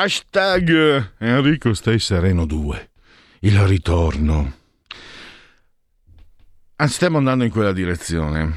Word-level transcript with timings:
Hashtag 0.00 1.14
Enrico 1.18 1.74
stai 1.74 1.98
sereno 1.98 2.46
2. 2.46 2.90
Il 3.40 3.58
ritorno. 3.62 4.52
Ah, 6.76 6.86
stiamo 6.86 7.18
andando 7.18 7.42
in 7.42 7.50
quella 7.50 7.72
direzione 7.72 8.54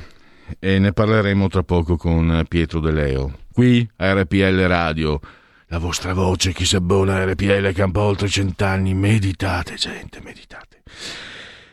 e 0.59 0.77
ne 0.77 0.93
parleremo 0.93 1.47
tra 1.47 1.63
poco 1.63 1.97
con 1.97 2.45
Pietro 2.47 2.79
De 2.79 2.91
Leo. 2.91 3.39
Qui 3.51 3.89
a 3.95 4.13
RPL 4.21 4.67
Radio, 4.67 5.19
la 5.69 5.79
vostra 5.79 6.13
voce, 6.13 6.53
chi 6.53 6.63
si 6.63 6.75
abbona 6.75 7.15
a 7.15 7.25
RPL 7.25 7.71
campa 7.73 8.01
oltre 8.01 8.27
cent'anni. 8.27 8.93
Meditate, 8.93 9.73
gente, 9.77 10.21
meditate. 10.21 10.83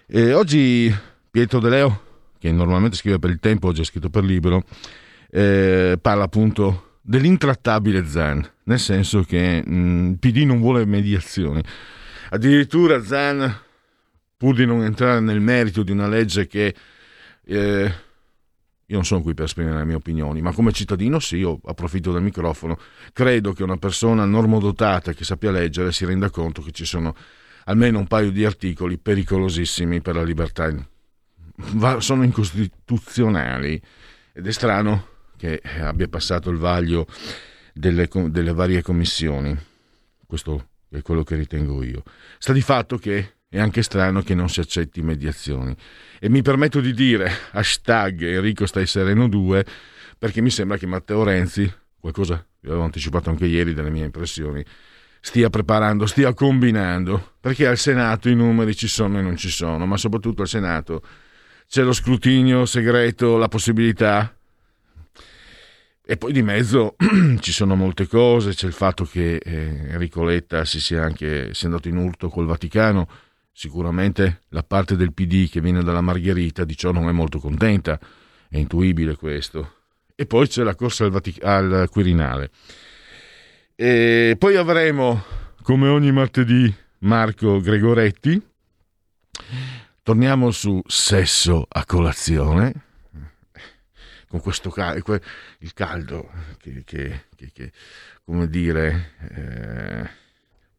E 0.07 0.33
oggi 0.33 0.91
Pietro 1.31 1.61
De 1.61 1.69
Leo, 1.69 2.03
che 2.39 2.51
normalmente 2.51 2.97
scrive 2.97 3.19
per 3.19 3.29
il 3.29 3.39
tempo, 3.39 3.67
oggi 3.69 3.83
ha 3.83 3.85
scritto 3.85 4.09
per 4.09 4.25
libro, 4.25 4.63
eh, 5.31 5.99
parla 6.01 6.25
appunto 6.25 6.88
dell'intrattabile 7.09 8.07
Zan, 8.07 8.47
nel 8.65 8.79
senso 8.79 9.23
che 9.23 9.65
mm, 9.67 10.13
PD 10.15 10.45
non 10.45 10.61
vuole 10.61 10.85
mediazioni. 10.85 11.63
Addirittura 12.29 13.03
Zan, 13.03 13.61
pur 14.37 14.55
di 14.55 14.67
non 14.67 14.83
entrare 14.83 15.21
nel 15.21 15.41
merito 15.41 15.83
di 15.83 15.91
una 15.91 16.07
legge 16.07 16.47
che 16.47 16.75
eh, 17.47 17.93
io 18.85 18.95
non 18.95 19.07
sono 19.07 19.23
qui 19.23 19.33
per 19.33 19.47
esprimere 19.47 19.79
le 19.79 19.87
mie 19.87 19.95
opinioni, 19.95 20.43
ma 20.43 20.53
come 20.53 20.71
cittadino 20.73 21.19
sì, 21.19 21.39
io 21.39 21.59
approfitto 21.65 22.13
del 22.13 22.21
microfono, 22.21 22.79
credo 23.15 23.55
che 23.55 23.63
una 23.63 23.79
persona 23.79 24.27
normodotata 24.27 25.15
che 25.15 25.25
sappia 25.25 25.51
leggere 25.51 25.93
si 25.93 26.05
renda 26.05 26.29
conto 26.29 26.61
che 26.61 26.73
ci 26.73 26.85
sono 26.85 27.17
almeno 27.65 28.01
un 28.01 28.07
paio 28.07 28.31
di 28.31 28.45
articoli 28.45 28.99
pericolosissimi 28.99 30.03
per 30.03 30.15
la 30.15 30.23
libertà. 30.23 30.75
Sono 32.01 32.23
incostituzionali 32.23 33.81
ed 34.35 34.47
è 34.47 34.53
strano 34.53 35.17
che 35.39 35.63
abbia 35.81 36.09
passato 36.09 36.51
il 36.51 36.59
vaglio 36.59 37.07
delle, 37.73 38.09
delle 38.27 38.53
varie 38.53 38.83
commissioni. 38.83 39.57
Questo 40.27 40.69
è 40.91 41.01
quello 41.01 41.23
che 41.23 41.37
ritengo 41.37 41.83
io. 41.83 42.03
Sta 42.37 42.53
di 42.53 42.61
fatto 42.61 42.99
che 42.99 43.37
è 43.49 43.59
anche 43.59 43.83
strano 43.83 44.21
che 44.23 44.35
non 44.35 44.51
si 44.51 44.61
accetti 44.61 45.01
mediazioni. 45.01 45.75
E 46.21 46.29
mi 46.29 46.43
permetto 46.43 46.81
di 46.81 46.93
dire 46.93 47.31
hashtag 47.53 48.23
Enrico 48.23 48.67
stai 48.67 48.87
sereno 48.87 49.29
2 49.29 49.65
perché 50.19 50.43
mi 50.43 50.51
sembra 50.51 50.77
che 50.77 50.87
Matteo 50.87 51.23
Renzi, 51.23 51.73
qualcosa 51.99 52.45
vi 52.61 52.69
avevo 52.69 52.85
anticipato 52.85 53.31
anche 53.31 53.47
ieri 53.47 53.73
dalle 53.73 53.91
mie 53.91 54.05
impressioni, 54.05 54.65
stia 55.21 55.49
preparando, 55.49 56.07
stia 56.07 56.35
combinando, 56.35 57.35
perché 57.41 57.67
al 57.67 57.79
Senato 57.79 58.29
i 58.29 58.35
numeri 58.35 58.75
ci 58.75 58.89
sono 58.89 59.19
e 59.19 59.23
non 59.23 59.37
ci 59.37 59.49
sono, 59.49 59.87
ma 59.87 59.97
soprattutto 59.97 60.43
al 60.43 60.49
Senato 60.49 61.03
c'è 61.69 61.83
lo 61.83 61.93
scrutinio 61.93 62.67
segreto, 62.67 63.37
la 63.37 63.49
possibilità 63.49 64.38
e 66.11 66.17
poi 66.17 66.33
di 66.33 66.41
mezzo 66.41 66.97
ci 67.41 67.53
sono 67.53 67.75
molte 67.75 68.07
cose, 68.07 68.55
c'è 68.55 68.67
il 68.67 68.73
fatto 68.73 69.05
che 69.05 69.37
eh, 69.37 69.91
Enrico 69.91 70.25
Letta 70.25 70.65
si 70.65 70.81
sia 70.81 71.03
anche 71.03 71.53
sia 71.53 71.69
andato 71.69 71.89
in 71.89 71.99
urto 71.99 72.31
col 72.31 72.47
Vaticano, 72.47 73.07
sicuramente 73.53 74.41
la 74.49 74.63
parte 74.63 74.97
del 74.97 75.13
PD 75.13 75.51
che 75.51 75.61
viene 75.61 75.83
dalla 75.83 76.01
Margherita 76.01 76.65
di 76.65 76.75
ciò 76.79 76.93
non 76.93 77.11
è 77.11 77.13
molto 77.13 77.39
contenta, 77.39 78.01
è 78.49 78.57
intuibile 78.57 79.17
questo. 79.17 79.75
E 80.15 80.25
poi 80.25 80.49
c'è 80.49 80.63
la 80.63 80.75
corsa 80.75 81.05
al, 81.05 81.11
Vatic- 81.11 81.45
al 81.45 81.87
Quirinale. 81.91 82.53
E 83.77 84.35
poi 84.39 84.57
avremo, 84.57 85.23
come 85.61 85.89
ogni 85.89 86.11
martedì, 86.11 86.75
Marco 87.01 87.61
Gregoretti. 87.61 88.43
Torniamo 90.03 90.53
su 90.53 90.81
sesso 90.87 91.67
a 91.69 91.85
colazione 91.85 92.88
con 94.29 94.41
questo 94.41 94.71
caldo, 94.71 95.19
il 95.59 95.73
caldo 95.73 96.31
che, 96.59 96.83
che, 96.85 97.25
che, 97.35 97.51
che 97.53 97.73
come 98.25 98.49
dire, 98.49 99.13
eh, 99.31 100.11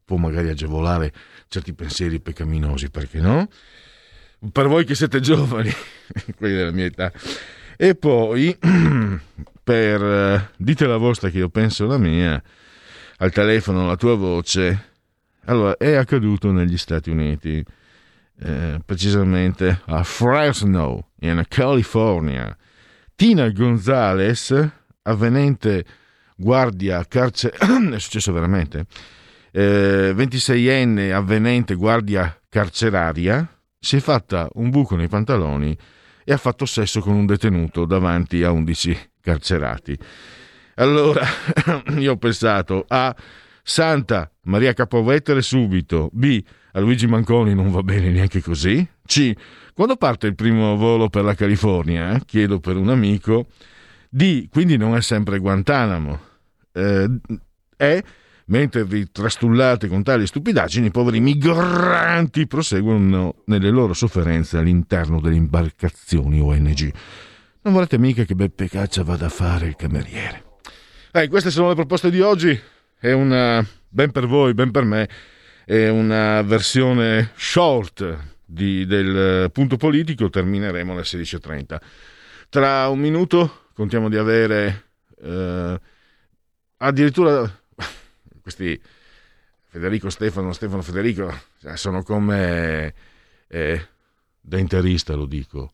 può 0.05 0.17
magari 0.17 0.49
agevolare 0.49 1.11
certi 1.47 1.73
pensieri 1.73 2.19
peccaminosi, 2.19 2.89
perché 2.89 3.19
no? 3.19 3.49
Per 4.51 4.67
voi 4.67 4.85
che 4.85 4.95
siete 4.95 5.19
giovani, 5.19 5.71
quelli 6.37 6.55
della 6.55 6.71
mia 6.71 6.85
età. 6.85 7.11
E 7.75 7.95
poi, 7.95 8.55
per 9.63 10.03
eh, 10.03 10.49
dite 10.57 10.85
la 10.85 10.97
vostra 10.97 11.29
che 11.29 11.39
io 11.39 11.49
penso 11.49 11.87
la 11.87 11.97
mia, 11.97 12.41
al 13.17 13.31
telefono 13.31 13.87
la 13.87 13.95
tua 13.95 14.15
voce. 14.15 14.87
Allora, 15.45 15.75
è 15.77 15.95
accaduto 15.95 16.51
negli 16.51 16.77
Stati 16.77 17.09
Uniti, 17.09 17.65
eh, 18.41 18.79
precisamente 18.85 19.81
a 19.85 20.03
Fresno, 20.03 21.09
in 21.21 21.43
California 21.47 22.55
Tina 23.19 23.49
Gonzalez, 23.49 24.71
avvenente 25.01 25.83
guardia 26.37 27.03
carceraria, 27.05 27.91
è 27.93 27.99
successo 27.99 28.31
veramente, 28.31 28.85
eh, 29.51 30.13
26enne 30.15 31.11
avvenente 31.11 31.75
guardia 31.75 32.33
carceraria, 32.47 33.45
si 33.77 33.97
è 33.97 33.99
fatta 33.99 34.47
un 34.53 34.69
buco 34.69 34.95
nei 34.95 35.09
pantaloni 35.09 35.77
e 36.23 36.31
ha 36.31 36.37
fatto 36.37 36.65
sesso 36.65 37.01
con 37.01 37.13
un 37.13 37.25
detenuto 37.25 37.83
davanti 37.83 38.41
a 38.41 38.51
11 38.51 39.11
carcerati. 39.19 39.99
Allora, 40.75 41.25
io 41.99 42.13
ho 42.13 42.17
pensato 42.17 42.85
A. 42.87 43.13
Santa 43.61 44.31
Maria 44.43 44.71
Capovetere 44.71 45.41
subito, 45.41 46.09
B. 46.13 46.41
A 46.73 46.79
Luigi 46.79 47.07
Manconi 47.07 47.55
non 47.55 47.71
va 47.71 47.81
bene 47.81 48.09
neanche 48.09 48.41
così, 48.41 48.87
C. 49.05 49.33
Quando 49.73 49.95
parte 49.95 50.27
il 50.27 50.35
primo 50.35 50.75
volo 50.75 51.09
per 51.09 51.23
la 51.23 51.33
California, 51.33 52.15
eh, 52.15 52.21
chiedo 52.25 52.59
per 52.59 52.75
un 52.75 52.89
amico, 52.89 53.47
D, 54.09 54.47
quindi 54.49 54.77
non 54.77 54.95
è 54.95 55.01
sempre 55.01 55.39
Guantanamo, 55.39 56.19
eh, 56.73 57.09
è 57.75 58.03
mentre 58.49 58.83
vi 58.83 59.09
trastullate 59.11 59.87
con 59.87 60.03
tali 60.03 60.27
stupidaggini, 60.27 60.87
i 60.87 60.91
poveri 60.91 61.19
migranti 61.19 62.47
proseguono 62.47 63.35
nelle 63.45 63.69
loro 63.69 63.93
sofferenze 63.93 64.57
all'interno 64.57 65.19
delle 65.19 65.35
imbarcazioni 65.35 66.39
ONG. 66.39 66.93
Non 67.61 67.73
volete 67.73 67.97
mica 67.97 68.23
che 68.23 68.35
Beppe 68.35 68.69
Caccia 68.69 69.03
vada 69.03 69.27
a 69.27 69.29
fare 69.29 69.67
il 69.67 69.75
cameriere. 69.75 70.43
Eh, 71.11 71.27
queste 71.27 71.51
sono 71.51 71.69
le 71.69 71.75
proposte 71.75 72.09
di 72.09 72.21
oggi. 72.21 72.59
È 72.97 73.11
una, 73.11 73.65
ben 73.87 74.11
per 74.11 74.27
voi, 74.27 74.53
ben 74.53 74.71
per 74.71 74.83
me, 74.83 75.07
è 75.69 75.87
una 75.87 76.41
versione 76.41 77.29
short 77.35 78.17
di, 78.43 78.87
del 78.87 79.51
punto 79.51 79.77
politico 79.77 80.27
termineremo 80.27 80.93
alle 80.93 81.03
16.30. 81.03 81.79
Tra 82.49 82.87
un 82.87 82.97
minuto 82.97 83.65
contiamo 83.75 84.09
di 84.09 84.17
avere 84.17 84.85
eh, 85.21 85.79
addirittura 86.77 87.61
questi 88.41 88.81
Federico 89.67 90.09
Stefano, 90.09 90.53
Stefano 90.53 90.81
Federico 90.81 91.31
eh, 91.61 91.77
sono 91.77 92.01
come 92.01 92.91
eh, 93.47 93.87
da 94.41 94.57
interista 94.57 95.13
lo 95.13 95.27
dico, 95.27 95.73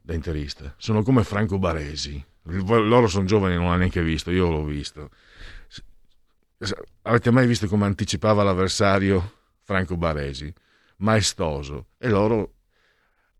da 0.00 0.14
interista, 0.14 0.72
sono 0.78 1.02
come 1.02 1.24
Franco 1.24 1.58
Baresi. 1.58 2.24
Loro 2.44 3.08
sono 3.08 3.24
giovani, 3.24 3.56
non 3.56 3.64
l'hanno 3.64 3.78
neanche 3.78 4.00
visto, 4.00 4.30
io 4.30 4.48
l'ho 4.48 4.62
visto. 4.62 5.10
Avete 7.02 7.30
mai 7.30 7.46
visto 7.46 7.66
come 7.66 7.84
anticipava 7.84 8.42
l'avversario 8.42 9.32
Franco 9.62 9.96
Baresi? 9.96 10.52
maestoso 10.98 11.86
e 11.98 12.08
loro 12.08 12.50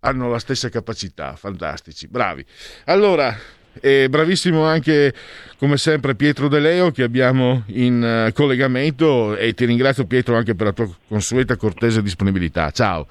hanno 0.00 0.28
la 0.28 0.38
stessa 0.38 0.68
capacità, 0.68 1.34
fantastici, 1.34 2.08
bravi. 2.08 2.44
Allora, 2.84 3.34
e 3.80 4.06
bravissimo 4.10 4.62
anche 4.62 5.14
come 5.58 5.78
sempre 5.78 6.14
Pietro 6.14 6.48
De 6.48 6.60
Leo 6.60 6.90
che 6.90 7.02
abbiamo 7.02 7.62
in 7.68 8.26
uh, 8.28 8.32
collegamento 8.32 9.34
e 9.34 9.54
ti 9.54 9.64
ringrazio 9.64 10.06
Pietro 10.06 10.36
anche 10.36 10.54
per 10.54 10.66
la 10.66 10.72
tua 10.72 10.88
consueta 11.08 11.56
cortese 11.56 12.02
disponibilità. 12.02 12.70
Ciao. 12.70 13.06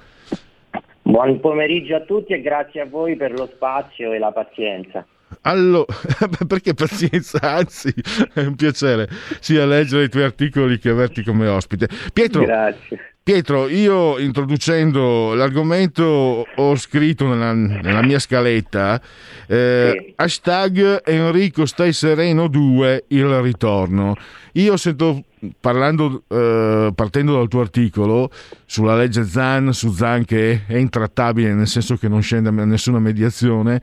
Buon 1.02 1.40
pomeriggio 1.40 1.96
a 1.96 2.02
tutti 2.02 2.34
e 2.34 2.42
grazie 2.42 2.82
a 2.82 2.86
voi 2.86 3.16
per 3.16 3.32
lo 3.32 3.50
spazio 3.52 4.14
e 4.14 4.20
la 4.20 4.32
pazienza. 4.32 5.06
Allora, 5.44 5.94
perché 6.48 6.74
pazienza, 6.74 7.40
anzi, 7.42 7.94
è 8.34 8.42
un 8.42 8.56
piacere 8.56 9.10
sia 9.40 9.66
leggere 9.66 10.06
i 10.06 10.10
tuoi 10.10 10.24
articoli 10.24 10.80
che 10.80 10.90
averti 10.90 11.24
come 11.24 11.48
ospite. 11.48 11.88
Pietro, 12.12 12.46
Grazie. 12.46 13.14
Pietro, 13.24 13.70
io 13.70 14.20
introducendo 14.20 15.34
l'argomento 15.34 16.46
ho 16.56 16.76
scritto 16.76 17.26
nella, 17.26 17.54
nella 17.54 18.02
mia 18.02 18.20
scaletta 18.20 19.02
eh, 19.48 19.96
Sì. 19.98 20.14
hashtag 20.18 21.02
Enrico 21.06 21.66
stai 21.66 21.94
sereno 21.94 22.48
2 22.48 23.06
il 23.08 23.40
ritorno. 23.40 24.14
Io 24.54 24.76
sento 24.76 25.24
parlando, 25.58 26.24
eh, 26.28 26.92
partendo 26.94 27.36
dal 27.38 27.48
tuo 27.48 27.62
articolo 27.62 28.30
sulla 28.66 28.98
legge 28.98 29.24
Zan, 29.24 29.72
su 29.72 29.94
Zan 29.94 30.26
che 30.26 30.64
è 30.68 30.76
intrattabile 30.76 31.54
nel 31.54 31.68
senso 31.68 31.96
che 31.96 32.10
non 32.10 32.22
scende 32.22 32.50
a 32.50 32.66
nessuna 32.66 33.00
mediazione, 33.00 33.82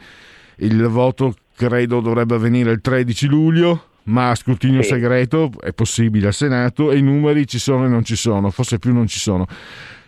il 0.57 0.87
voto 0.89 1.35
credo 1.61 2.01
dovrebbe 2.01 2.37
avvenire 2.37 2.71
il 2.71 2.81
13 2.81 3.27
luglio, 3.27 3.85
ma 4.05 4.31
a 4.31 4.35
scrutinio 4.35 4.81
Sì. 4.81 4.89
segreto 4.89 5.51
è 5.61 5.75
possibile 5.75 6.29
al 6.29 6.33
Senato 6.33 6.91
e 6.91 6.97
i 6.97 7.03
numeri 7.03 7.47
ci 7.47 7.59
sono 7.59 7.85
e 7.85 7.89
non 7.89 8.03
ci 8.03 8.17
sono, 8.17 8.51
forse 8.51 8.79
più 8.79 8.95
non 8.95 9.07
ci 9.07 9.19
sono. 9.19 9.47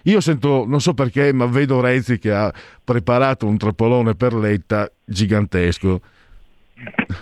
Io 0.04 0.20
sento, 0.20 0.64
non 0.66 0.80
so 0.80 0.94
perché, 0.94 1.32
ma 1.32 1.44
vedo 1.46 1.80
Renzi 1.80 2.18
che 2.18 2.32
ha 2.32 2.52
preparato 2.82 3.46
un 3.46 3.58
trappolone 3.58 4.14
per 4.14 4.32
Letta 4.32 4.90
gigantesco. 5.04 6.00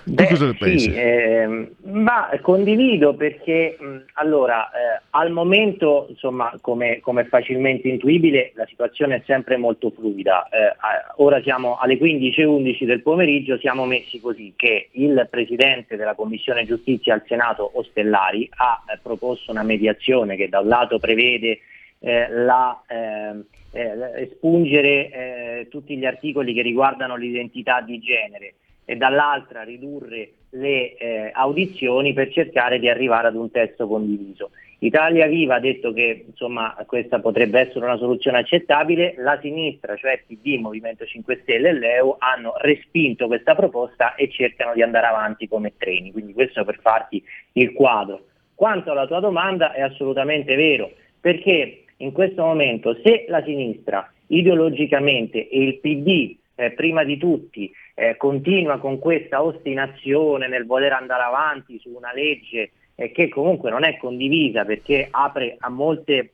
Tu 0.05 0.15
Beh, 0.15 0.29
cosa 0.29 0.47
ne 0.47 0.55
pensi? 0.55 0.91
Sì, 0.91 0.97
ehm, 0.97 1.71
ma 1.83 2.31
condivido 2.41 3.15
perché 3.15 3.77
mh, 3.79 3.97
allora 4.15 4.71
eh, 4.71 5.03
al 5.11 5.31
momento, 5.31 6.07
insomma, 6.09 6.53
come, 6.61 7.01
come 7.01 7.23
è 7.23 7.27
facilmente 7.27 7.89
intuibile, 7.89 8.53
la 8.55 8.67
situazione 8.67 9.17
è 9.17 9.23
sempre 9.27 9.57
molto 9.57 9.91
fluida. 9.91 10.49
Eh, 10.49 10.75
ora 11.17 11.43
siamo 11.43 11.77
alle 11.77 11.99
15.11 11.99 12.85
del 12.85 13.03
pomeriggio, 13.03 13.59
siamo 13.59 13.85
messi 13.85 14.21
così 14.21 14.55
che 14.57 14.89
il 14.93 15.27
Presidente 15.31 15.97
della 15.97 16.15
Commissione 16.15 16.65
Giustizia 16.65 17.15
al 17.15 17.25
Senato, 17.27 17.71
Ostellari, 17.75 18.49
ha 18.57 18.83
eh, 18.87 18.99
proposto 19.03 19.51
una 19.51 19.63
mediazione 19.63 20.37
che 20.37 20.49
da 20.49 20.61
un 20.61 20.69
lato 20.69 20.99
prevede 20.99 21.61
eh, 21.99 22.31
la, 22.31 22.83
ehm, 22.89 23.45
eh, 23.73 24.23
espungere 24.23 25.11
eh, 25.11 25.69
tutti 25.69 25.97
gli 25.97 26.07
articoli 26.07 26.55
che 26.55 26.63
riguardano 26.63 27.17
l'identità 27.17 27.81
di 27.81 27.99
genere 28.01 28.55
e 28.91 28.97
dall'altra 28.97 29.63
ridurre 29.63 30.31
le 30.51 30.97
eh, 30.97 31.31
audizioni 31.33 32.13
per 32.13 32.33
cercare 32.33 32.81
di 32.81 32.89
arrivare 32.89 33.29
ad 33.29 33.37
un 33.37 33.49
testo 33.53 33.87
condiviso. 33.87 34.51
Italia 34.81 35.29
Viva 35.29 35.55
ha 35.55 35.61
detto 35.61 35.93
che 35.93 36.25
insomma, 36.27 36.75
questa 36.87 37.21
potrebbe 37.21 37.61
essere 37.61 37.85
una 37.85 37.99
soluzione 37.99 38.39
accettabile, 38.39 39.15
la 39.19 39.39
sinistra, 39.41 39.95
cioè 39.95 40.25
PD, 40.27 40.59
Movimento 40.59 41.05
5 41.05 41.39
Stelle 41.43 41.69
e 41.69 41.73
l'EU, 41.75 42.17
hanno 42.19 42.55
respinto 42.57 43.29
questa 43.29 43.55
proposta 43.55 44.17
e 44.17 44.29
cercano 44.29 44.75
di 44.75 44.83
andare 44.83 45.07
avanti 45.07 45.47
come 45.47 45.75
treni, 45.77 46.11
quindi 46.11 46.33
questo 46.33 46.65
per 46.65 46.81
farti 46.81 47.23
il 47.53 47.73
quadro. 47.73 48.25
Quanto 48.57 48.91
alla 48.91 49.07
tua 49.07 49.21
domanda 49.21 49.73
è 49.73 49.83
assolutamente 49.83 50.57
vero, 50.57 50.91
perché 51.21 51.85
in 51.99 52.11
questo 52.11 52.43
momento 52.43 52.99
se 53.05 53.27
la 53.29 53.41
sinistra 53.45 54.13
ideologicamente 54.27 55.49
e 55.49 55.63
il 55.63 55.79
PD 55.79 56.39
eh, 56.61 56.73
prima 56.73 57.05
di 57.05 57.17
tutti 57.17 57.71
eh, 58.01 58.17
continua 58.17 58.79
con 58.79 58.99
questa 58.99 59.43
ostinazione 59.43 60.49
nel 60.49 60.65
voler 60.65 60.93
andare 60.93 61.23
avanti 61.23 61.79
su 61.79 61.91
una 61.95 62.15
legge 62.15 62.71
eh, 62.95 63.13
che 63.13 63.29
comunque 63.29 63.69
non 63.69 63.85
è 63.85 63.99
condivisa 63.99 64.65
perché 64.65 65.09
apre 65.11 65.57
a 65.59 65.69
molte 65.69 66.31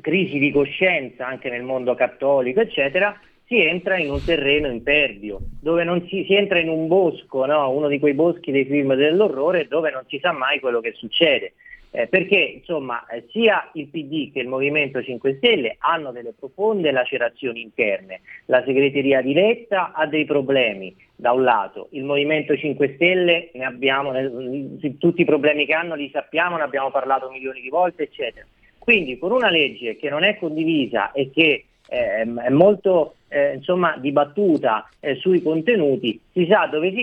crisi 0.00 0.40
di 0.40 0.50
coscienza 0.50 1.24
anche 1.24 1.48
nel 1.48 1.62
mondo 1.62 1.94
cattolico, 1.94 2.58
eccetera, 2.58 3.16
si 3.46 3.64
entra 3.64 3.96
in 3.98 4.10
un 4.10 4.20
terreno 4.24 4.66
impervio, 4.66 5.38
dove 5.60 5.84
non 5.84 6.04
si, 6.08 6.24
si 6.24 6.34
entra 6.34 6.58
in 6.58 6.68
un 6.68 6.88
bosco, 6.88 7.46
no? 7.46 7.70
uno 7.70 7.86
di 7.86 8.00
quei 8.00 8.14
boschi 8.14 8.50
dei 8.50 8.64
film 8.64 8.94
dell'orrore, 8.94 9.68
dove 9.68 9.92
non 9.92 10.02
si 10.08 10.18
sa 10.18 10.32
mai 10.32 10.58
quello 10.58 10.80
che 10.80 10.92
succede. 10.96 11.52
Eh, 11.96 12.08
perché 12.08 12.36
insomma 12.36 13.06
eh, 13.06 13.24
sia 13.30 13.70
il 13.72 13.86
PD 13.86 14.30
che 14.30 14.40
il 14.40 14.48
Movimento 14.48 15.02
5 15.02 15.36
Stelle 15.36 15.76
hanno 15.78 16.12
delle 16.12 16.34
profonde 16.38 16.90
lacerazioni 16.90 17.62
interne. 17.62 18.20
La 18.46 18.62
segreteria 18.66 19.22
di 19.22 19.32
Letta 19.32 19.92
ha 19.94 20.06
dei 20.06 20.26
problemi 20.26 20.94
da 21.14 21.32
un 21.32 21.42
lato, 21.42 21.88
il 21.92 22.04
Movimento 22.04 22.54
5 22.54 22.92
Stelle 22.96 23.48
ne 23.54 23.64
abbiamo, 23.64 24.10
ne- 24.10 24.98
tutti 24.98 25.22
i 25.22 25.24
problemi 25.24 25.64
che 25.64 25.72
hanno 25.72 25.94
li 25.94 26.10
sappiamo, 26.12 26.58
ne 26.58 26.64
abbiamo 26.64 26.90
parlato 26.90 27.30
milioni 27.30 27.62
di 27.62 27.70
volte, 27.70 28.02
eccetera. 28.02 28.44
Quindi 28.78 29.16
con 29.16 29.32
una 29.32 29.48
legge 29.48 29.96
che 29.96 30.10
non 30.10 30.22
è 30.22 30.36
condivisa 30.36 31.12
e 31.12 31.30
che 31.30 31.64
eh, 31.88 32.20
è 32.20 32.50
molto 32.50 33.14
eh, 33.28 33.54
insomma, 33.54 33.96
dibattuta 33.96 34.86
eh, 35.00 35.14
sui 35.14 35.40
contenuti, 35.40 36.20
si 36.30 36.46
sa 36.46 36.66
dove 36.66 36.90
si 36.92 37.00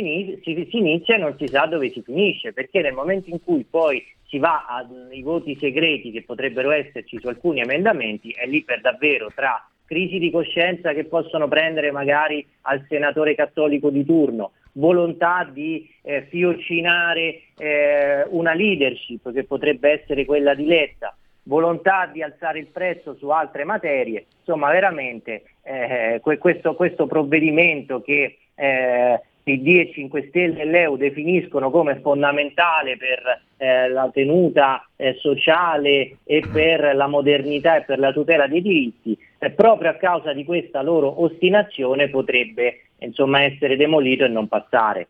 inizia 0.77 1.15
e 1.15 1.17
non 1.17 1.35
si 1.35 1.47
sa 1.47 1.65
dove 1.65 1.89
si 1.89 2.03
finisce, 2.03 2.53
perché 2.53 2.81
nel 2.81 2.93
momento 2.93 3.31
in 3.31 3.43
cui 3.43 3.65
poi 3.67 4.03
si 4.33 4.39
va 4.39 4.65
ai 4.65 5.21
voti 5.21 5.55
segreti 5.59 6.09
che 6.09 6.23
potrebbero 6.23 6.71
esserci 6.71 7.19
su 7.19 7.27
alcuni 7.27 7.59
emendamenti, 7.59 8.31
è 8.31 8.47
lì 8.47 8.63
per 8.63 8.81
davvero 8.81 9.29
tra 9.33 9.63
crisi 9.85 10.17
di 10.17 10.31
coscienza 10.31 10.91
che 10.93 11.03
possono 11.03 11.47
prendere 11.47 11.91
magari 11.91 12.43
al 12.61 12.83
senatore 12.89 13.35
cattolico 13.35 13.91
di 13.91 14.03
turno, 14.03 14.53
volontà 14.73 15.47
di 15.47 15.87
eh, 16.01 16.23
fiocinare 16.29 17.41
eh, 17.59 18.25
una 18.29 18.55
leadership 18.55 19.31
che 19.31 19.43
potrebbe 19.43 20.01
essere 20.01 20.25
quella 20.25 20.55
di 20.55 20.65
Letta, 20.65 21.15
volontà 21.43 22.09
di 22.11 22.23
alzare 22.23 22.57
il 22.57 22.67
prezzo 22.67 23.13
su 23.13 23.29
altre 23.29 23.65
materie, 23.65 24.25
insomma 24.39 24.71
veramente 24.71 25.43
eh, 25.61 26.19
que- 26.23 26.39
questo, 26.39 26.73
questo 26.73 27.05
provvedimento 27.05 28.01
che 28.01 28.37
eh, 28.55 29.21
PD 29.43 29.67
e 29.79 29.91
5 29.93 30.27
Stelle 30.29 30.61
e 30.61 30.65
l'EU 30.65 30.95
definiscono 30.95 31.69
come 31.69 31.99
fondamentale 31.99 32.97
per 32.97 33.41
eh, 33.57 33.89
la 33.89 34.09
tenuta 34.11 34.87
eh, 34.95 35.17
sociale 35.19 36.17
e 36.23 36.43
per 36.51 36.95
la 36.95 37.07
modernità 37.07 37.77
e 37.77 37.83
per 37.83 37.99
la 37.99 38.13
tutela 38.13 38.47
dei 38.47 38.61
diritti, 38.61 39.17
eh, 39.37 39.51
proprio 39.51 39.89
a 39.89 39.95
causa 39.95 40.33
di 40.33 40.45
questa 40.45 40.81
loro 40.81 41.21
ostinazione 41.21 42.09
potrebbe 42.09 42.85
insomma, 42.99 43.41
essere 43.43 43.75
demolito 43.75 44.23
e 44.23 44.29
non 44.29 44.47
passare. 44.47 45.07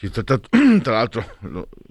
Tra, 0.82 0.92
l'altro, 0.92 1.24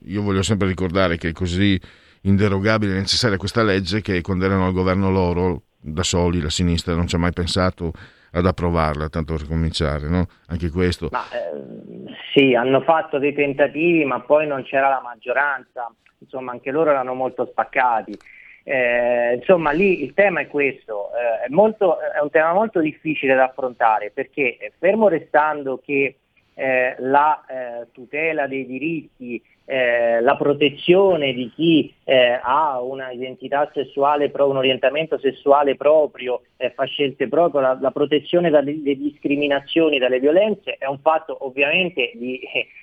io 0.05 0.21
voglio 0.21 0.43
sempre 0.43 0.67
ricordare 0.67 1.17
che 1.17 1.29
è 1.29 1.31
così 1.31 1.79
inderogabile 2.21 2.93
e 2.93 2.99
necessaria 2.99 3.37
questa 3.37 3.63
legge 3.63 4.01
che 4.01 4.21
quando 4.21 4.45
erano 4.45 4.65
al 4.65 4.73
governo 4.73 5.09
loro, 5.09 5.63
da 5.79 6.03
soli, 6.03 6.41
la 6.41 6.49
sinistra 6.49 6.93
non 6.93 7.07
ci 7.07 7.15
ha 7.15 7.19
mai 7.19 7.33
pensato 7.33 7.93
ad 8.31 8.45
approvarla, 8.45 9.09
tanto 9.09 9.35
per 9.35 9.47
cominciare, 9.47 10.07
no? 10.07 10.27
Anche 10.47 10.69
questo. 10.69 11.09
Ma, 11.11 11.23
eh, 11.31 12.13
sì, 12.33 12.53
hanno 12.53 12.81
fatto 12.81 13.17
dei 13.17 13.33
tentativi, 13.33 14.05
ma 14.05 14.19
poi 14.21 14.47
non 14.47 14.63
c'era 14.63 14.89
la 14.89 15.01
maggioranza, 15.01 15.91
insomma 16.19 16.51
anche 16.51 16.71
loro 16.71 16.91
erano 16.91 17.13
molto 17.13 17.45
spaccati. 17.45 18.17
Eh, 18.63 19.35
insomma, 19.35 19.71
lì 19.71 20.03
il 20.03 20.13
tema 20.13 20.41
è 20.41 20.47
questo, 20.47 21.09
eh, 21.15 21.45
è, 21.45 21.49
molto- 21.49 21.97
è 21.99 22.19
un 22.21 22.29
tema 22.29 22.53
molto 22.53 22.79
difficile 22.79 23.33
da 23.33 23.45
affrontare 23.45 24.11
perché 24.13 24.57
eh, 24.57 24.73
fermo 24.77 25.07
restando 25.07 25.81
che 25.83 26.17
eh, 26.59 26.95
la 26.99 27.45
eh, 27.45 27.87
tutela 27.93 28.45
dei 28.45 28.65
diritti, 28.65 29.41
eh, 29.63 30.19
la 30.19 30.35
protezione 30.35 31.31
di 31.31 31.49
chi 31.55 31.93
eh, 32.03 32.37
ha 32.41 32.81
una 32.81 33.11
identità 33.11 33.69
sessuale, 33.73 34.29
un 34.33 34.57
orientamento 34.57 35.17
sessuale 35.17 35.77
proprio, 35.77 36.41
eh, 36.57 36.71
fa 36.71 36.83
scelte 36.83 37.29
proprio, 37.29 37.61
la, 37.61 37.77
la 37.79 37.91
protezione 37.91 38.49
dalle, 38.49 38.81
discriminazioni, 38.81 39.99
dalle 39.99 40.19
violenze 40.19 40.75
è 40.77 40.85
un 40.85 40.99
fatto 40.99 41.45
ovviamente 41.45 42.11
di, 42.15 42.41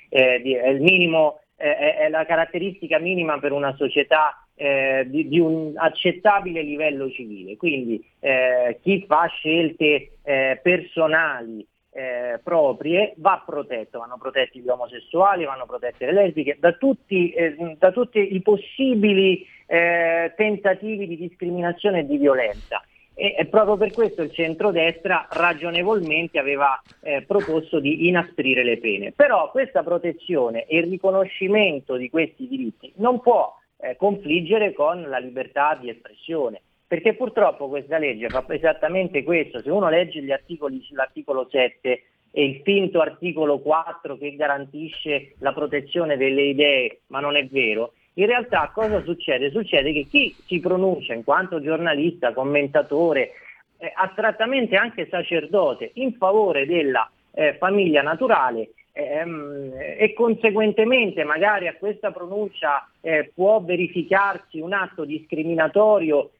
eh, 0.08 0.40
di- 0.40 0.54
è 0.54 0.72
minimo, 0.78 1.40
è 1.56 2.08
la 2.10 2.26
caratteristica 2.26 2.98
minima 2.98 3.38
per 3.38 3.52
una 3.52 3.74
società 3.76 4.46
eh, 4.54 5.04
di, 5.08 5.26
di 5.26 5.38
un 5.38 5.72
accettabile 5.74 6.62
livello 6.62 7.10
civile. 7.10 7.56
Quindi 7.56 8.02
eh, 8.20 8.78
chi 8.82 9.04
fa 9.06 9.26
scelte 9.26 10.18
eh, 10.22 10.60
personali 10.62 11.66
eh, 11.96 12.38
proprie 12.42 13.14
va 13.16 13.42
protetto, 13.44 14.00
vanno 14.00 14.18
protetti 14.18 14.60
gli 14.60 14.68
omosessuali, 14.68 15.46
vanno 15.46 15.64
protette 15.64 16.04
le 16.04 16.12
lesbiche, 16.12 16.58
da 16.60 16.72
tutti, 16.72 17.30
eh, 17.30 17.76
da 17.78 17.90
tutti 17.90 18.34
i 18.34 18.42
possibili 18.42 19.46
eh, 19.66 20.34
tentativi 20.36 21.06
di 21.06 21.16
discriminazione 21.16 22.00
e 22.00 22.06
di 22.06 22.18
violenza. 22.18 22.82
E, 23.14 23.34
e 23.38 23.46
proprio 23.46 23.78
per 23.78 23.92
questo 23.92 24.20
il 24.20 24.30
centrodestra 24.30 25.26
ragionevolmente 25.30 26.38
aveva 26.38 26.78
eh, 27.00 27.22
proposto 27.22 27.80
di 27.80 28.08
inasprire 28.08 28.62
le 28.62 28.76
pene. 28.76 29.12
Però 29.12 29.50
questa 29.50 29.82
protezione 29.82 30.66
e 30.66 30.80
il 30.80 30.90
riconoscimento 30.90 31.96
di 31.96 32.10
questi 32.10 32.46
diritti 32.46 32.92
non 32.96 33.20
può 33.20 33.56
eh, 33.78 33.96
confliggere 33.96 34.74
con 34.74 35.00
la 35.08 35.16
libertà 35.16 35.78
di 35.80 35.88
espressione. 35.88 36.60
Perché 36.88 37.14
purtroppo 37.14 37.68
questa 37.68 37.98
legge 37.98 38.28
fa 38.28 38.44
esattamente 38.48 39.24
questo, 39.24 39.60
se 39.60 39.70
uno 39.70 39.88
legge 39.88 40.22
gli 40.22 40.30
articoli 40.30 40.80
sull'articolo 40.82 41.48
7 41.50 42.02
e 42.30 42.44
il 42.44 42.60
finto 42.62 43.00
articolo 43.00 43.58
4 43.58 44.16
che 44.16 44.36
garantisce 44.36 45.34
la 45.38 45.52
protezione 45.52 46.16
delle 46.16 46.42
idee, 46.42 47.00
ma 47.08 47.18
non 47.18 47.34
è 47.36 47.44
vero, 47.46 47.94
in 48.14 48.26
realtà 48.26 48.70
cosa 48.72 49.02
succede? 49.02 49.50
Succede 49.50 49.92
che 49.92 50.06
chi 50.08 50.34
si 50.46 50.60
pronuncia 50.60 51.12
in 51.12 51.24
quanto 51.24 51.60
giornalista, 51.60 52.32
commentatore, 52.32 53.32
eh, 53.78 53.92
astrattamente 53.94 54.76
anche 54.76 55.08
sacerdote 55.10 55.90
in 55.94 56.14
favore 56.14 56.66
della 56.66 57.10
eh, 57.32 57.56
famiglia 57.58 58.00
naturale 58.00 58.70
ehm, 58.92 59.72
e 59.98 60.14
conseguentemente 60.14 61.24
magari 61.24 61.68
a 61.68 61.76
questa 61.76 62.10
pronuncia 62.10 62.88
eh, 63.02 63.30
può 63.34 63.60
verificarsi 63.60 64.60
un 64.60 64.72
atto 64.72 65.04
discriminatorio 65.04 66.30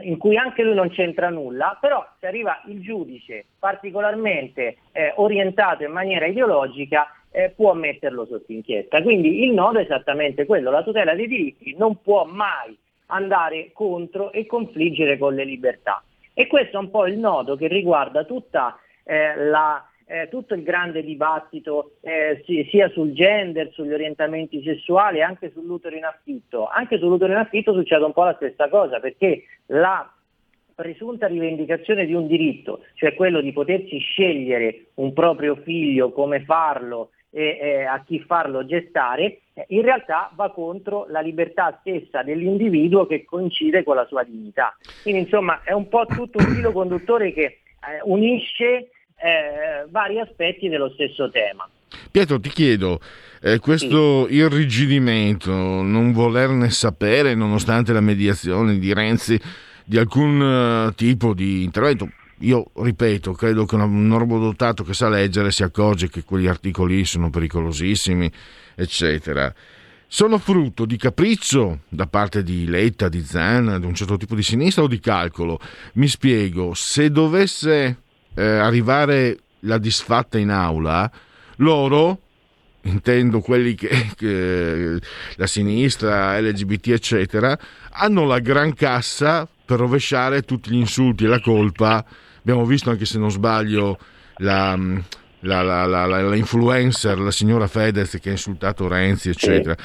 in 0.00 0.18
cui 0.18 0.36
anche 0.36 0.62
lui 0.62 0.74
non 0.74 0.90
c'entra 0.90 1.30
nulla, 1.30 1.78
però 1.80 2.06
se 2.20 2.26
arriva 2.26 2.60
il 2.66 2.80
giudice 2.80 3.46
particolarmente 3.58 4.76
eh, 4.92 5.12
orientato 5.16 5.84
in 5.84 5.92
maniera 5.92 6.26
ideologica 6.26 7.06
eh, 7.30 7.50
può 7.50 7.72
metterlo 7.74 8.26
sotto 8.26 8.52
inchiesta. 8.52 9.02
Quindi 9.02 9.42
il 9.44 9.52
nodo 9.52 9.78
è 9.78 9.82
esattamente 9.82 10.46
quello, 10.46 10.70
la 10.70 10.82
tutela 10.82 11.14
dei 11.14 11.26
diritti 11.26 11.74
non 11.76 12.00
può 12.00 12.24
mai 12.24 12.76
andare 13.06 13.70
contro 13.72 14.32
e 14.32 14.46
confliggere 14.46 15.18
con 15.18 15.34
le 15.34 15.44
libertà. 15.44 16.02
E 16.32 16.46
questo 16.46 16.76
è 16.76 16.80
un 16.80 16.90
po' 16.90 17.06
il 17.06 17.18
nodo 17.18 17.56
che 17.56 17.68
riguarda 17.68 18.24
tutta 18.24 18.78
eh, 19.04 19.36
la, 19.36 19.84
eh, 20.06 20.28
tutto 20.30 20.54
il 20.54 20.62
grande 20.62 21.02
dibattito 21.02 21.92
eh, 22.00 22.42
sia 22.68 22.88
sul 22.90 23.12
gender, 23.12 23.70
sugli 23.72 23.92
orientamenti 23.92 24.62
sessuali, 24.62 25.22
anche 25.22 25.50
sull'utero 25.50 25.96
in 25.96 26.04
affitto. 26.04 26.66
Anche 26.66 26.98
sull'utero 26.98 27.32
in 27.32 27.38
affitto 27.38 27.72
succede 27.72 28.04
un 28.04 28.12
po' 28.12 28.24
la 28.24 28.34
stessa 28.34 28.68
cosa, 28.68 29.00
perché 29.00 29.44
la 29.66 30.08
presunta 30.74 31.26
rivendicazione 31.26 32.04
di 32.04 32.14
un 32.14 32.26
diritto, 32.26 32.84
cioè 32.94 33.14
quello 33.14 33.40
di 33.40 33.52
potersi 33.52 33.98
scegliere 33.98 34.86
un 34.94 35.12
proprio 35.12 35.56
figlio, 35.56 36.10
come 36.10 36.42
farlo 36.44 37.10
e 37.30 37.58
eh, 37.60 37.84
a 37.84 38.02
chi 38.04 38.20
farlo 38.20 38.64
gestare, 38.64 39.40
in 39.68 39.82
realtà 39.82 40.30
va 40.34 40.50
contro 40.50 41.06
la 41.08 41.20
libertà 41.20 41.78
stessa 41.80 42.22
dell'individuo 42.22 43.06
che 43.06 43.24
coincide 43.24 43.82
con 43.82 43.96
la 43.96 44.06
sua 44.06 44.22
dignità. 44.24 44.76
Quindi 45.02 45.22
insomma 45.22 45.62
è 45.64 45.72
un 45.72 45.88
po' 45.88 46.06
tutto 46.06 46.38
un 46.38 46.46
filo 46.46 46.72
conduttore 46.72 47.32
che 47.32 47.42
eh, 47.42 47.58
unisce 48.04 48.90
eh, 49.16 49.86
vari 49.90 50.20
aspetti 50.20 50.68
dello 50.68 50.90
stesso 50.94 51.30
tema. 51.30 51.68
Pietro, 52.10 52.40
ti 52.40 52.48
chiedo, 52.48 53.00
eh, 53.40 53.58
questo 53.58 54.26
sì. 54.26 54.34
irrigidimento, 54.34 55.52
non 55.52 56.12
volerne 56.12 56.70
sapere, 56.70 57.34
nonostante 57.34 57.92
la 57.92 58.00
mediazione 58.00 58.78
di 58.78 58.92
Renzi, 58.92 59.40
di 59.84 59.98
alcun 59.98 60.40
uh, 60.40 60.94
tipo 60.94 61.34
di 61.34 61.62
intervento, 61.62 62.10
io 62.38 62.70
ripeto, 62.74 63.32
credo 63.32 63.64
che 63.64 63.76
un 63.76 64.06
normodotato 64.06 64.82
che 64.82 64.94
sa 64.94 65.08
leggere 65.08 65.50
si 65.50 65.62
accorge 65.62 66.08
che 66.08 66.24
quegli 66.24 66.46
articoli 66.46 67.04
sono 67.04 67.30
pericolosissimi, 67.30 68.30
eccetera. 68.74 69.52
Sono 70.06 70.38
frutto 70.38 70.84
di 70.84 70.96
capriccio 70.96 71.80
da 71.88 72.06
parte 72.06 72.42
di 72.42 72.66
Letta, 72.66 73.08
di 73.08 73.20
Zan, 73.22 73.78
di 73.80 73.86
un 73.86 73.94
certo 73.94 74.16
tipo 74.16 74.34
di 74.34 74.42
sinistra 74.42 74.84
o 74.84 74.86
di 74.86 75.00
calcolo? 75.00 75.58
Mi 75.94 76.06
spiego, 76.06 76.72
se 76.74 77.10
dovesse 77.10 78.03
eh, 78.34 78.44
arrivare 78.44 79.38
la 79.60 79.78
disfatta 79.78 80.38
in 80.38 80.50
aula, 80.50 81.10
loro, 81.56 82.20
intendo 82.82 83.40
quelli 83.40 83.74
che, 83.74 84.10
che 84.16 84.98
la 85.36 85.46
sinistra, 85.46 86.38
LGBT, 86.40 86.88
eccetera, 86.88 87.58
hanno 87.90 88.24
la 88.24 88.40
gran 88.40 88.74
cassa 88.74 89.48
per 89.64 89.78
rovesciare 89.78 90.42
tutti 90.42 90.70
gli 90.70 90.76
insulti 90.76 91.24
e 91.24 91.28
la 91.28 91.40
colpa. 91.40 92.04
Abbiamo 92.38 92.66
visto 92.66 92.90
anche 92.90 93.06
se 93.06 93.18
non 93.18 93.30
sbaglio 93.30 93.98
la, 94.38 94.76
la, 95.40 95.62
la, 95.62 96.06
la 96.06 96.36
influencer, 96.36 97.18
la 97.18 97.30
signora 97.30 97.66
Fedez 97.66 98.18
che 98.20 98.28
ha 98.28 98.32
insultato 98.32 98.88
Renzi, 98.88 99.30
eccetera. 99.30 99.76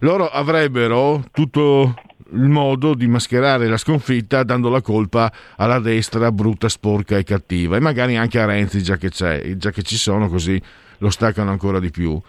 Loro 0.00 0.28
avrebbero 0.28 1.24
tutto 1.32 1.94
il 2.32 2.48
modo 2.48 2.94
di 2.94 3.06
mascherare 3.06 3.68
la 3.68 3.76
sconfitta 3.76 4.42
dando 4.42 4.68
la 4.68 4.82
colpa 4.82 5.32
alla 5.56 5.78
destra 5.78 6.30
brutta, 6.30 6.68
sporca 6.68 7.16
e 7.16 7.24
cattiva 7.24 7.76
e 7.76 7.80
magari 7.80 8.16
anche 8.16 8.40
a 8.40 8.44
Renzi 8.44 8.82
già 8.82 8.96
che 8.96 9.10
c'è, 9.10 9.56
già 9.56 9.70
che 9.70 9.82
ci 9.82 9.96
sono 9.96 10.28
così 10.28 10.60
lo 10.98 11.10
staccano 11.10 11.50
ancora 11.50 11.80
di 11.80 11.90
più. 11.90 12.20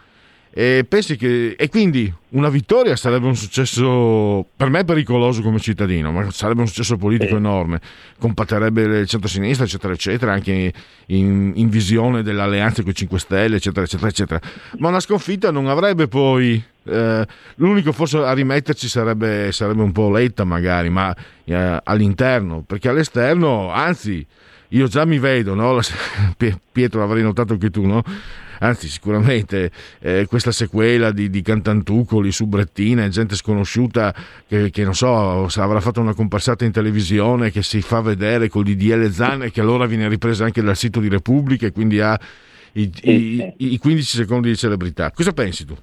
E, 0.51 0.83
pensi 0.87 1.15
che, 1.15 1.51
e 1.51 1.69
quindi 1.69 2.11
una 2.29 2.49
vittoria 2.49 2.95
sarebbe 2.95 3.27
un 3.27 3.35
successo 3.35 4.47
per 4.55 4.69
me 4.69 4.83
pericoloso 4.83 5.43
come 5.43 5.59
cittadino, 5.59 6.11
ma 6.11 6.31
sarebbe 6.31 6.61
un 6.61 6.67
successo 6.67 6.97
politico 6.97 7.35
enorme, 7.35 7.79
compatterebbe 8.17 8.81
il 8.81 9.07
centro-sinistra, 9.07 9.65
eccetera, 9.65 9.93
eccetera, 9.93 10.33
anche 10.33 10.73
in, 11.07 11.51
in 11.55 11.69
visione 11.69 12.23
dell'alleanza 12.23 12.81
con 12.81 12.91
i 12.91 12.95
5 12.95 13.19
Stelle, 13.19 13.55
eccetera, 13.57 13.85
eccetera, 13.85 14.09
eccetera. 14.09 14.41
Ma 14.79 14.87
una 14.89 14.99
sconfitta 14.99 15.51
non 15.51 15.67
avrebbe 15.67 16.07
poi. 16.07 16.61
Eh, 16.89 17.27
l'unico 17.55 17.91
forse 17.91 18.17
a 18.17 18.33
rimetterci 18.33 18.87
sarebbe, 18.87 19.51
sarebbe 19.51 19.81
un 19.81 19.91
po' 19.91 20.09
Letta, 20.09 20.43
magari, 20.43 20.89
ma 20.89 21.15
eh, 21.45 21.79
all'interno, 21.83 22.63
perché 22.65 22.89
all'esterno, 22.89 23.71
anzi, 23.71 24.25
io 24.69 24.87
già 24.87 25.05
mi 25.05 25.19
vedo, 25.19 25.53
no? 25.55 25.79
Pietro, 26.71 26.99
l'avrei 26.99 27.23
notato 27.23 27.53
anche 27.53 27.69
tu, 27.69 27.85
no? 27.85 28.03
anzi 28.59 28.87
sicuramente 28.87 29.71
eh, 29.99 30.25
questa 30.27 30.51
sequela 30.51 31.11
di, 31.11 31.29
di 31.29 31.41
cantantucoli 31.41 32.31
su 32.31 32.45
Brettina 32.47 33.03
e 33.03 33.09
gente 33.09 33.35
sconosciuta 33.35 34.13
che, 34.47 34.69
che, 34.69 34.83
non 34.83 34.95
so 34.95 35.45
avrà 35.45 35.79
fatto 35.79 36.01
una 36.01 36.13
comparsata 36.13 36.65
in 36.65 36.71
televisione 36.71 37.51
che 37.51 37.63
si 37.63 37.81
fa 37.81 38.01
vedere 38.01 38.49
col 38.49 38.63
DDL 38.63 39.09
Zan 39.11 39.43
e 39.43 39.51
che 39.51 39.61
allora 39.61 39.85
viene 39.85 40.07
ripresa 40.07 40.45
anche 40.45 40.61
dal 40.61 40.75
sito 40.75 40.99
di 40.99 41.09
Repubblica 41.09 41.67
e 41.67 41.71
quindi 41.71 41.99
ha 41.99 42.19
i, 42.73 42.91
i, 43.01 43.53
i 43.57 43.77
15 43.77 44.17
secondi 44.17 44.49
di 44.49 44.57
celebrità 44.57 45.11
cosa 45.11 45.31
pensi 45.31 45.65
tu? 45.65 45.75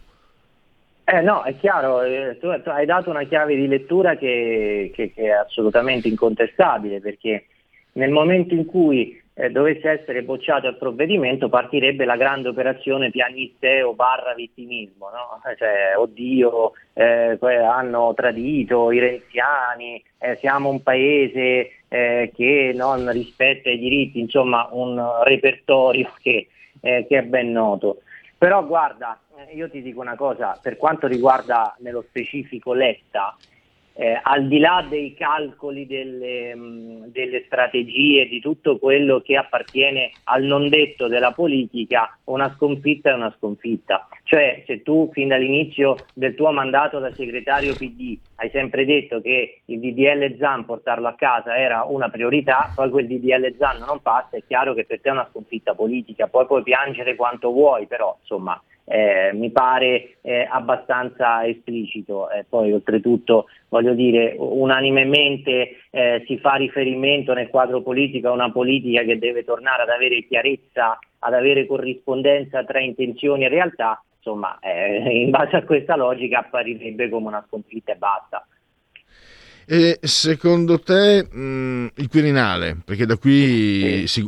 Eh 1.08 1.20
no, 1.20 1.44
è 1.44 1.56
chiaro, 1.56 2.02
eh, 2.02 2.36
tu, 2.40 2.48
tu, 2.62 2.68
hai 2.70 2.84
dato 2.84 3.10
una 3.10 3.22
chiave 3.22 3.54
di 3.54 3.68
lettura 3.68 4.16
che, 4.16 4.90
che, 4.92 5.12
che, 5.12 5.22
è 5.22 5.30
assolutamente 5.30 6.08
incontestabile 6.08 7.00
perché 7.00 7.46
nel 7.92 8.10
momento 8.10 8.54
in 8.54 8.66
cui 8.66 9.22
eh, 9.34 9.50
dovesse 9.50 9.88
essere 9.88 10.24
bocciato 10.24 10.66
il 10.66 10.76
provvedimento 10.76 11.48
partirebbe 11.48 12.04
la 12.06 12.16
grande 12.16 12.48
operazione 12.48 13.10
pianisteo 13.10 13.94
barra 13.94 14.34
vittimismo, 14.34 15.10
no? 15.10 15.40
cioè, 15.56 15.92
oddio, 15.96 16.72
eh, 16.94 17.38
hanno 17.38 18.12
tradito 18.14 18.90
i 18.90 18.98
renziani, 18.98 20.02
eh, 20.18 20.34
siamo 20.36 20.70
un 20.70 20.82
paese 20.82 21.70
eh, 21.86 22.32
che 22.34 22.72
non 22.74 23.12
rispetta 23.12 23.70
i 23.70 23.78
diritti, 23.78 24.18
insomma 24.18 24.68
un 24.72 25.00
repertorio 25.22 26.10
che, 26.20 26.48
eh, 26.80 27.06
che 27.06 27.18
è 27.18 27.22
ben 27.22 27.52
noto. 27.52 28.00
Però 28.38 28.64
guarda, 28.66 29.18
eh, 29.36 29.54
io 29.54 29.70
ti 29.70 29.80
dico 29.80 30.00
una 30.00 30.16
cosa, 30.16 30.58
per 30.60 30.76
quanto 30.76 31.06
riguarda 31.06 31.74
nello 31.78 32.02
specifico 32.02 32.74
Letta, 32.74 33.34
eh, 33.98 34.20
al 34.22 34.46
di 34.46 34.58
là 34.58 34.84
dei 34.86 35.14
calcoli 35.14 35.86
delle, 35.86 36.54
mm, 36.54 37.04
delle, 37.06 37.44
strategie, 37.46 38.28
di 38.28 38.40
tutto 38.40 38.78
quello 38.78 39.22
che 39.22 39.36
appartiene 39.36 40.10
al 40.24 40.42
non 40.42 40.68
detto 40.68 41.08
della 41.08 41.32
politica, 41.32 42.18
una 42.24 42.52
sconfitta 42.54 43.10
è 43.10 43.14
una 43.14 43.34
sconfitta. 43.38 44.06
Cioè 44.24 44.64
se 44.66 44.82
tu 44.82 45.08
fin 45.12 45.28
dall'inizio 45.28 45.96
del 46.12 46.34
tuo 46.34 46.50
mandato 46.52 46.98
da 46.98 47.10
segretario 47.14 47.74
PD 47.74 48.18
hai 48.36 48.50
sempre 48.50 48.84
detto 48.84 49.20
che 49.20 49.62
il 49.64 49.80
DDL 49.80 50.36
ZAN 50.38 50.64
portarlo 50.64 51.08
a 51.08 51.14
casa 51.14 51.56
era 51.56 51.84
una 51.84 52.08
priorità, 52.08 52.70
poi 52.74 52.90
quel 52.90 53.06
DDL 53.06 53.56
ZAN 53.56 53.78
non 53.86 54.00
passa, 54.02 54.36
è 54.36 54.42
chiaro 54.46 54.74
che 54.74 54.84
per 54.84 55.00
te 55.00 55.08
è 55.08 55.12
una 55.12 55.28
sconfitta 55.30 55.74
politica, 55.74 56.26
poi 56.26 56.46
puoi 56.46 56.62
piangere 56.62 57.16
quanto 57.16 57.50
vuoi, 57.50 57.86
però 57.86 58.16
insomma 58.20 58.60
eh, 58.84 59.32
mi 59.32 59.50
pare 59.50 60.16
eh, 60.22 60.46
abbastanza 60.48 61.46
esplicito. 61.46 62.30
Eh, 62.30 62.44
poi 62.48 62.72
oltretutto 62.72 63.46
voglio 63.68 63.94
dire 63.94 64.34
unanimemente 64.38 65.78
eh, 65.90 66.22
si 66.26 66.38
fa 66.38 66.54
riferimento 66.54 67.32
nel 67.34 67.48
quadro 67.48 67.82
politico 67.82 68.28
a 68.28 68.32
una 68.32 68.52
politica 68.52 69.02
che 69.02 69.18
deve 69.18 69.44
tornare 69.44 69.82
ad 69.82 69.88
avere 69.88 70.24
chiarezza, 70.26 70.98
ad 71.20 71.34
avere 71.34 71.66
corrispondenza 71.66 72.64
tra 72.64 72.80
intenzioni 72.80 73.44
e 73.44 73.48
realtà, 73.48 74.02
insomma 74.26 74.58
eh, 74.58 75.22
in 75.22 75.30
base 75.30 75.56
a 75.56 75.64
questa 75.64 75.96
logica 75.96 76.40
apparirebbe 76.40 77.08
come 77.08 77.28
una 77.28 77.44
sconfitta 77.46 77.92
e 77.92 77.96
basta. 77.96 78.46
E 79.68 79.98
secondo 80.00 80.78
te 80.78 81.26
mh, 81.28 81.40
mm, 81.40 81.86
il 81.96 82.08
Quirinale, 82.08 82.76
perché 82.84 83.04
da 83.04 83.16
qui 83.16 84.06
si, 84.06 84.24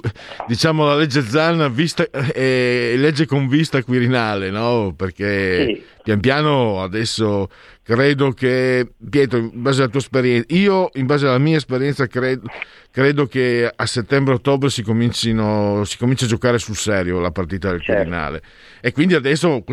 diciamo 0.49 0.85
la 0.85 0.97
legge 0.97 1.21
Zan 1.21 1.73
vista, 1.73 2.05
eh, 2.35 2.95
legge 2.97 3.25
con 3.25 3.47
vista 3.47 3.81
Quirinale, 3.85 4.50
no? 4.50 4.95
Perché 4.97 5.64
sì. 5.64 5.83
pian 6.02 6.19
piano 6.19 6.83
adesso 6.83 7.49
credo 7.88 8.33
che, 8.33 8.87
Pietro, 9.09 9.38
in 9.38 9.62
base 9.62 9.80
alla 9.80 9.90
tua 9.90 10.00
esperienza, 10.00 10.54
io 10.54 10.90
in 10.92 11.07
base 11.07 11.26
alla 11.26 11.38
mia 11.38 11.57
esperienza 11.57 12.07
credo, 12.07 12.47
credo 12.90 13.25
che 13.25 13.66
a 13.75 13.87
settembre-ottobre 13.87 14.68
si, 14.68 14.83
si 14.83 14.85
cominci 14.85 16.25
a 16.25 16.26
giocare 16.26 16.59
sul 16.59 16.75
serio 16.75 17.18
la 17.18 17.30
partita 17.30 17.71
del 17.71 17.80
certo. 17.80 18.02
Quirinale. 18.02 18.42
E 18.83 18.92
quindi 18.92 19.14
adesso 19.14 19.64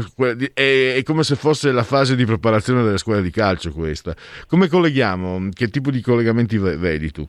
è, 0.53 0.93
è, 0.95 1.03
come 1.03 1.24
se 1.24 1.36
fosse 1.36 1.74
la 1.74 1.84
fase 1.84 2.15
di 2.15 2.24
preparazione 2.24 2.84
delle 2.84 3.00
scuole 3.00 3.22
di 3.22 3.31
calcio 3.31 3.74
questa. 3.74 4.15
Come 4.48 4.69
colleghiamo? 4.69 5.50
Che 5.53 5.67
tipo 5.67 5.91
di 5.91 6.00
collegamenti 6.00 6.57
vedi 6.57 7.12
tu? 7.12 7.25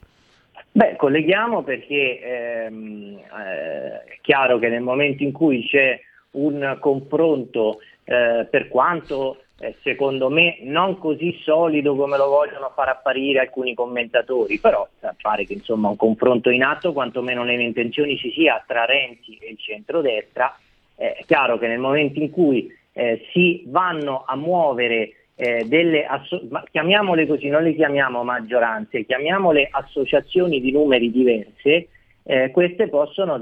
Beh, 0.70 0.94
colleghiamo 0.96 1.64
perché 1.64 2.20
ehm, 2.22 3.18
eh, 3.18 4.04
è 4.04 4.18
chiaro 4.20 4.60
che 4.60 4.68
nel 4.68 4.82
momento 4.82 5.24
in 5.24 5.32
cui 5.32 5.66
c'è 5.66 5.98
un 6.32 6.76
confronto, 6.78 7.80
eh, 8.04 8.46
per 8.48 8.68
quanto 8.68 9.40
eh, 9.58 9.74
secondo 9.82 10.28
me 10.28 10.58
non 10.62 10.98
così 10.98 11.38
solido 11.42 11.96
come 11.96 12.16
lo 12.16 12.28
vogliono 12.28 12.70
far 12.74 12.88
apparire 12.88 13.40
alcuni 13.40 13.74
commentatori, 13.74 14.58
però 14.58 14.86
pare 15.20 15.46
che 15.46 15.54
insomma 15.54 15.88
un 15.88 15.96
confronto 15.96 16.50
in 16.50 16.62
atto, 16.62 16.92
quantomeno 16.92 17.42
nelle 17.42 17.62
intenzioni 17.62 18.18
ci 18.18 18.32
sia 18.32 18.62
tra 18.66 18.84
Renzi 18.84 19.38
e 19.40 19.50
il 19.50 19.58
centrodestra. 19.58 20.54
Eh, 20.96 21.14
è 21.14 21.24
chiaro 21.24 21.58
che 21.58 21.68
nel 21.68 21.78
momento 21.78 22.20
in 22.20 22.30
cui 22.30 22.70
eh, 22.92 23.26
si 23.32 23.64
vanno 23.66 24.24
a 24.26 24.36
muovere 24.36 25.12
eh, 25.36 25.64
delle 25.66 26.06
asso- 26.06 26.48
chiamiamole 26.70 27.26
così, 27.26 27.48
non 27.48 27.62
le 27.62 27.74
chiamiamo 27.74 28.24
maggioranze, 28.24 29.04
chiamiamole 29.04 29.68
associazioni 29.70 30.60
di 30.60 30.72
numeri 30.72 31.10
diverse, 31.10 31.88
eh, 32.28 32.50
queste 32.50 32.88
possono 32.88 33.38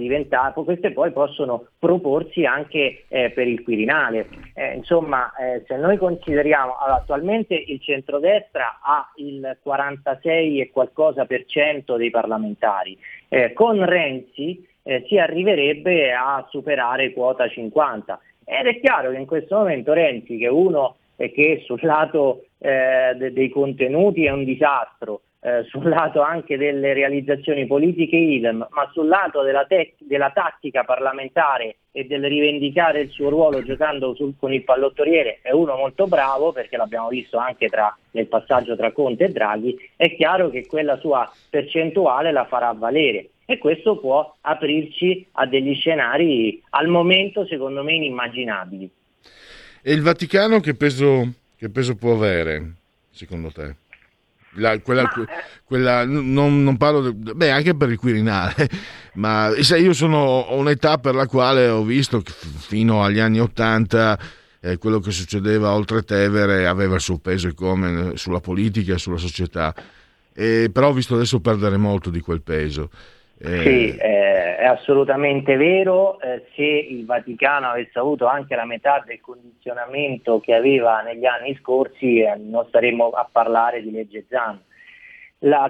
queste 0.63 0.93
poi 0.93 1.11
possono 1.11 1.69
proporsi 1.79 2.45
anche 2.45 3.05
eh, 3.09 3.31
per 3.31 3.49
il 3.49 3.63
Quirinale. 3.63 4.29
Eh, 4.55 4.75
insomma, 4.75 5.33
eh, 5.37 5.63
se 5.67 5.77
noi 5.77 5.97
consideriamo, 5.97 6.77
allora, 6.77 7.01
attualmente 7.01 7.55
il 7.55 7.81
centrodestra 7.81 8.81
ha 8.83 9.11
il 9.17 9.57
46 9.63 10.61
e 10.61 10.71
qualcosa 10.71 11.25
per 11.25 11.47
cento 11.47 11.97
dei 11.97 12.11
parlamentari, 12.11 12.97
eh, 13.29 13.55
con 13.55 13.83
Renzi 13.83 14.67
eh, 14.83 15.03
si 15.09 15.17
arriverebbe 15.19 16.13
a 16.13 16.47
superare 16.51 17.15
quota 17.15 17.49
50 17.49 18.21
ed 18.45 18.67
è 18.67 18.81
chiaro 18.81 19.13
che 19.13 19.17
in 19.17 19.25
questo 19.25 19.57
momento 19.57 19.95
Renzi, 19.95 20.37
che 20.37 20.49
uno 20.49 20.97
che 21.17 21.63
sul 21.65 21.79
lato 21.81 22.45
de- 22.59 23.33
dei 23.33 23.49
contenuti 23.49 24.27
è 24.27 24.31
un 24.31 24.43
disastro, 24.43 25.21
eh, 25.45 25.63
sul 25.69 25.87
lato 25.91 26.23
anche 26.23 26.57
delle 26.57 26.95
realizzazioni 26.95 27.67
politiche 27.67 28.17
idem, 28.17 28.67
ma 28.71 28.91
sul 28.95 29.09
lato 29.09 29.43
della, 29.43 29.67
te- 29.67 29.95
della, 29.99 30.31
tattica 30.31 30.85
parlamentare 30.85 31.77
e 31.93 32.05
del 32.05 32.25
rivendicare 32.25 33.03
il 33.03 33.11
suo 33.11 33.29
ruolo 33.29 33.63
giocando 33.63 34.15
sul- 34.15 34.37
con 34.39 34.55
il 34.55 34.65
pallottoriere 34.65 35.41
è 35.43 35.53
uno 35.53 35.77
molto 35.77 36.07
bravo, 36.07 36.53
perché 36.53 36.79
l'abbiamo 36.79 37.09
visto 37.09 37.37
anche 37.37 37.69
tra, 37.69 37.95
nel 38.13 38.27
passaggio 38.27 38.75
tra 38.75 38.91
Conte 38.93 39.25
e 39.25 39.29
Draghi, 39.33 39.77
è 39.97 40.17
chiaro 40.17 40.49
che 40.49 40.67
quella 40.67 40.97
sua 40.97 41.31
percentuale 41.51 42.33
la 42.33 42.47
farà 42.47 42.73
valere 42.73 43.29
e 43.45 43.59
questo 43.59 43.99
può 43.99 44.35
aprirci 44.41 45.27
a 45.33 45.45
degli 45.45 45.75
scenari 45.75 46.63
al 46.71 46.89
momento 46.89 47.45
secondo 47.45 47.83
me 47.83 47.93
inimmaginabili. 47.93 48.91
E 49.83 49.93
il 49.93 50.01
Vaticano 50.01 50.61
che 50.61 50.75
peso, 50.75 51.31
che 51.55 51.69
peso 51.69 51.97
può 51.97 52.15
avere, 52.15 52.77
secondo 53.11 53.51
te? 53.51 53.83
La, 54.57 54.79
quella, 54.81 55.03
ma, 55.03 55.23
eh. 55.23 55.27
quella, 55.65 56.05
non, 56.05 56.63
non, 56.63 56.77
parlo, 56.77 57.11
de, 57.11 57.35
beh, 57.35 57.51
anche 57.51 57.75
per 57.75 57.91
il 57.91 57.99
Quirinale, 57.99 58.69
ma 59.15 59.53
sai, 59.61 59.83
io 59.83 59.93
sono, 59.93 60.19
ho 60.19 60.57
un'età 60.57 60.99
per 60.99 61.15
la 61.15 61.27
quale 61.27 61.69
ho 61.69 61.83
visto 61.83 62.21
che 62.21 62.33
fino 62.33 63.03
agli 63.03 63.19
anni 63.19 63.41
Ottanta 63.41 64.19
eh, 64.61 64.79
quello 64.79 64.99
che 64.99 65.11
succedeva 65.11 65.73
oltre 65.73 66.03
Tevere 66.03 66.67
aveva 66.67 66.95
il 66.95 67.01
suo 67.01 67.19
peso 67.19 67.49
e 67.49 67.55
come 67.55 68.17
sulla 68.17 68.41
politica 68.41 68.95
e 68.95 68.99
sulla 68.99 69.19
società, 69.19 69.75
eh, 70.33 70.71
però 70.73 70.89
ho 70.89 70.93
visto 70.93 71.15
adesso 71.15 71.41
perdere 71.41 71.77
molto 71.77 72.09
di 72.11 72.21
quel 72.21 72.41
peso. 72.43 72.91
Eh, 73.37 73.63
sì, 73.63 73.97
è 74.57 74.65
assolutamente 74.65 75.57
vero. 75.57 76.21
Eh, 76.21 76.47
se 76.55 76.63
il 76.63 77.05
Vaticano 77.05 77.69
avesse 77.69 77.99
avuto 77.99 78.27
anche 78.27 78.55
la 78.55 78.65
metà 78.65 79.03
del 79.07 79.21
condizionamento 79.21 80.41
che 80.41 80.55
aveva 80.55 81.01
negli 81.03 81.27
anni 81.27 81.55
scorsi, 81.57 82.21
eh, 82.21 82.37
non 82.37 82.67
staremmo 82.69 83.11
a 83.11 83.29
parlare 83.31 83.83
di 83.83 83.91
legge 83.91 84.25
Zan. 84.29 84.61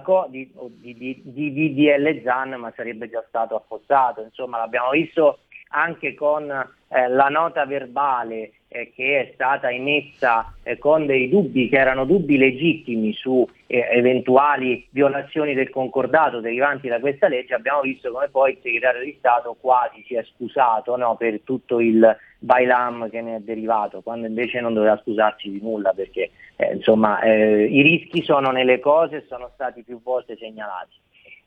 Co- 0.03 0.26
di, 0.29 0.49
di, 0.81 0.95
di, 0.97 1.23
di 1.25 1.75
DDL 1.75 2.23
Zan, 2.23 2.50
ma 2.55 2.73
sarebbe 2.76 3.09
già 3.09 3.25
stato 3.26 3.57
affossato. 3.57 4.23
Insomma, 4.23 4.59
l'abbiamo 4.59 4.91
visto 4.91 5.41
anche 5.71 6.14
con 6.14 6.49
eh, 6.50 7.09
la 7.09 7.29
nota 7.29 7.67
verbale 7.67 8.53
eh, 8.75 8.90
che 8.93 9.21
è 9.21 9.31
stata 9.35 9.71
emessa 9.71 10.52
eh, 10.64 10.78
con 10.78 11.07
dei 11.07 11.28
dubbi 11.28 11.69
che 11.69 11.76
erano 11.76 12.04
dubbi 12.04 12.37
legittimi 12.37 13.12
su 13.12 13.49
eh, 13.69 13.87
eventuali 13.93 14.85
violazioni 14.90 15.54
del 15.54 15.71
concordato 15.71 16.40
derivanti 16.40 16.88
da 16.88 16.99
questa 16.99 17.28
legge, 17.28 17.54
abbiamo 17.54 17.83
visto 17.83 18.11
come 18.11 18.28
poi 18.28 18.50
il 18.50 18.59
segretario 18.61 19.04
di 19.04 19.14
Stato 19.16 19.57
quasi 19.61 20.02
si 20.04 20.16
è 20.16 20.25
scusato 20.25 20.97
no, 20.97 21.14
per 21.16 21.43
tutto 21.45 21.78
il 21.78 22.16
bailam 22.40 23.09
che 23.11 23.21
ne 23.21 23.37
è 23.37 23.40
derivato, 23.40 24.00
quando 24.02 24.26
invece 24.26 24.61
non 24.61 24.75
doveva 24.75 25.00
scusarsi 25.00 25.50
di 25.50 25.60
nulla 25.63 25.93
perché 25.93 26.30
eh, 26.56 26.75
insomma, 26.75 27.21
eh, 27.21 27.67
i 27.67 27.80
rischi 27.80 28.25
sono 28.25 28.50
nelle 28.50 28.80
cose 28.80 29.19
e 29.19 29.25
sono 29.28 29.50
stati 29.54 29.84
più 29.84 30.02
volte 30.02 30.37
segnalati. 30.37 30.97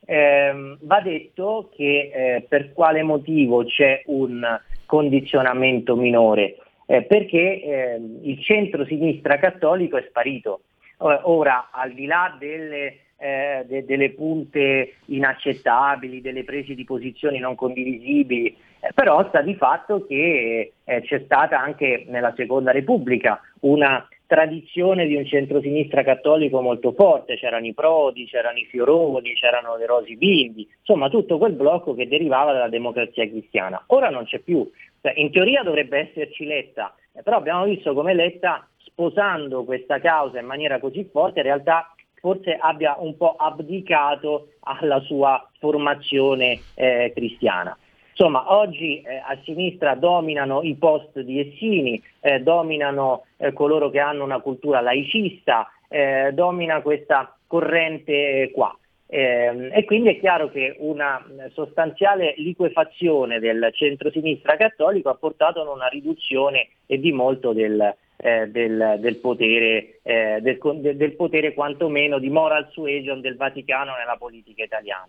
Eh, 0.06 0.76
va 0.80 1.00
detto 1.02 1.68
che 1.74 2.10
eh, 2.14 2.46
per 2.48 2.72
quale 2.72 3.02
motivo 3.02 3.64
c'è 3.66 4.02
un 4.06 4.42
condizionamento 4.86 5.94
minore? 5.94 6.56
Eh, 6.90 7.02
perché 7.02 7.60
ehm, 7.60 8.20
il 8.22 8.42
centro-sinistra 8.42 9.38
cattolico 9.38 9.98
è 9.98 10.06
sparito. 10.08 10.62
Ora, 11.00 11.68
al 11.70 11.92
di 11.92 12.06
là 12.06 12.34
delle, 12.38 13.00
eh, 13.18 13.62
de- 13.68 13.84
delle 13.84 14.12
punte 14.12 14.94
inaccettabili, 15.04 16.22
delle 16.22 16.44
prese 16.44 16.74
di 16.74 16.84
posizioni 16.84 17.38
non 17.38 17.56
condivisibili, 17.56 18.56
eh, 18.80 18.90
però 18.94 19.28
sta 19.28 19.42
di 19.42 19.54
fatto 19.54 20.06
che 20.06 20.72
eh, 20.82 21.00
c'è 21.02 21.20
stata 21.26 21.60
anche 21.60 22.06
nella 22.08 22.32
Seconda 22.34 22.72
Repubblica 22.72 23.38
una 23.60 24.08
tradizione 24.28 25.06
di 25.06 25.16
un 25.16 25.24
centrosinistra 25.24 26.04
cattolico 26.04 26.60
molto 26.60 26.92
forte, 26.92 27.36
c'erano 27.36 27.64
i 27.64 27.72
Prodi, 27.72 28.26
c'erano 28.26 28.58
i 28.58 28.66
Fioroni, 28.66 29.32
c'erano 29.32 29.76
le 29.76 29.86
Rosi 29.86 30.16
Bindi, 30.16 30.68
insomma 30.78 31.08
tutto 31.08 31.38
quel 31.38 31.54
blocco 31.54 31.94
che 31.94 32.06
derivava 32.06 32.52
dalla 32.52 32.68
democrazia 32.68 33.26
cristiana. 33.26 33.82
Ora 33.86 34.10
non 34.10 34.26
c'è 34.26 34.40
più, 34.40 34.70
cioè, 35.00 35.14
in 35.16 35.32
teoria 35.32 35.62
dovrebbe 35.62 36.10
esserci 36.10 36.44
Letta, 36.44 36.94
eh, 37.14 37.22
però 37.22 37.38
abbiamo 37.38 37.64
visto 37.64 37.94
come 37.94 38.12
Letta 38.12 38.68
sposando 38.76 39.64
questa 39.64 39.98
causa 39.98 40.38
in 40.38 40.46
maniera 40.46 40.78
così 40.78 41.08
forte 41.10 41.40
in 41.40 41.46
realtà 41.46 41.94
forse 42.20 42.54
abbia 42.60 42.96
un 42.98 43.16
po' 43.16 43.34
abdicato 43.34 44.48
alla 44.60 45.00
sua 45.00 45.48
formazione 45.58 46.60
eh, 46.74 47.12
cristiana. 47.14 47.76
Insomma, 48.20 48.52
oggi 48.52 49.00
eh, 49.00 49.18
a 49.18 49.38
sinistra 49.44 49.94
dominano 49.94 50.64
i 50.64 50.74
post 50.74 51.20
di 51.20 51.38
Essini, 51.38 52.02
eh, 52.18 52.40
dominano 52.40 53.26
eh, 53.36 53.52
coloro 53.52 53.90
che 53.90 54.00
hanno 54.00 54.24
una 54.24 54.40
cultura 54.40 54.80
laicista, 54.80 55.70
eh, 55.88 56.32
domina 56.32 56.82
questa 56.82 57.38
corrente 57.46 58.50
qua. 58.52 58.76
Eh, 59.06 59.70
e 59.72 59.84
quindi 59.84 60.08
è 60.08 60.18
chiaro 60.18 60.50
che 60.50 60.74
una 60.80 61.24
sostanziale 61.52 62.34
liquefazione 62.38 63.38
del 63.38 63.68
centro-sinistra 63.72 64.56
cattolico 64.56 65.10
ha 65.10 65.14
portato 65.14 65.60
a 65.62 65.72
una 65.72 65.86
riduzione 65.86 66.70
e 66.86 66.98
di 66.98 67.12
molto 67.12 67.52
del, 67.52 67.94
eh, 68.16 68.48
del, 68.48 68.96
del, 68.98 69.16
potere, 69.18 70.00
eh, 70.02 70.40
del, 70.40 70.58
del, 70.96 71.14
potere, 71.14 71.54
quantomeno 71.54 72.18
di 72.18 72.30
moral 72.30 72.68
suasion 72.72 73.20
del 73.20 73.36
Vaticano 73.36 73.92
nella 73.96 74.16
politica 74.18 74.64
italiana. 74.64 75.06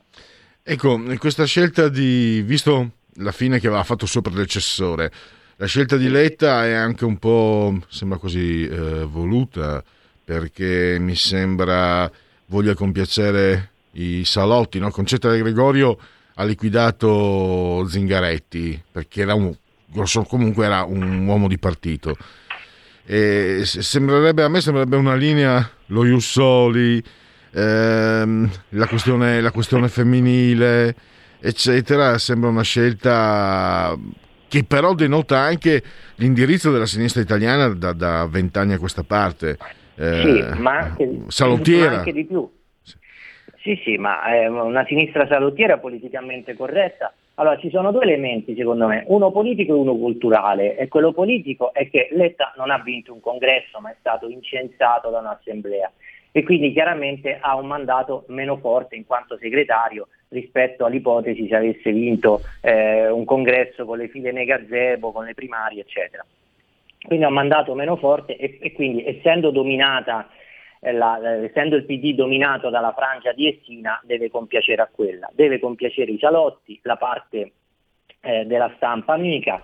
Ecco, 0.62 1.00
questa 1.18 1.46
scelta 1.46 1.90
di, 1.90 2.44
visto 2.44 2.98
la 3.20 3.32
fine 3.32 3.60
che 3.60 3.68
aveva 3.68 3.84
fatto 3.84 4.06
il 4.06 4.10
suo 4.10 4.22
predecessore. 4.22 5.12
La 5.58 5.66
scelta 5.66 5.98
di 5.98 6.10
Letta 6.10 6.66
è 6.66 6.74
anche 6.74 7.06
un 7.06 7.18
po', 7.18 7.80
sembra 7.90 8.18
così, 8.18 8.66
eh, 8.66 9.04
voluta, 9.04 9.84
perché 10.24 10.98
mi 11.00 11.16
sembra 11.16 12.10
voglia 12.46 12.74
compiacere 12.74 13.72
i 13.94 14.24
salotti. 14.24 14.80
No? 14.80 14.90
Concetta 14.90 15.30
De 15.30 15.40
Gregorio 15.40 15.98
ha 16.36 16.44
liquidato 16.46 17.86
Zingaretti, 17.90 18.82
perché 18.92 19.22
era 19.22 19.34
un, 19.34 19.54
comunque 20.28 20.66
era 20.66 20.84
un 20.84 21.26
uomo 21.28 21.48
di 21.48 21.58
partito. 21.58 22.16
E 23.06 23.64
sembrerebbe, 23.66 24.44
a 24.44 24.48
me 24.48 24.62
sembrerebbe 24.62 24.96
una 24.96 25.16
linea, 25.16 25.70
lo 25.88 26.06
Jussoli, 26.06 27.04
ehm, 27.52 28.50
la, 28.70 28.88
questione, 28.88 29.42
la 29.42 29.52
questione 29.52 29.90
femminile 29.90 30.96
eccetera, 31.40 32.18
sembra 32.18 32.50
una 32.50 32.64
scelta 32.64 33.98
che 34.48 34.64
però 34.64 34.94
denota 34.94 35.38
anche 35.38 35.82
l'indirizzo 36.16 36.72
della 36.72 36.86
sinistra 36.86 37.22
italiana 37.22 37.68
da 37.70 38.28
vent'anni 38.28 38.74
a 38.74 38.80
questa 38.80 39.04
parte. 39.04 39.58
Eh, 39.96 40.22
sì, 40.22 40.60
ma 40.60 40.78
anche, 40.78 41.24
salottiera. 41.28 41.92
Ma 41.92 41.98
anche 41.98 42.14
di 42.14 42.26
più. 42.26 42.50
Sì, 43.62 43.80
sì, 43.84 43.98
ma 43.98 44.24
è 44.24 44.48
una 44.48 44.86
sinistra 44.86 45.28
salottiera 45.28 45.78
politicamente 45.78 46.56
corretta. 46.56 47.14
Allora, 47.36 47.58
ci 47.58 47.70
sono 47.70 47.92
due 47.92 48.04
elementi 48.04 48.56
secondo 48.56 48.88
me, 48.88 49.04
uno 49.08 49.32
politico 49.32 49.74
e 49.74 49.78
uno 49.78 49.96
culturale. 49.96 50.78
E 50.78 50.88
quello 50.88 51.14
politico 51.14 51.74
è 51.74 51.90
che 51.90 52.10
Letta 52.12 52.54
non 52.58 52.72
ha 52.72 52.80
vinto 52.80 53.14
un 53.14 53.20
congresso, 53.22 53.80
ma 53.80 53.92
è 53.92 53.96
stato 54.00 54.28
incensato 54.28 55.10
da 55.10 55.20
un'assemblea 55.20 55.92
e 56.32 56.44
quindi 56.44 56.72
chiaramente 56.72 57.38
ha 57.40 57.56
un 57.56 57.66
mandato 57.66 58.26
meno 58.28 58.58
forte 58.58 58.96
in 58.96 59.06
quanto 59.06 59.38
segretario 59.38 60.08
rispetto 60.30 60.86
all'ipotesi 60.86 61.48
se 61.48 61.56
avesse 61.56 61.92
vinto 61.92 62.42
eh, 62.62 63.10
un 63.10 63.26
congresso 63.26 63.86
con 63.86 63.98
le 63.98 64.08
file 64.08 64.32
nega 64.32 64.58
gazebo, 64.58 65.12
con 65.12 65.26
le 65.26 65.34
primarie, 65.34 65.82
eccetera. 65.82 66.26
Quindi 67.02 67.26
ha 67.26 67.30
un 67.30 67.34
mandato 67.34 67.74
meno 67.74 67.96
forte 67.96 68.36
e, 68.38 68.58
e 68.62 68.72
quindi 68.74 69.06
essendo 69.06 69.52
dominata 69.52 70.30
eh, 70.82 70.92
la, 70.92 71.20
eh, 71.20 71.46
essendo 71.46 71.76
il 71.76 71.86
PD 71.86 72.14
dominato 72.14 72.70
dalla 72.70 72.94
frangia 72.94 73.32
di 73.34 73.48
Essina, 73.48 74.00
deve 74.04 74.30
compiacere 74.30 74.82
a 74.82 74.90
quella, 74.92 75.30
deve 75.34 75.60
compiacere 75.60 76.12
i 76.12 76.20
salotti, 76.20 76.80
la 76.84 76.98
parte 76.98 77.52
eh, 78.22 78.46
della 78.46 78.72
stampa 78.76 79.14
amica. 79.14 79.64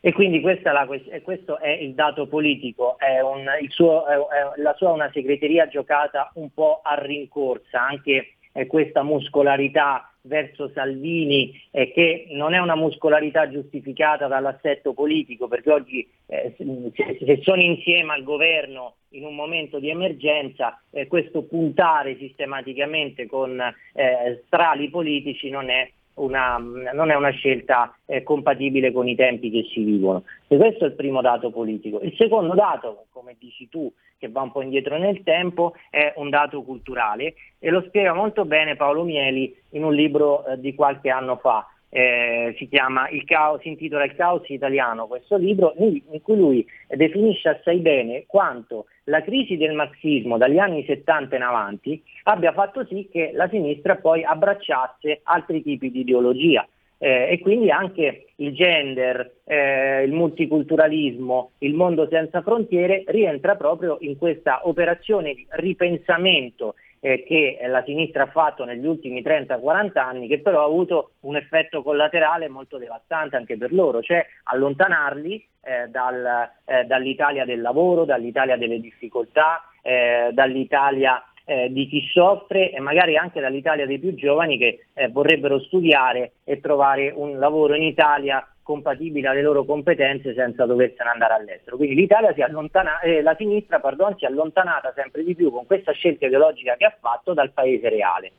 E 0.00 0.12
quindi 0.12 0.40
è 0.40 0.60
la, 0.62 0.86
questo 1.22 1.58
è 1.58 1.70
il 1.70 1.94
dato 1.94 2.28
politico, 2.28 2.96
è 2.96 3.20
un, 3.20 3.44
suo, 3.68 4.06
è, 4.06 4.60
la 4.60 4.72
sua 4.74 4.92
una 4.92 5.10
segreteria 5.12 5.66
giocata 5.66 6.30
un 6.34 6.52
po' 6.52 6.80
a 6.84 6.94
rincorsa, 6.94 7.82
anche 7.82 8.35
questa 8.64 9.02
muscolarità 9.02 10.10
verso 10.26 10.70
Salvini 10.74 11.52
eh, 11.70 11.92
che 11.92 12.26
non 12.30 12.54
è 12.54 12.58
una 12.58 12.74
muscolarità 12.74 13.48
giustificata 13.48 14.26
dall'assetto 14.26 14.92
politico 14.92 15.48
perché 15.48 15.70
oggi 15.70 16.08
eh, 16.26 16.54
se 16.56 17.40
sono 17.42 17.62
insieme 17.62 18.12
al 18.12 18.22
governo 18.22 18.96
in 19.10 19.24
un 19.24 19.34
momento 19.34 19.78
di 19.78 19.88
emergenza 19.88 20.80
eh, 20.90 21.06
questo 21.06 21.42
puntare 21.42 22.16
sistematicamente 22.16 23.26
con 23.26 23.60
eh, 23.60 24.42
strali 24.46 24.88
politici 24.90 25.48
non 25.48 25.70
è 25.70 25.88
una, 26.16 26.56
non 26.58 27.10
è 27.10 27.14
una 27.14 27.30
scelta 27.30 27.96
eh, 28.06 28.22
compatibile 28.22 28.92
con 28.92 29.08
i 29.08 29.14
tempi 29.14 29.50
che 29.50 29.66
si 29.72 29.82
vivono. 29.82 30.24
E 30.46 30.56
questo 30.56 30.84
è 30.84 30.88
il 30.88 30.94
primo 30.94 31.20
dato 31.20 31.50
politico. 31.50 32.00
Il 32.00 32.14
secondo 32.16 32.54
dato, 32.54 33.06
come 33.10 33.36
dici 33.38 33.68
tu, 33.68 33.92
che 34.18 34.28
va 34.28 34.42
un 34.42 34.52
po' 34.52 34.62
indietro 34.62 34.96
nel 34.96 35.22
tempo, 35.22 35.74
è 35.90 36.12
un 36.16 36.30
dato 36.30 36.62
culturale 36.62 37.34
e 37.58 37.70
lo 37.70 37.82
spiega 37.82 38.14
molto 38.14 38.44
bene 38.44 38.76
Paolo 38.76 39.04
Mieli 39.04 39.54
in 39.70 39.84
un 39.84 39.94
libro 39.94 40.46
eh, 40.46 40.58
di 40.58 40.74
qualche 40.74 41.10
anno 41.10 41.36
fa 41.36 41.66
eh, 41.96 42.54
si, 42.58 42.68
chiama 42.68 43.08
il 43.08 43.24
caos, 43.24 43.62
si 43.62 43.68
intitola 43.68 44.04
Il 44.04 44.14
caos 44.14 44.46
italiano 44.50 45.06
questo 45.06 45.38
libro, 45.38 45.72
in 45.78 46.20
cui 46.20 46.36
lui 46.36 46.66
definisce 46.88 47.48
assai 47.48 47.78
bene 47.78 48.24
quanto 48.26 48.84
la 49.04 49.22
crisi 49.22 49.56
del 49.56 49.72
marxismo 49.72 50.36
dagli 50.36 50.58
anni 50.58 50.84
70 50.84 51.36
in 51.36 51.40
avanti 51.40 52.02
abbia 52.24 52.52
fatto 52.52 52.84
sì 52.84 53.08
che 53.10 53.30
la 53.32 53.48
sinistra 53.48 53.96
poi 53.96 54.22
abbracciasse 54.22 55.20
altri 55.22 55.62
tipi 55.62 55.90
di 55.90 56.00
ideologia. 56.00 56.68
Eh, 56.98 57.28
e 57.30 57.38
quindi 57.40 57.70
anche 57.70 58.26
il 58.36 58.52
gender, 58.52 59.36
eh, 59.44 60.02
il 60.02 60.12
multiculturalismo, 60.12 61.52
il 61.58 61.74
mondo 61.74 62.08
senza 62.10 62.42
frontiere 62.42 63.04
rientra 63.06 63.54
proprio 63.54 63.96
in 64.00 64.18
questa 64.18 64.66
operazione 64.68 65.32
di 65.32 65.46
ripensamento 65.48 66.74
eh, 67.00 67.24
che 67.24 67.58
la 67.66 67.82
sinistra 67.84 68.24
ha 68.24 68.30
fatto 68.30 68.64
negli 68.64 68.86
ultimi 68.86 69.22
30-40 69.22 69.98
anni, 69.98 70.28
che 70.28 70.40
però 70.40 70.62
ha 70.62 70.66
avuto 70.66 71.12
un 71.20 71.36
effetto 71.36 71.82
collaterale 71.82 72.48
molto 72.48 72.78
devastante 72.78 73.36
anche 73.36 73.56
per 73.56 73.72
loro, 73.72 74.02
cioè 74.02 74.24
allontanarli 74.44 75.46
eh, 75.62 75.88
dal, 75.88 76.50
eh, 76.64 76.84
dall'Italia 76.84 77.44
del 77.44 77.60
lavoro, 77.60 78.04
dall'Italia 78.04 78.56
delle 78.56 78.80
difficoltà, 78.80 79.68
eh, 79.82 80.30
dall'Italia 80.32 81.22
eh, 81.44 81.72
di 81.72 81.86
chi 81.86 82.02
soffre 82.12 82.72
e 82.72 82.80
magari 82.80 83.16
anche 83.16 83.40
dall'Italia 83.40 83.86
dei 83.86 83.98
più 83.98 84.14
giovani 84.14 84.58
che 84.58 84.86
eh, 84.92 85.08
vorrebbero 85.08 85.60
studiare 85.60 86.32
e 86.44 86.60
trovare 86.60 87.12
un 87.14 87.38
lavoro 87.38 87.74
in 87.74 87.84
Italia 87.84 88.46
compatibile 88.66 89.28
alle 89.28 89.42
loro 89.42 89.64
competenze 89.64 90.34
senza 90.34 90.66
doversene 90.66 91.10
andare 91.10 91.34
all'estero. 91.34 91.76
Quindi 91.76 91.94
l'Italia 91.94 92.34
si 92.34 92.42
allontana, 92.42 92.98
eh, 92.98 93.22
la 93.22 93.36
sinistra 93.38 93.78
pardon, 93.78 94.16
si 94.18 94.24
è 94.24 94.26
allontanata 94.26 94.92
sempre 94.96 95.22
di 95.22 95.36
più 95.36 95.52
con 95.52 95.66
questa 95.66 95.92
scelta 95.92 96.26
ideologica 96.26 96.74
che 96.74 96.84
ha 96.84 96.96
fatto 97.00 97.32
dal 97.32 97.52
paese 97.52 97.88
reale. 97.88 98.32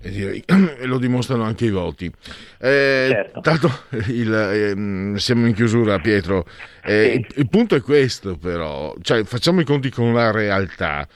E 0.00 0.44
lo 0.86 0.98
dimostrano 0.98 1.42
anche 1.42 1.64
i 1.64 1.70
voti. 1.70 2.06
Eh, 2.60 3.08
certo. 3.10 3.40
Tanto 3.40 3.68
il, 4.06 4.32
eh, 4.32 5.18
siamo 5.18 5.48
in 5.48 5.52
chiusura, 5.52 5.98
Pietro. 5.98 6.46
Eh, 6.84 7.10
sì. 7.10 7.18
il, 7.18 7.26
il, 7.34 7.48
punto 7.48 7.74
è 7.74 7.80
questo, 7.80 8.36
però, 8.36 8.94
cioè, 9.02 9.24
facciamo 9.24 9.60
i 9.60 9.64
conti 9.64 9.90
con 9.90 10.14
la 10.14 10.30
realtà. 10.30 11.08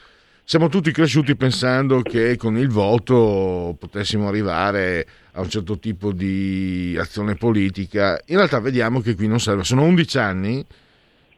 Siamo 0.45 0.69
tutti 0.69 0.91
cresciuti 0.91 1.37
pensando 1.37 2.03
che 2.03 2.37
con 2.37 2.59
il 2.59 2.69
voto 2.69 3.77
potessimo 3.79 4.27
arrivare 4.27 5.07
a 5.33 5.41
un 5.41 5.49
certo 5.49 5.79
tipo 5.79 6.13
di 6.13 6.97
azione 6.99 7.37
politica. 7.37 8.21
In 8.27 8.37
realtà 8.37 8.59
vediamo 8.59 9.01
che 9.01 9.15
qui 9.15 9.29
non 9.29 9.41
serve. 9.41 9.63
Sono 9.63 9.85
11 9.85 10.19
anni, 10.19 10.67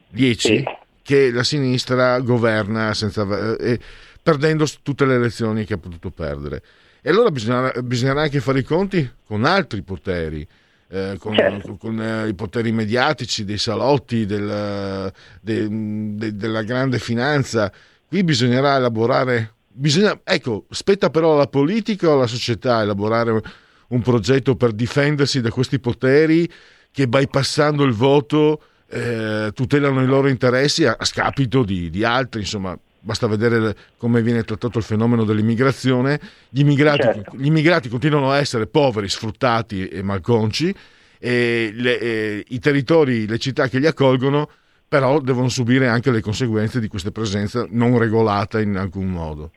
10, 0.09 0.47
sì. 0.47 0.63
che 1.03 1.31
la 1.31 1.43
sinistra 1.43 2.19
governa 2.19 2.93
senza, 2.93 3.55
eh, 3.57 3.79
perdendo 4.21 4.65
tutte 4.81 5.05
le 5.05 5.15
elezioni 5.15 5.65
che 5.65 5.75
ha 5.75 5.77
potuto 5.77 6.09
perdere. 6.09 6.61
E 7.01 7.11
allora 7.11 7.29
bisognerà, 7.29 7.79
bisognerà 7.83 8.23
anche 8.23 8.41
fare 8.41 8.59
i 8.59 8.63
conti 8.63 9.09
con 9.23 9.45
altri 9.45 9.83
poteri. 9.83 10.45
Eh, 10.87 11.15
con, 11.19 11.35
certo. 11.35 11.77
con 11.77 11.99
eh, 11.99 12.27
i 12.27 12.35
poteri 12.35 12.71
mediatici 12.71 13.43
dei 13.43 13.57
salotti 13.57 14.25
del, 14.27 15.11
de, 15.41 15.67
de, 15.69 16.35
della 16.35 16.61
grande 16.61 16.99
finanza 16.99 17.71
qui 18.07 18.23
bisognerà 18.23 18.75
elaborare 18.75 19.53
bisogna, 19.75 20.19
ecco 20.23 20.65
spetta 20.69 21.09
però 21.09 21.33
alla 21.33 21.47
politica 21.47 22.09
o 22.09 22.13
alla 22.13 22.27
società 22.27 22.81
elaborare 22.81 23.41
un 23.87 24.01
progetto 24.01 24.55
per 24.55 24.71
difendersi 24.71 25.41
da 25.41 25.51
questi 25.51 25.79
poteri 25.79 26.49
che 26.91 27.07
bypassando 27.07 27.83
il 27.83 27.93
voto 27.93 28.61
eh, 28.87 29.51
tutelano 29.53 30.01
i 30.01 30.05
loro 30.05 30.29
interessi 30.29 30.85
a, 30.85 30.95
a 30.97 31.05
scapito 31.05 31.63
di, 31.63 31.89
di, 31.89 32.03
altri, 32.03 32.41
insomma 32.41 32.77
basta 32.99 33.27
vedere 33.27 33.75
come 33.97 34.21
viene 34.21 34.43
trattato 34.43 34.77
il 34.77 34.83
fenomeno 34.83 35.25
dell'immigrazione, 35.25 36.19
gli 36.49 36.61
immigrati, 36.61 37.01
certo. 37.01 37.37
gli 37.37 37.45
immigrati 37.45 37.89
continuano 37.89 38.31
a 38.31 38.37
essere 38.37 38.65
poveri, 38.65 39.09
sfruttati 39.09 39.87
e 39.87 40.01
malconci 40.01 40.73
e 41.19 41.71
le, 41.73 41.99
e 41.99 42.45
i 42.47 42.59
territori, 42.59 43.27
le 43.27 43.37
città 43.37 43.67
che 43.67 43.77
li 43.77 43.87
accolgono 43.87 44.49
però 44.95 45.19
devono 45.19 45.49
subire 45.49 45.89
anche 45.89 46.09
le 46.09 46.21
conseguenze 46.21 46.79
di 46.79 46.87
questa 46.87 47.11
presenza 47.11 47.67
non 47.69 47.99
regolata 47.99 48.61
in 48.61 48.77
alcun 48.77 49.07
modo. 49.07 49.51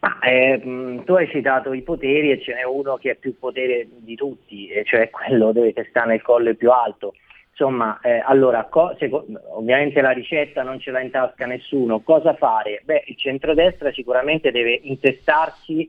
Ma, 0.00 0.18
eh, 0.20 1.02
tu 1.04 1.12
hai 1.12 1.28
citato 1.28 1.74
i 1.74 1.82
poteri 1.82 2.30
e 2.30 2.40
ce 2.40 2.54
n'è 2.54 2.64
uno 2.64 2.96
che 2.96 3.10
ha 3.10 3.14
più 3.14 3.38
potere 3.38 3.86
di 3.98 4.14
tutti, 4.14 4.70
cioè 4.84 5.10
quello 5.10 5.52
che 5.52 5.86
sta 5.90 6.04
nel 6.04 6.22
collo 6.22 6.54
più 6.54 6.70
alto. 6.70 7.12
Insomma, 7.50 8.00
eh, 8.00 8.22
allora, 8.24 8.64
co- 8.64 8.96
se, 8.98 9.10
ovviamente 9.50 10.00
la 10.00 10.12
ricetta 10.12 10.62
non 10.62 10.80
ce 10.80 10.90
l'ha 10.90 11.02
in 11.02 11.10
tasca 11.10 11.44
nessuno. 11.44 12.00
Cosa 12.00 12.34
fare? 12.34 12.80
Beh, 12.84 13.04
il 13.08 13.16
centrodestra 13.18 13.92
sicuramente 13.92 14.50
deve 14.50 14.80
intestarsi 14.82 15.88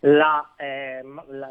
la, 0.00 0.54
eh, 0.56 1.02
la, 1.30 1.50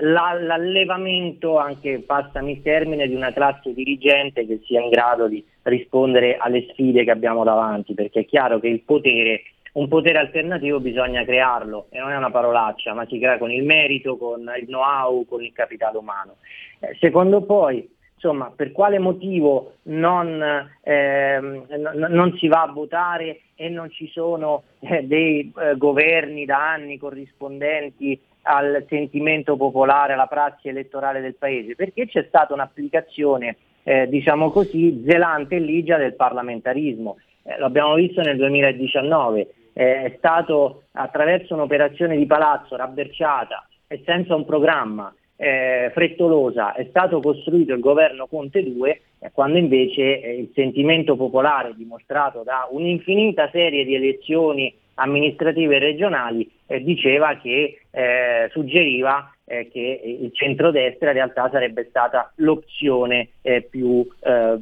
l'allevamento, 0.00 1.58
anche 1.58 2.00
passami 2.00 2.52
il 2.52 2.62
termine, 2.62 3.06
di 3.06 3.14
una 3.14 3.32
classe 3.32 3.74
dirigente 3.74 4.46
che 4.46 4.60
sia 4.64 4.80
in 4.80 4.88
grado 4.88 5.28
di 5.28 5.44
rispondere 5.62 6.36
alle 6.36 6.66
sfide 6.70 7.04
che 7.04 7.10
abbiamo 7.10 7.44
davanti, 7.44 7.94
perché 7.94 8.20
è 8.20 8.26
chiaro 8.26 8.58
che 8.60 8.68
il 8.68 8.80
potere 8.80 9.42
un 9.74 9.88
potere 9.88 10.18
alternativo 10.18 10.78
bisogna 10.78 11.24
crearlo 11.24 11.86
e 11.90 11.98
non 11.98 12.12
è 12.12 12.16
una 12.16 12.30
parolaccia, 12.30 12.94
ma 12.94 13.06
si 13.06 13.18
crea 13.18 13.38
con 13.38 13.50
il 13.50 13.64
merito, 13.64 14.16
con 14.16 14.48
il 14.56 14.66
know-how, 14.66 15.24
con 15.26 15.42
il 15.42 15.52
capitale 15.52 15.98
umano. 15.98 16.36
Eh, 16.78 16.96
secondo 17.00 17.42
poi, 17.42 17.88
insomma, 18.14 18.52
per 18.54 18.70
quale 18.70 19.00
motivo 19.00 19.74
non, 19.84 20.40
eh, 20.80 21.40
n- 21.40 22.06
non, 22.08 22.36
si 22.38 22.46
va 22.46 22.62
a 22.62 22.72
votare 22.72 23.40
e 23.56 23.68
non 23.68 23.90
ci 23.90 24.06
sono 24.06 24.62
eh, 24.78 25.02
dei 25.08 25.52
eh, 25.58 25.76
governi 25.76 26.44
da 26.44 26.70
anni 26.70 26.96
corrispondenti 26.96 28.20
al 28.44 28.86
sentimento 28.88 29.56
popolare, 29.56 30.14
alla 30.14 30.26
prassi 30.26 30.68
elettorale 30.68 31.20
del 31.20 31.34
Paese? 31.34 31.74
Perché 31.74 32.06
c'è 32.06 32.24
stata 32.28 32.54
un'applicazione, 32.54 33.56
eh, 33.82 34.08
diciamo 34.08 34.50
così, 34.50 35.04
zelante 35.06 35.56
e 35.56 35.60
ligia 35.60 35.98
del 35.98 36.14
parlamentarismo. 36.14 37.18
Eh, 37.42 37.58
lo 37.58 37.66
abbiamo 37.66 37.94
visto 37.94 38.22
nel 38.22 38.36
2019 38.36 39.48
eh, 39.74 40.04
è 40.04 40.14
stato 40.16 40.84
attraverso 40.92 41.54
un'operazione 41.54 42.16
di 42.16 42.26
palazzo 42.26 42.76
rabberciata 42.76 43.68
e 43.86 44.02
senza 44.06 44.34
un 44.34 44.44
programma 44.44 45.12
eh, 45.36 45.90
frettolosa 45.92 46.74
è 46.74 46.86
stato 46.88 47.20
costruito 47.20 47.74
il 47.74 47.80
governo 47.80 48.28
Conte 48.28 48.62
2 48.62 49.00
eh, 49.18 49.30
quando 49.32 49.58
invece 49.58 50.20
eh, 50.20 50.38
il 50.38 50.50
sentimento 50.54 51.16
popolare 51.16 51.74
dimostrato 51.74 52.42
da 52.44 52.68
un'infinita 52.70 53.50
serie 53.50 53.84
di 53.84 53.96
elezioni 53.96 54.72
amministrative 54.94 55.78
regionali 55.78 56.50
eh, 56.66 56.82
diceva 56.82 57.36
che 57.36 57.80
eh, 57.90 58.48
suggeriva 58.50 59.30
che 59.44 60.00
il 60.02 60.30
centrodestra 60.32 61.08
in 61.08 61.16
realtà 61.16 61.50
sarebbe 61.50 61.84
stata 61.90 62.32
l'opzione 62.36 63.28
più 63.68 64.02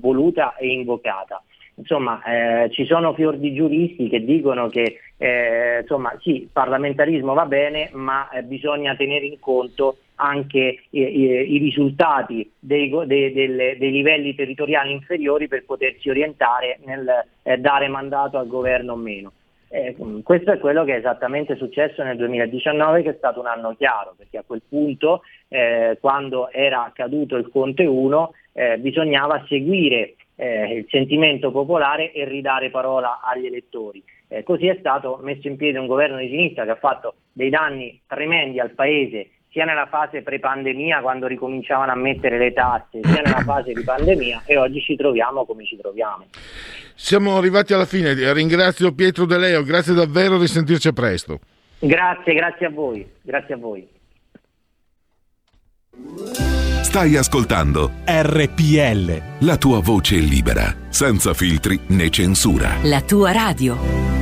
voluta 0.00 0.56
e 0.56 0.72
invocata. 0.72 1.40
Insomma, 1.74 2.22
eh, 2.24 2.70
ci 2.70 2.84
sono 2.84 3.14
fior 3.14 3.38
di 3.38 3.54
giuristi 3.54 4.08
che 4.08 4.24
dicono 4.24 4.68
che 4.68 4.98
eh, 5.16 5.78
insomma, 5.80 6.14
sì, 6.20 6.42
il 6.42 6.48
parlamentarismo 6.52 7.32
va 7.32 7.46
bene, 7.46 7.88
ma 7.92 8.28
eh, 8.30 8.42
bisogna 8.42 8.94
tenere 8.94 9.24
in 9.24 9.38
conto 9.40 9.98
anche 10.16 10.82
i, 10.90 11.00
i, 11.00 11.54
i 11.54 11.58
risultati 11.58 12.50
dei, 12.58 12.90
dei, 13.06 13.32
dei, 13.32 13.78
dei, 13.78 13.90
livelli 13.90 14.34
territoriali 14.34 14.92
inferiori 14.92 15.48
per 15.48 15.64
potersi 15.64 16.10
orientare 16.10 16.78
nel 16.84 17.08
eh, 17.42 17.56
dare 17.56 17.88
mandato 17.88 18.36
al 18.36 18.46
governo 18.46 18.92
o 18.92 18.96
meno. 18.96 19.32
Eh, 19.74 19.96
questo 20.22 20.52
è 20.52 20.58
quello 20.58 20.84
che 20.84 20.96
è 20.96 20.98
esattamente 20.98 21.56
successo 21.56 22.02
nel 22.02 22.18
2019, 22.18 23.02
che 23.02 23.10
è 23.12 23.14
stato 23.16 23.40
un 23.40 23.46
anno 23.46 23.74
chiaro, 23.74 24.12
perché 24.14 24.36
a 24.36 24.44
quel 24.46 24.60
punto, 24.68 25.22
eh, 25.48 25.96
quando 25.98 26.50
era 26.50 26.84
accaduto 26.84 27.36
il 27.36 27.48
Conte 27.48 27.86
1, 27.86 28.34
eh, 28.52 28.76
bisognava 28.78 29.42
seguire 29.48 30.16
eh, 30.36 30.74
il 30.74 30.86
sentimento 30.90 31.50
popolare 31.50 32.12
e 32.12 32.26
ridare 32.26 32.68
parola 32.68 33.20
agli 33.22 33.46
elettori. 33.46 34.04
Eh, 34.28 34.42
così 34.42 34.66
è 34.66 34.76
stato 34.78 35.18
messo 35.22 35.48
in 35.48 35.56
piedi 35.56 35.78
un 35.78 35.86
governo 35.86 36.18
di 36.18 36.28
sinistra 36.28 36.64
che 36.64 36.72
ha 36.72 36.76
fatto 36.76 37.14
dei 37.32 37.48
danni 37.48 37.98
tremendi 38.06 38.60
al 38.60 38.72
Paese 38.72 39.30
sia 39.52 39.64
nella 39.66 39.86
fase 39.86 40.22
pre-pandemia 40.22 41.00
quando 41.00 41.26
ricominciavano 41.26 41.92
a 41.92 41.94
mettere 41.94 42.38
le 42.38 42.52
tasse, 42.52 43.00
sia 43.02 43.20
nella 43.20 43.42
fase 43.44 43.72
di 43.72 43.84
pandemia 43.84 44.42
e 44.46 44.56
oggi 44.56 44.80
ci 44.80 44.96
troviamo 44.96 45.44
come 45.44 45.64
ci 45.66 45.76
troviamo. 45.76 46.24
Siamo 46.94 47.36
arrivati 47.36 47.74
alla 47.74 47.84
fine, 47.84 48.14
ringrazio 48.32 48.94
Pietro 48.94 49.26
De 49.26 49.36
Leo, 49.36 49.62
grazie 49.62 49.92
davvero, 49.92 50.38
risentirci 50.38 50.92
presto. 50.92 51.38
Grazie, 51.78 52.34
grazie 52.34 52.66
a 52.66 52.70
voi, 52.70 53.06
grazie 53.20 53.54
a 53.54 53.58
voi. 53.58 53.86
Stai 56.82 57.16
ascoltando 57.16 57.90
RPL. 58.06 59.46
La 59.46 59.56
tua 59.56 59.80
voce 59.80 60.16
libera, 60.16 60.74
senza 60.88 61.34
filtri 61.34 61.78
né 61.88 62.08
censura. 62.10 62.76
La 62.84 63.02
tua 63.02 63.32
radio. 63.32 64.21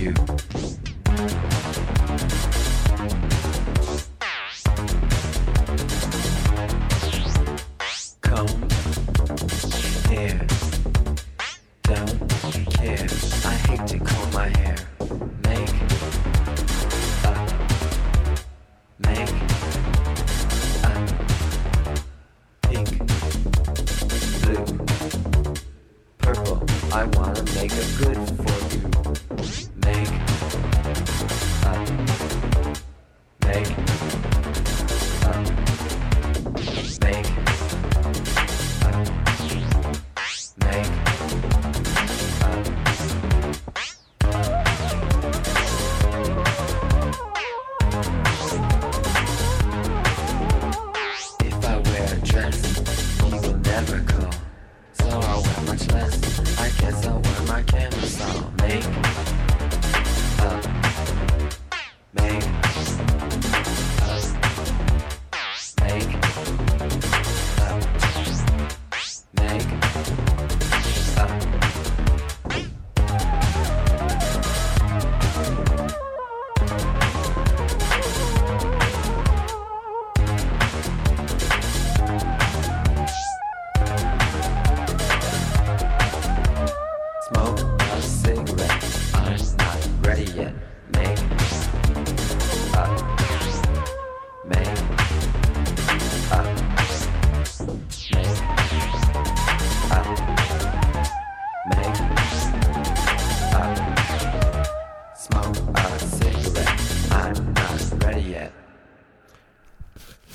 You. 0.00 0.69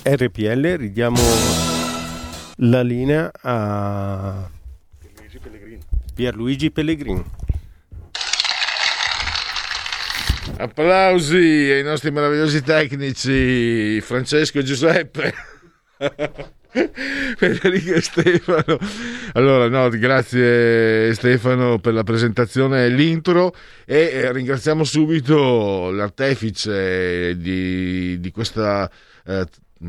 RPL, 0.08 0.76
ridiamo 0.76 1.18
la 2.58 2.80
linea 2.82 3.28
a 3.42 4.48
Pierluigi 6.14 6.70
Pellegrini. 6.70 7.24
Applausi 10.58 11.36
ai 11.36 11.82
nostri 11.82 12.12
meravigliosi 12.12 12.62
tecnici 12.62 14.00
Francesco 14.00 14.60
e 14.60 14.62
Giuseppe. 14.62 15.34
Federico 17.36 17.94
e 17.94 18.00
Stefano. 18.00 18.78
Allora, 19.32 19.68
no, 19.68 19.88
grazie 19.88 21.12
Stefano 21.14 21.80
per 21.80 21.94
la 21.94 22.04
presentazione 22.04 22.84
e 22.84 22.88
l'intro 22.90 23.52
e 23.84 24.10
eh, 24.12 24.32
ringraziamo 24.32 24.84
subito 24.84 25.90
l'artefice 25.90 27.36
di, 27.36 28.20
di 28.20 28.30
questa 28.30 28.88
eh, 29.24 29.46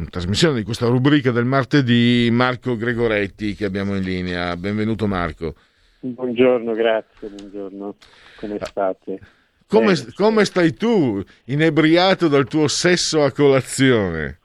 trasmissione, 0.09 0.57
di 0.59 0.63
questa 0.63 0.87
rubrica 0.87 1.31
del 1.31 1.45
martedì, 1.45 2.29
Marco 2.31 2.75
Gregoretti 2.75 3.55
che 3.55 3.65
abbiamo 3.65 3.95
in 3.95 4.03
linea. 4.03 4.55
Benvenuto 4.57 5.07
Marco. 5.07 5.55
Buongiorno, 5.99 6.73
grazie, 6.73 7.27
buongiorno. 7.29 7.95
Come 8.39 8.57
state? 8.61 9.19
Come, 9.67 9.95
come 10.15 10.45
stai 10.45 10.73
tu, 10.73 11.21
inebriato 11.45 12.27
dal 12.27 12.47
tuo 12.47 12.67
sesso 12.67 13.23
a 13.23 13.31
colazione? 13.31 14.39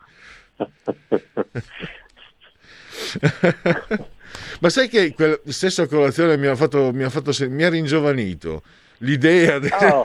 Ma 4.60 4.68
sai 4.68 4.88
che 4.88 5.12
quel 5.14 5.40
sesso 5.44 5.82
a 5.82 5.86
colazione 5.86 6.36
mi 6.36 6.46
ha 6.46 6.54
fatto, 6.56 6.92
mi 6.92 7.02
ha 7.02 7.10
fatto 7.10 7.32
mi 7.48 7.62
ha 7.64 7.68
ringiovanito 7.68 8.62
l'idea 8.98 9.58
de- 9.58 9.70
Oh. 9.80 10.02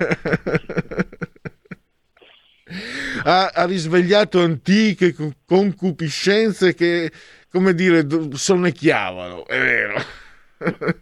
Ha, 3.27 3.51
ha 3.53 3.65
risvegliato 3.65 4.39
antiche 4.41 5.13
con- 5.13 5.33
concupiscenze 5.45 6.73
che, 6.73 7.11
come 7.51 7.73
dire, 7.73 8.05
sonnecchiavano, 8.31 9.45
è 9.45 9.59
vero. 9.59 10.01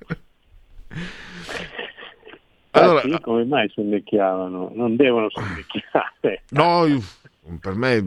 Ah, 2.77 2.81
Allora- 2.81 3.19
come 3.21 3.45
mai 3.45 3.69
sonnecchiavano? 3.69 4.69
Non 4.73 4.97
devono 4.97 5.29
sonnecchiare. 5.29 6.43
No, 6.49 6.85
io- 6.85 7.01
Per 7.59 7.75
me, 7.75 8.03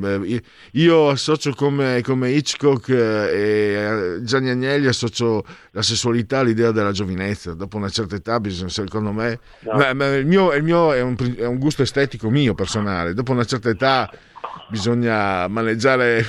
io 0.73 1.09
associo 1.11 1.53
come, 1.55 2.01
come 2.03 2.31
Hitchcock 2.31 2.89
eh, 2.89 2.95
e 2.97 4.17
eh, 4.17 4.23
Gianni 4.25 4.51
Agnelli 4.51 4.89
associo 4.89 5.45
la 5.71 5.83
sessualità 5.83 6.41
all'idea 6.41 6.73
della 6.73 6.91
giovinezza. 6.91 7.55
Dopo 7.55 7.77
una 7.77 7.89
certa 7.89 8.17
età, 8.17 8.41
bisogna, 8.41 8.69
secondo 8.69 9.13
me, 9.13 9.39
No. 9.61 9.77
ma- 9.77 9.93
ma 9.95 10.07
il 10.17 10.27
mio, 10.27 10.53
il 10.55 10.65
mio 10.65 10.93
è, 10.93 11.01
un, 11.03 11.15
è 11.37 11.47
un 11.47 11.59
gusto 11.59 11.83
estetico 11.83 12.29
mio 12.31 12.55
personale. 12.55 13.15
Dopo 13.15 13.31
una 13.31 13.45
certa 13.45 13.69
età 13.69 14.11
bisogna 14.71 15.47
maneggiare 15.47 16.25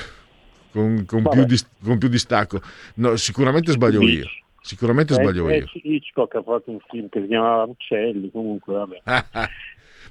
con, 0.70 1.04
con 1.04 1.28
più, 1.28 1.44
dis- 1.44 1.68
con 1.82 1.98
più 1.98 2.08
distacco. 2.08 2.60
No, 2.94 3.16
sicuramente 3.16 3.72
sbaglio 3.72 4.02
io. 4.02 4.30
Sicuramente 4.62 5.14
sbaglio 5.14 5.48
Eh, 5.48 5.56
io. 5.56 5.64
eh, 5.64 5.80
Hitchcock 5.82 6.36
ha 6.36 6.42
fatto 6.44 6.70
un 6.70 6.78
film 6.88 7.08
che 7.08 7.20
si 7.22 7.26
chiamava 7.26 7.64
Uccelli, 7.64 8.30
comunque 8.30 8.74
vabbè. 8.74 9.02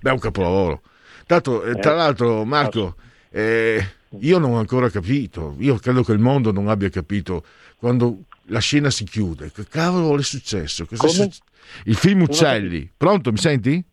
Beh, 0.02 0.10
è 0.10 0.14
un 0.14 0.20
capolavoro. 0.20 0.82
Tanto, 1.30 1.64
eh, 1.64 1.76
tra 1.76 1.92
Eh. 1.92 1.96
l'altro, 1.96 2.44
Marco, 2.44 2.96
eh, 3.30 3.88
io 4.22 4.40
non 4.40 4.54
ho 4.54 4.58
ancora 4.58 4.90
capito, 4.90 5.56
io 5.60 5.76
credo 5.78 6.02
che 6.04 6.12
il 6.12 6.18
mondo 6.18 6.52
non 6.52 6.70
abbia 6.70 6.90
capito 6.90 7.44
quando 7.78 8.24
la 8.46 8.58
scena 8.58 8.90
si 8.90 9.04
chiude. 9.04 9.52
Che 9.52 9.68
cavolo 9.68 10.18
è 10.18 10.24
successo? 10.24 10.88
È 10.90 10.96
Come? 10.96 11.12
succe- 11.12 11.42
Il 11.84 11.94
film 11.94 12.22
Uccelli. 12.24 12.92
Pronto, 12.98 13.30
mi 13.32 13.38
senti? 13.38 13.84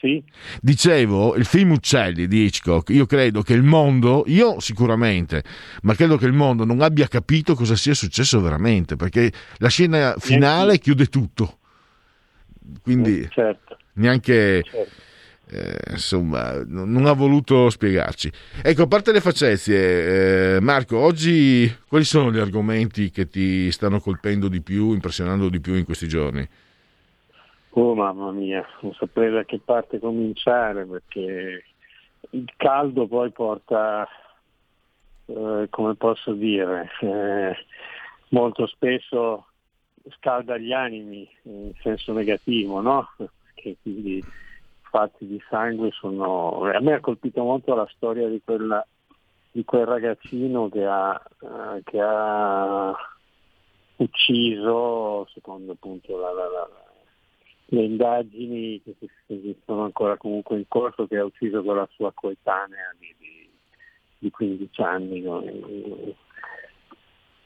Sì. 0.00 0.20
Dicevo, 0.60 1.36
il 1.36 1.44
film 1.44 1.70
Uccelli 1.70 2.26
di 2.26 2.42
Hitchcock, 2.46 2.88
io 2.88 3.06
credo 3.06 3.42
che 3.42 3.52
il 3.54 3.62
mondo, 3.62 4.24
io 4.26 4.58
sicuramente, 4.58 5.44
ma 5.82 5.94
credo 5.94 6.16
che 6.16 6.26
il 6.26 6.32
mondo 6.32 6.64
non 6.64 6.80
abbia 6.80 7.06
capito 7.06 7.54
cosa 7.54 7.76
sia 7.76 7.94
successo 7.94 8.40
veramente, 8.40 8.96
perché 8.96 9.30
la 9.58 9.68
scena 9.68 10.16
finale 10.18 10.78
chiude 10.80 11.06
tutto. 11.06 11.58
Quindi 12.82 13.28
Certo. 13.30 13.78
neanche 13.94 14.64
eh, 15.50 15.76
insomma 15.90 16.62
non 16.64 17.06
ha 17.06 17.12
voluto 17.12 17.70
spiegarci 17.70 18.30
ecco 18.62 18.82
a 18.82 18.86
parte 18.86 19.12
le 19.12 19.20
facezie 19.20 20.56
eh, 20.56 20.60
Marco 20.60 20.98
oggi 20.98 21.70
quali 21.86 22.04
sono 22.04 22.32
gli 22.32 22.38
argomenti 22.38 23.10
che 23.10 23.28
ti 23.28 23.70
stanno 23.70 24.00
colpendo 24.00 24.48
di 24.48 24.62
più 24.62 24.92
impressionando 24.92 25.48
di 25.48 25.60
più 25.60 25.74
in 25.74 25.84
questi 25.84 26.08
giorni 26.08 26.48
Oh 27.76 27.94
mamma 27.96 28.30
mia, 28.30 28.64
non 28.82 28.92
saprei 28.94 29.32
da 29.32 29.44
che 29.44 29.58
parte 29.58 29.98
cominciare 29.98 30.84
perché 30.84 31.64
il 32.30 32.52
caldo 32.56 33.08
poi 33.08 33.32
porta, 33.32 34.08
eh, 35.26 35.66
come 35.70 35.94
posso 35.96 36.34
dire, 36.34 36.88
eh, 37.00 37.56
molto 38.28 38.68
spesso 38.68 39.46
scalda 40.18 40.56
gli 40.56 40.72
animi 40.72 41.28
in 41.42 41.72
senso 41.80 42.12
negativo, 42.12 42.80
no? 42.80 43.08
Che 43.54 43.76
quindi 43.82 44.22
fatti 44.94 45.26
di 45.26 45.42
sangue 45.50 45.90
sono... 45.90 46.62
A 46.70 46.78
me 46.78 46.92
ha 46.92 47.00
colpito 47.00 47.42
molto 47.42 47.74
la 47.74 47.88
storia 47.96 48.28
di, 48.28 48.40
quella, 48.44 48.86
di 49.50 49.64
quel 49.64 49.86
ragazzino 49.86 50.68
che 50.68 50.84
ha, 50.86 51.20
eh, 51.40 51.82
che 51.82 52.00
ha 52.00 52.94
ucciso, 53.96 55.26
secondo 55.34 55.72
appunto 55.72 56.16
la- 56.16 56.32
la- 56.32 56.48
la, 56.48 56.68
le 57.66 57.82
indagini 57.82 58.80
che, 58.84 58.94
che 59.26 59.56
sono 59.66 59.82
ancora 59.82 60.16
comunque 60.16 60.58
in 60.58 60.68
corso, 60.68 61.08
che 61.08 61.18
ha 61.18 61.24
ucciso 61.24 61.64
con 61.64 61.74
la 61.74 61.88
sua 61.94 62.12
coetanea 62.12 62.94
di, 62.96 63.12
di, 63.18 63.50
di 64.18 64.30
15 64.30 64.80
anni, 64.80 65.24
con, 65.24 65.42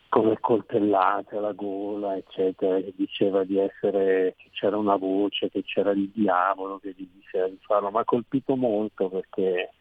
con 0.09 0.29
le 0.29 0.39
coltellate 0.41 1.37
alla 1.37 1.53
gola, 1.53 2.17
eccetera, 2.17 2.77
che 2.77 2.95
diceva 2.97 3.45
di 3.45 3.59
essere, 3.59 4.35
che 4.37 4.49
c'era 4.53 4.77
una 4.77 4.97
voce, 4.97 5.51
che 5.51 5.63
c'era 5.63 5.91
il 5.91 6.09
diavolo 6.09 6.79
che 6.79 6.95
gli 6.97 7.07
diceva 7.13 7.49
di 7.49 7.59
farlo, 7.61 7.91
ma 7.91 8.01
ha 8.01 8.05
colpito 8.05 8.57
molto 8.57 9.09
perché, 9.09 9.73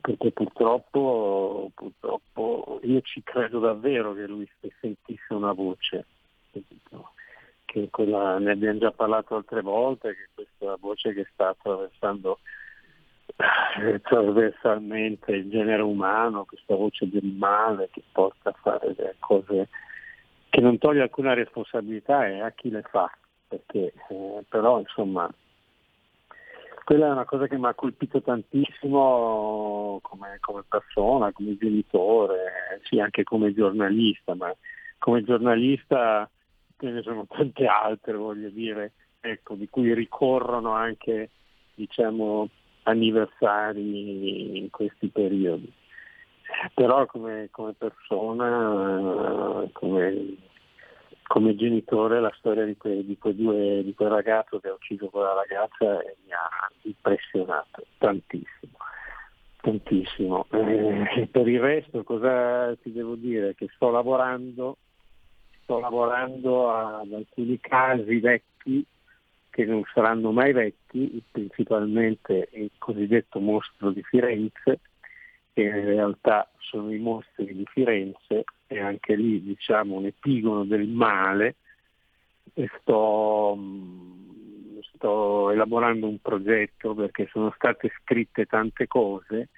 perché 0.00 0.30
purtroppo, 0.32 1.70
purtroppo 1.74 2.80
io 2.82 3.00
ci 3.00 3.22
credo 3.22 3.60
davvero 3.60 4.12
che 4.12 4.26
lui 4.26 4.48
sentisse 4.80 5.32
una 5.32 5.52
voce. 5.52 6.04
che 7.64 7.88
quella, 7.88 8.38
ne 8.38 8.50
abbiamo 8.50 8.78
già 8.78 8.90
parlato 8.90 9.36
altre 9.36 9.62
volte, 9.62 10.14
che 10.14 10.28
questa 10.34 10.76
voce 10.78 11.14
che 11.14 11.26
sta 11.32 11.48
attraversando 11.48 12.40
trasversalmente 14.02 15.32
il 15.32 15.50
genere 15.50 15.82
umano, 15.82 16.44
questa 16.44 16.74
voce 16.74 17.08
del 17.08 17.24
male 17.24 17.88
che 17.90 18.02
porta 18.12 18.50
a 18.50 18.56
fare 18.60 18.94
delle 18.94 19.16
cose 19.18 19.68
che 20.48 20.60
non 20.60 20.78
toglie 20.78 21.02
alcuna 21.02 21.34
responsabilità 21.34 22.26
e 22.26 22.40
a 22.40 22.50
chi 22.50 22.70
le 22.70 22.82
fa, 22.82 23.10
perché 23.46 23.92
eh, 24.08 24.44
però 24.48 24.80
insomma 24.80 25.32
quella 26.84 27.06
è 27.06 27.10
una 27.12 27.24
cosa 27.24 27.46
che 27.46 27.56
mi 27.56 27.66
ha 27.66 27.74
colpito 27.74 28.20
tantissimo 28.20 30.00
come, 30.02 30.38
come 30.40 30.64
persona, 30.68 31.30
come 31.30 31.56
genitore, 31.56 32.80
sì 32.82 32.98
anche 32.98 33.22
come 33.22 33.54
giornalista, 33.54 34.34
ma 34.34 34.52
come 34.98 35.22
giornalista 35.22 36.28
ce 36.78 36.90
ne 36.90 37.02
sono 37.02 37.26
tante 37.28 37.66
altre, 37.66 38.14
voglio 38.14 38.48
dire, 38.48 38.92
ecco, 39.20 39.54
di 39.54 39.68
cui 39.68 39.94
ricorrono 39.94 40.72
anche 40.72 41.30
diciamo, 41.74 42.48
anniversari 42.84 44.58
in 44.58 44.70
questi 44.70 45.08
periodi. 45.08 45.72
Però 46.74 47.06
come, 47.06 47.48
come 47.50 47.74
persona, 47.74 49.68
come, 49.72 50.36
come 51.26 51.54
genitore, 51.54 52.20
la 52.20 52.32
storia 52.36 52.64
di, 52.64 52.76
que- 52.76 53.04
di 53.04 53.16
quei 53.18 53.36
due, 53.36 53.82
di 53.84 53.94
quel 53.94 54.10
ragazzo 54.10 54.58
che 54.58 54.68
ha 54.68 54.72
ucciso 54.72 55.08
quella 55.08 55.34
ragazza 55.34 56.02
mi 56.24 56.32
ha 56.32 56.68
impressionato 56.82 57.86
tantissimo. 57.98 58.76
Tantissimo. 59.60 60.46
Eh, 60.50 61.28
per 61.30 61.46
il 61.46 61.60
resto 61.60 62.02
cosa 62.02 62.74
ti 62.76 62.92
devo 62.92 63.14
dire? 63.14 63.54
Che 63.54 63.68
sto 63.74 63.90
lavorando 63.90 64.78
sto 65.70 65.78
lavorando 65.78 66.68
ad 66.68 67.12
alcuni 67.12 67.60
casi 67.60 68.18
vecchi 68.18 68.84
che 69.50 69.64
non 69.64 69.82
saranno 69.92 70.32
mai 70.32 70.52
vecchi, 70.52 71.22
principalmente 71.30 72.48
il 72.52 72.70
cosiddetto 72.78 73.40
mostro 73.40 73.90
di 73.90 74.02
Firenze, 74.02 74.80
che 75.52 75.62
in 75.62 75.84
realtà 75.84 76.48
sono 76.58 76.92
i 76.92 76.98
mostri 76.98 77.54
di 77.54 77.66
Firenze 77.66 78.44
e 78.66 78.80
anche 78.80 79.16
lì 79.16 79.42
diciamo 79.42 79.96
un 79.96 80.06
epigono 80.06 80.64
del 80.64 80.86
male. 80.88 81.56
E 82.54 82.68
sto, 82.80 83.54
mm, 83.56 84.78
sto 84.94 85.50
elaborando 85.50 86.08
un 86.08 86.20
progetto 86.20 86.94
perché 86.94 87.28
sono 87.30 87.52
state 87.56 87.92
scritte 88.02 88.46
tante 88.46 88.86
cose 88.86 89.48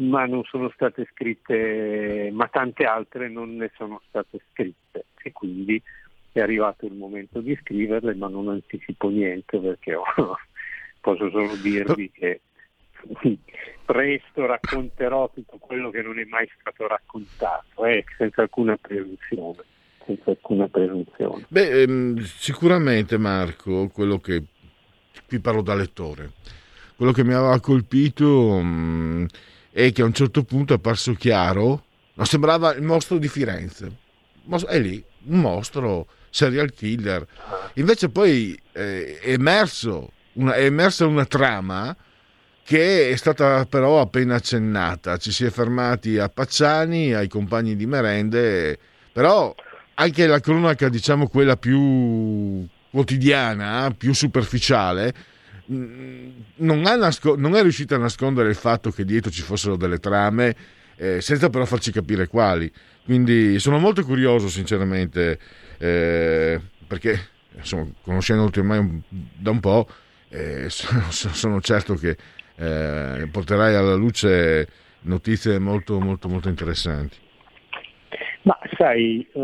ma 0.00 0.24
non 0.26 0.44
sono 0.44 0.70
state 0.70 1.06
scritte, 1.12 2.30
ma 2.32 2.48
tante 2.48 2.84
altre 2.84 3.28
non 3.28 3.56
ne 3.56 3.70
sono 3.76 4.00
state 4.08 4.40
scritte. 4.50 5.06
E 5.22 5.32
quindi 5.32 5.80
è 6.32 6.40
arrivato 6.40 6.86
il 6.86 6.94
momento 6.94 7.40
di 7.40 7.56
scriverle, 7.60 8.14
ma 8.14 8.28
non 8.28 8.48
anticipo 8.48 9.08
niente 9.08 9.58
perché 9.58 9.94
ho- 9.94 10.04
posso 11.00 11.30
solo 11.30 11.54
dirvi 11.56 12.10
che 12.10 12.40
presto 13.84 14.46
racconterò 14.46 15.30
tutto 15.32 15.56
quello 15.58 15.90
che 15.90 16.02
non 16.02 16.18
è 16.18 16.24
mai 16.24 16.48
stato 16.60 16.86
raccontato, 16.86 17.84
eh, 17.84 18.04
senza 18.16 18.42
alcuna 18.42 18.76
presunzione. 18.76 19.64
Senza 20.04 20.30
alcuna 20.30 20.68
presunzione. 20.68 21.44
Beh, 21.48 21.82
ehm, 21.82 22.18
sicuramente 22.20 23.16
Marco, 23.18 23.88
quello 23.88 24.18
che 24.18 24.44
qui 25.26 25.40
parlo 25.40 25.62
da 25.62 25.74
lettore, 25.74 26.32
quello 26.96 27.12
che 27.12 27.24
mi 27.24 27.32
aveva 27.32 27.58
colpito 27.60 28.60
mh, 28.60 29.26
è 29.70 29.92
che 29.92 30.02
a 30.02 30.06
un 30.06 30.12
certo 30.12 30.42
punto 30.44 30.72
è 30.72 30.76
apparso 30.76 31.12
chiaro, 31.14 31.84
no, 32.14 32.24
sembrava 32.24 32.74
il 32.74 32.82
mostro 32.82 33.18
di 33.18 33.28
Firenze, 33.28 33.90
è 34.68 34.78
lì, 34.78 35.02
un 35.26 35.40
mostro, 35.40 36.06
serial 36.30 36.72
killer. 36.72 37.26
Invece 37.74 38.08
poi 38.08 38.58
eh, 38.72 39.18
è, 39.20 39.32
emerso 39.32 40.12
una, 40.34 40.54
è 40.54 40.64
emersa 40.64 41.06
una 41.06 41.26
trama 41.26 41.94
che 42.62 43.10
è 43.10 43.16
stata 43.16 43.66
però 43.66 44.00
appena 44.00 44.36
accennata. 44.36 45.16
Ci 45.16 45.32
si 45.32 45.44
è 45.44 45.50
fermati 45.50 46.18
a 46.18 46.28
Pacciani, 46.28 47.12
ai 47.12 47.28
compagni 47.28 47.76
di 47.76 47.86
merende, 47.86 48.78
però 49.12 49.54
anche 49.94 50.26
la 50.26 50.40
cronaca, 50.40 50.88
diciamo 50.88 51.28
quella 51.28 51.56
più 51.56 52.66
quotidiana, 52.90 53.92
più 53.96 54.12
superficiale, 54.12 55.12
mh, 55.66 56.28
non, 56.56 56.80
nasco- 56.80 57.36
non 57.36 57.54
è 57.56 57.62
riuscita 57.62 57.96
a 57.96 57.98
nascondere 57.98 58.48
il 58.48 58.54
fatto 58.54 58.90
che 58.90 59.04
dietro 59.04 59.30
ci 59.30 59.42
fossero 59.42 59.76
delle 59.76 59.98
trame, 59.98 60.54
eh, 60.96 61.20
senza 61.20 61.50
però 61.50 61.64
farci 61.64 61.90
capire 61.92 62.28
quali. 62.28 62.70
Quindi 63.04 63.58
sono 63.58 63.78
molto 63.78 64.04
curioso, 64.04 64.48
sinceramente, 64.48 65.38
eh, 65.80 66.60
perché 66.86 67.18
insomma, 67.56 67.86
conoscendoti 68.02 68.58
ormai 68.58 69.02
da 69.08 69.50
un 69.50 69.60
po', 69.60 69.88
eh, 70.28 70.68
sono, 70.70 71.10
sono 71.10 71.60
certo 71.60 71.94
che 71.94 72.16
eh, 72.56 73.26
porterai 73.30 73.74
alla 73.74 73.94
luce 73.94 74.68
notizie 75.02 75.58
molto, 75.58 75.98
molto, 75.98 76.28
molto 76.28 76.48
interessanti. 76.48 77.16
Ma 78.42 78.58
sai, 78.76 79.26
eh, 79.32 79.38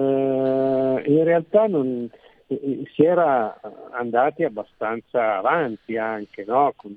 in 1.07 1.24
realtà 1.24 1.66
non, 1.66 2.09
eh, 2.47 2.82
si 2.95 3.03
era 3.03 3.59
andati 3.93 4.45
abbastanza 4.45 5.39
avanti 5.39 5.97
anche 5.97 6.45
no? 6.47 6.72
con, 6.76 6.97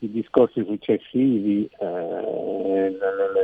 i 0.00 0.10
discorsi 0.10 0.64
successivi, 0.64 1.68
eh, 1.78 2.98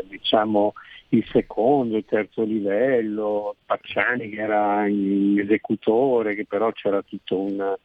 diciamo 0.08 0.74
il 1.10 1.24
secondo, 1.30 1.96
il 1.96 2.04
terzo 2.06 2.42
livello, 2.42 3.56
Pacciani 3.64 4.30
che 4.30 4.40
era 4.40 4.86
in 4.86 5.38
esecutore, 5.38 6.34
che 6.34 6.46
però 6.46 6.70
c'era 6.72 7.02
tutta 7.02 7.34
una, 7.34 7.78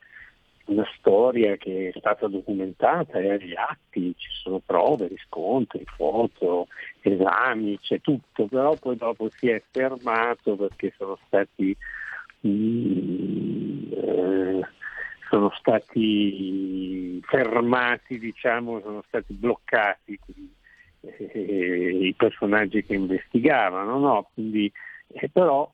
una 0.65 0.85
storia 0.97 1.55
che 1.57 1.91
è 1.93 1.99
stata 1.99 2.27
documentata 2.27 3.19
e 3.19 3.31
agli 3.31 3.53
atti, 3.55 4.13
ci 4.17 4.29
sono 4.41 4.61
prove, 4.65 5.07
riscontri, 5.07 5.83
foto, 5.85 6.67
esami, 7.01 7.77
c'è 7.79 7.99
tutto, 8.01 8.45
però 8.47 8.75
poi 8.75 8.95
dopo 8.95 9.29
si 9.29 9.49
è 9.49 9.61
fermato 9.71 10.55
perché 10.55 10.93
sono 10.97 11.17
stati 11.27 11.75
mm, 12.45 13.91
eh, 13.91 14.67
sono 15.37 15.51
stati 15.55 17.21
fermati, 17.21 18.17
diciamo, 18.17 18.81
sono 18.81 19.03
stati 19.07 19.33
bloccati 19.33 20.19
eh, 21.01 21.99
i 22.01 22.13
personaggi 22.15 22.83
che 22.83 22.95
investigavano, 22.95 23.99
no? 23.99 24.29
Quindi, 24.33 24.71
eh, 25.09 25.29
però 25.29 25.71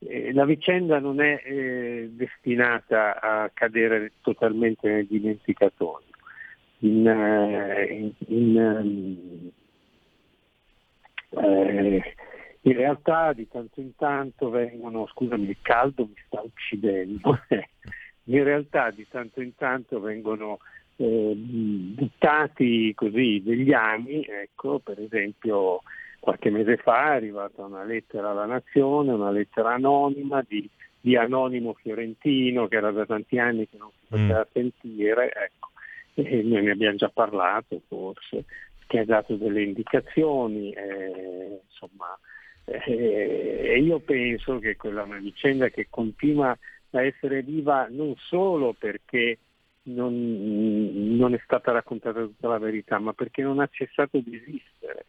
eh, 0.00 0.34
la 0.34 0.44
vicenda 0.44 0.98
non 0.98 1.22
è 1.22 1.42
eh, 1.42 2.10
destinata 2.12 3.18
a 3.18 3.50
cadere 3.54 4.12
totalmente 4.20 4.86
nel 4.90 5.06
dimenticatoio. 5.06 6.04
In, 6.80 7.08
eh, 7.08 7.84
in, 7.86 8.12
in, 8.26 9.50
eh, 11.30 12.02
in 12.66 12.72
realtà 12.72 13.32
di 13.32 13.46
tanto 13.48 13.80
in 13.80 13.94
tanto 13.96 14.48
vengono, 14.48 15.06
scusami, 15.06 15.48
il 15.48 15.56
caldo 15.60 16.06
mi 16.06 16.14
sta 16.26 16.40
uccidendo, 16.40 17.38
in 18.24 18.42
realtà 18.42 18.90
di 18.90 19.06
tanto 19.08 19.42
in 19.42 19.54
tanto 19.54 20.00
vengono 20.00 20.58
eh, 20.96 21.32
buttati 21.34 22.94
così 22.94 23.42
degli 23.44 23.72
anni, 23.72 24.24
ecco, 24.24 24.78
per 24.78 24.98
esempio 25.00 25.82
qualche 26.20 26.48
mese 26.48 26.78
fa 26.78 27.12
è 27.12 27.16
arrivata 27.16 27.64
una 27.64 27.84
lettera 27.84 28.30
alla 28.30 28.46
Nazione, 28.46 29.12
una 29.12 29.30
lettera 29.30 29.74
anonima 29.74 30.42
di, 30.46 30.66
di 30.98 31.16
Anonimo 31.16 31.74
Fiorentino 31.74 32.66
che 32.66 32.76
era 32.76 32.90
da 32.92 33.04
tanti 33.04 33.38
anni 33.38 33.68
che 33.68 33.76
non 33.76 33.90
si 33.90 34.06
faceva 34.08 34.40
mm. 34.40 34.52
sentire, 34.52 35.32
ecco, 35.34 35.68
e 36.14 36.42
noi 36.42 36.62
ne 36.62 36.70
abbiamo 36.70 36.96
già 36.96 37.10
parlato 37.10 37.82
forse, 37.88 38.46
che 38.86 39.00
ha 39.00 39.04
dato 39.04 39.36
delle 39.36 39.64
indicazioni, 39.64 40.72
eh, 40.72 41.60
insomma, 41.66 42.18
e 42.64 43.78
io 43.80 43.98
penso 44.00 44.58
che 44.58 44.76
quella 44.76 45.02
è 45.02 45.06
una 45.06 45.18
vicenda 45.18 45.68
che 45.68 45.88
continua 45.90 46.56
a 46.90 47.02
essere 47.02 47.42
viva 47.42 47.86
non 47.90 48.14
solo 48.16 48.72
perché 48.72 49.38
non, 49.84 51.16
non, 51.16 51.34
è 51.34 51.40
stata 51.44 51.72
raccontata 51.72 52.20
tutta 52.20 52.48
la 52.48 52.58
verità, 52.58 52.98
ma 52.98 53.12
perché 53.12 53.42
non 53.42 53.60
ha 53.60 53.68
cessato 53.70 54.18
di 54.18 54.36
esistere. 54.36 55.04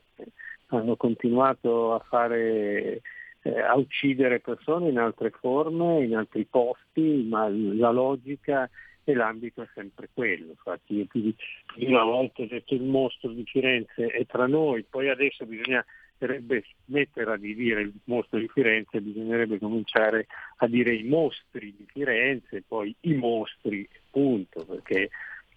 Hanno 0.67 0.95
continuato 0.97 1.93
a 1.93 1.99
fare 1.99 3.01
eh, 3.41 3.59
a 3.61 3.75
uccidere 3.75 4.39
persone 4.39 4.89
in 4.89 4.97
altre 4.97 5.29
forme, 5.29 6.03
in 6.03 6.15
altri 6.15 6.45
posti, 6.45 7.25
ma 7.29 7.47
la 7.47 7.91
logica 7.91 8.69
e 9.03 9.13
l'ambito 9.13 9.61
è 9.61 9.67
sempre 9.73 10.09
quello. 10.11 10.49
Infatti 10.49 10.95
io 10.95 11.05
più 11.05 11.21
di 11.21 11.85
una 11.85 12.03
volta 12.03 12.41
ho 12.41 12.47
detto 12.47 12.73
il 12.73 12.83
mostro 12.83 13.29
di 13.29 13.45
Firenze 13.45 14.07
è 14.07 14.25
tra 14.25 14.47
noi, 14.47 14.83
poi 14.83 15.09
adesso 15.09 15.45
bisogna 15.45 15.85
bisognerebbe 16.25 16.63
smettere 16.85 17.39
di 17.39 17.55
dire 17.55 17.81
il 17.81 17.93
mostro 18.05 18.39
di 18.39 18.47
Firenze, 18.47 19.01
bisognerebbe 19.01 19.59
cominciare 19.59 20.27
a 20.57 20.67
dire 20.67 20.93
i 20.93 21.03
mostri 21.03 21.73
di 21.77 21.85
Firenze, 21.87 22.63
poi 22.67 22.95
i 23.01 23.13
mostri, 23.13 23.87
punto, 24.09 24.65
perché 24.65 25.09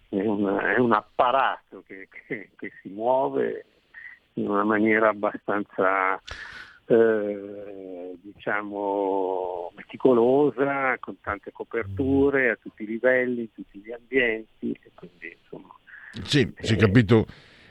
è, 0.09 0.21
una, 0.21 0.75
è 0.75 0.79
un 0.79 0.93
apparato 0.93 1.83
che, 1.85 2.07
che, 2.09 2.49
che, 2.55 2.71
si 2.81 2.89
muove 2.89 3.65
in 4.33 4.49
una 4.49 4.63
maniera 4.63 5.09
abbastanza 5.09 6.21
eh, 6.85 8.15
diciamo 8.21 9.71
meticolosa, 9.75 10.97
con 10.99 11.19
tante 11.21 11.51
coperture 11.51 12.49
a 12.49 12.57
tutti 12.61 12.83
i 12.83 12.87
livelli, 12.87 13.41
in 13.41 13.53
tutti 13.53 13.79
gli 13.79 13.91
ambienti 13.91 14.71
e 14.71 14.91
quindi 14.93 15.37
insomma 15.41 15.73
sì, 16.23 16.51
si 16.59 16.73
è 16.73 16.77
capito 16.77 17.27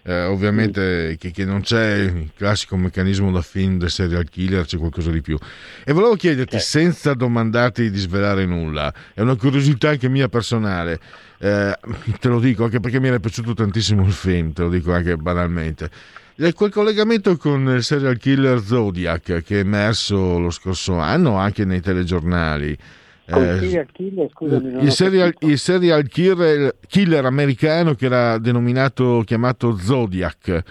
eh, 0.08 0.24
ovviamente 0.24 1.16
che, 1.18 1.30
che, 1.30 1.44
non 1.44 1.60
c'è 1.60 1.96
il 1.96 2.30
classico 2.34 2.78
meccanismo 2.78 3.30
da 3.30 3.42
film 3.42 3.76
del 3.76 3.90
serial 3.90 4.26
killer, 4.26 4.64
c'è 4.64 4.78
qualcosa 4.78 5.10
di 5.10 5.20
più. 5.20 5.36
E 5.84 5.92
volevo 5.92 6.14
chiederti, 6.14 6.56
eh. 6.56 6.60
senza 6.60 7.12
domandarti 7.12 7.90
di 7.90 7.98
svelare 7.98 8.46
nulla, 8.46 8.90
è 9.12 9.20
una 9.20 9.36
curiosità 9.36 9.90
anche 9.90 10.08
mia 10.08 10.28
personale, 10.28 10.98
eh, 11.36 11.78
te 12.18 12.28
lo 12.28 12.40
dico 12.40 12.64
anche 12.64 12.80
perché 12.80 12.98
mi 13.00 13.08
era 13.08 13.18
piaciuto 13.18 13.52
tantissimo 13.52 14.06
il 14.06 14.12
film, 14.12 14.54
te 14.54 14.62
lo 14.62 14.70
dico 14.70 14.94
anche 14.94 15.14
banalmente. 15.18 15.90
Quel 16.54 16.70
collegamento 16.70 17.36
con 17.36 17.68
il 17.68 17.82
serial 17.82 18.16
killer 18.16 18.62
Zodiac 18.62 19.42
che 19.42 19.56
è 19.56 19.58
emerso 19.58 20.38
lo 20.38 20.50
scorso 20.50 20.96
anno 20.96 21.36
anche 21.36 21.66
nei 21.66 21.82
telegiornali, 21.82 22.78
eh, 23.28 23.86
killer, 23.92 24.28
scusami, 24.30 24.82
il, 24.82 24.90
serial, 24.90 25.34
il, 25.40 25.58
serial, 25.58 26.06
killer, 26.08 26.74
killer, 26.86 27.24
americano 27.26 27.94
che 27.94 28.06
era 28.06 28.38
denominato, 28.38 29.22
chiamato 29.26 29.76
Zodiac. 29.76 30.62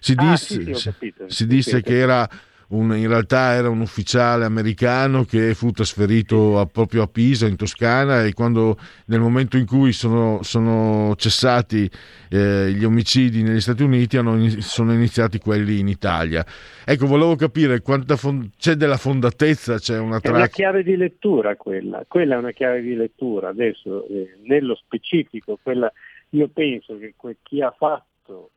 Si 0.00 0.14
ah, 0.16 0.30
disse, 0.30 0.64
sì, 0.64 0.74
sì, 0.74 0.84
capito, 0.90 1.24
si 1.28 1.46
disse 1.46 1.80
che 1.82 1.98
era 1.98 2.28
un, 2.70 2.96
in 2.96 3.08
realtà 3.08 3.52
era 3.54 3.68
un 3.68 3.80
ufficiale 3.80 4.44
americano 4.44 5.24
che 5.24 5.54
fu 5.54 5.70
trasferito 5.72 6.58
a, 6.58 6.66
proprio 6.66 7.02
a 7.02 7.08
Pisa 7.08 7.46
in 7.46 7.56
Toscana 7.56 8.24
e 8.24 8.32
quando 8.32 8.76
nel 9.06 9.20
momento 9.20 9.56
in 9.56 9.66
cui 9.66 9.92
sono, 9.92 10.42
sono 10.42 11.14
cessati 11.16 11.90
eh, 12.30 12.70
gli 12.70 12.84
omicidi 12.84 13.42
negli 13.42 13.60
Stati 13.60 13.82
Uniti 13.82 14.16
hanno, 14.16 14.48
sono 14.60 14.92
iniziati 14.92 15.38
quelli 15.38 15.80
in 15.80 15.88
Italia. 15.88 16.44
Ecco, 16.84 17.06
volevo 17.06 17.34
capire 17.34 17.80
quanta 17.80 18.16
fond- 18.16 18.50
c'è 18.56 18.74
della 18.74 18.96
fondatezza, 18.96 19.78
c'è 19.78 19.98
una 19.98 20.20
traccia. 20.20 20.36
È 20.36 20.38
una 20.38 20.48
chiave 20.48 20.82
di 20.84 20.96
lettura 20.96 21.56
quella, 21.56 22.04
quella 22.06 22.36
è 22.36 22.38
una 22.38 22.52
chiave 22.52 22.82
di 22.82 22.94
lettura. 22.94 23.48
Adesso, 23.48 24.06
eh, 24.06 24.36
nello 24.44 24.76
specifico, 24.76 25.58
quella, 25.60 25.92
io 26.30 26.48
penso 26.48 26.96
che 26.98 27.14
chi 27.42 27.60
ha 27.62 27.74
fatto, 27.76 28.50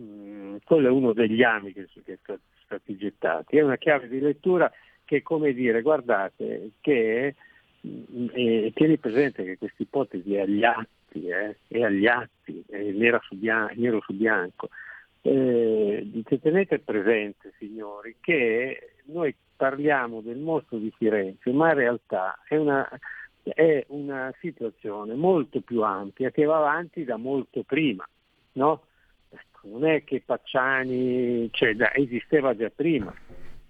mm, 0.00 0.56
quello 0.64 0.88
è 0.88 0.90
uno 0.90 1.12
degli 1.12 1.42
anni 1.42 1.72
che, 1.72 1.88
che, 2.04 2.18
stati 2.70 2.96
gettati. 2.96 3.56
È 3.56 3.62
una 3.62 3.76
chiave 3.76 4.06
di 4.08 4.20
lettura 4.20 4.70
che, 5.04 5.22
come 5.22 5.52
dire, 5.52 5.82
guardate, 5.82 6.70
che, 6.80 7.34
eh, 7.80 8.72
tieni 8.74 8.98
presente 8.98 9.42
che 9.42 9.58
questa 9.58 9.82
ipotesi 9.82 10.34
è 10.34 10.40
agli 10.42 10.62
atti, 10.62 11.26
eh, 11.26 11.56
è 11.66 11.82
agli 11.82 12.06
atti, 12.06 12.62
è 12.68 12.78
nero 12.92 13.18
su 13.22 13.34
bianco. 13.34 13.74
Nero 13.76 14.00
su 14.00 14.12
bianco. 14.14 14.68
Eh, 15.22 16.22
tenete 16.40 16.78
presente, 16.78 17.52
signori, 17.58 18.16
che 18.20 18.92
noi 19.06 19.34
parliamo 19.56 20.20
del 20.20 20.38
mostro 20.38 20.78
di 20.78 20.92
Firenze, 20.96 21.50
ma 21.50 21.70
in 21.70 21.74
realtà 21.74 22.38
è 22.46 22.56
una, 22.56 22.88
è 23.42 23.84
una 23.88 24.32
situazione 24.38 25.14
molto 25.14 25.60
più 25.60 25.82
ampia 25.82 26.30
che 26.30 26.44
va 26.44 26.58
avanti 26.58 27.04
da 27.04 27.16
molto 27.16 27.64
prima. 27.64 28.08
No? 28.52 28.84
Non 29.62 29.84
è 29.84 30.04
che 30.04 30.22
Pacciani 30.24 31.48
cioè, 31.52 31.74
esisteva 31.94 32.56
già 32.56 32.70
prima. 32.74 33.14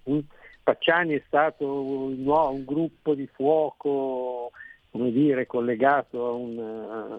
Mm? 0.09 0.19
Pacciani 0.63 1.15
è 1.15 1.23
stato 1.25 1.65
un, 1.65 2.27
un 2.27 2.65
gruppo 2.65 3.13
di 3.13 3.27
fuoco 3.27 4.51
come 4.91 5.11
dire, 5.11 5.47
collegato 5.47 6.27
a 6.27 6.31
un, 6.33 6.59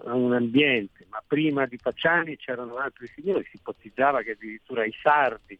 a 0.05 0.13
un, 0.13 0.31
ambiente, 0.33 1.07
ma 1.09 1.21
prima 1.25 1.65
di 1.65 1.77
Pacciani 1.81 2.37
c'erano 2.37 2.75
altri 2.75 3.07
signori, 3.15 3.43
si 3.49 3.55
ipotizzava 3.55 4.21
che 4.21 4.31
addirittura 4.31 4.85
i 4.85 4.93
sardi, 5.01 5.57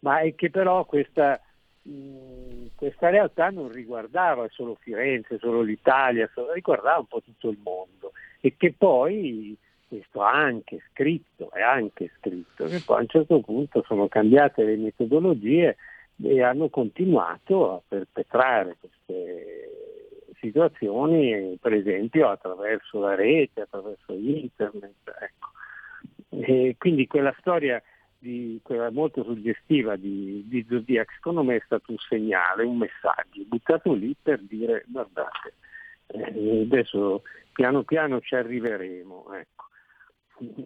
ma 0.00 0.20
è 0.20 0.36
che 0.36 0.50
però 0.50 0.84
questa, 0.84 1.40
mh, 1.82 1.90
mm, 1.90 2.66
questa 2.76 3.10
realtà 3.10 3.50
non 3.50 3.72
riguardava 3.72 4.46
solo 4.50 4.76
Firenze, 4.80 5.38
solo 5.38 5.60
l'Italia, 5.60 6.30
solo, 6.32 6.52
riguardava 6.52 7.00
un 7.00 7.06
po' 7.06 7.22
tutto 7.22 7.48
il 7.48 7.58
mondo 7.60 8.12
e 8.40 8.54
che 8.56 8.72
poi 8.78 9.56
questo 9.88 10.22
ha 10.22 10.32
anche 10.32 10.80
scritto, 10.90 11.50
è 11.50 11.62
anche 11.62 12.10
scritto, 12.18 12.66
che 12.66 12.82
poi 12.84 12.98
a 12.98 13.00
un 13.00 13.08
certo 13.08 13.40
punto 13.40 13.82
sono 13.86 14.06
cambiate 14.08 14.64
le 14.64 14.76
metodologie 14.76 15.76
e 16.22 16.42
hanno 16.42 16.68
continuato 16.68 17.72
a 17.72 17.80
perpetrare 17.86 18.76
queste 18.78 19.78
situazioni, 20.40 21.56
per 21.60 21.72
esempio 21.72 22.28
attraverso 22.28 23.00
la 23.00 23.14
rete, 23.14 23.62
attraverso 23.62 24.12
internet. 24.12 24.94
Ecco. 25.20 25.48
E 26.30 26.76
quindi 26.78 27.06
quella 27.06 27.34
storia 27.38 27.82
di, 28.18 28.60
quella 28.62 28.90
molto 28.90 29.22
suggestiva 29.22 29.96
di, 29.96 30.44
di 30.46 30.66
Zodiac 30.68 31.12
secondo 31.14 31.42
me 31.42 31.56
è 31.56 31.62
stato 31.64 31.92
un 31.92 31.98
segnale, 31.98 32.64
un 32.64 32.76
messaggio 32.76 33.42
buttato 33.46 33.92
lì 33.92 34.14
per 34.20 34.40
dire 34.40 34.84
guardate, 34.88 35.54
eh, 36.08 36.62
adesso 36.62 37.22
piano 37.52 37.82
piano 37.82 38.20
ci 38.20 38.34
arriveremo. 38.34 39.34
Ecco. 39.34 39.66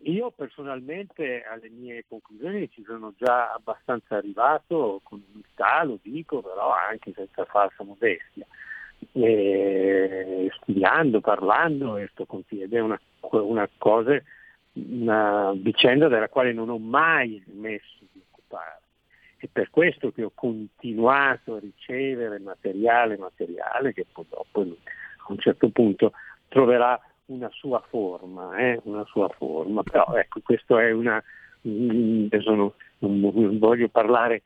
Io 0.02 0.30
personalmente 0.30 1.42
alle 1.44 1.70
mie 1.70 2.04
conclusioni 2.06 2.68
ci 2.70 2.82
sono 2.84 3.14
già 3.16 3.52
abbastanza 3.52 4.16
arrivato, 4.16 5.00
con 5.02 5.22
umiltà 5.32 5.82
lo 5.84 5.98
dico, 6.02 6.42
però 6.42 6.70
anche 6.72 7.12
senza 7.14 7.44
falsa 7.46 7.82
modestia. 7.82 8.46
eh, 9.12 10.50
studiando, 10.60 11.20
parlando 11.20 11.96
e 11.96 12.08
sto 12.12 12.26
ed 12.48 12.72
è 12.72 12.80
una, 12.80 13.00
una 13.30 13.68
cosa, 13.78 14.20
una 14.74 15.52
vicenda 15.54 16.08
della 16.08 16.28
quale 16.28 16.52
non 16.52 16.68
ho 16.68 16.78
mai 16.78 17.42
smesso 17.48 18.04
di 18.12 18.22
occupare. 18.30 18.80
È 19.36 19.48
per 19.50 19.70
questo 19.70 20.12
che 20.12 20.22
ho 20.22 20.32
continuato 20.34 21.56
a 21.56 21.58
ricevere 21.58 22.38
materiale, 22.38 23.16
materiale 23.16 23.92
che 23.92 24.06
dopo 24.12 24.60
a 24.60 25.32
un 25.32 25.38
certo 25.38 25.68
punto 25.70 26.12
troverà 26.48 27.00
una 27.32 27.50
sua 27.50 27.82
forma, 27.88 28.56
eh? 28.56 28.80
una 28.84 29.04
sua 29.04 29.28
forma. 29.28 29.82
Però 29.82 30.14
ecco, 30.14 30.40
questo 30.42 30.78
è 30.78 30.90
una. 30.90 31.22
Adesso 31.64 32.54
non, 32.54 32.72
non 32.98 33.58
voglio 33.58 33.88
parlare 33.88 34.42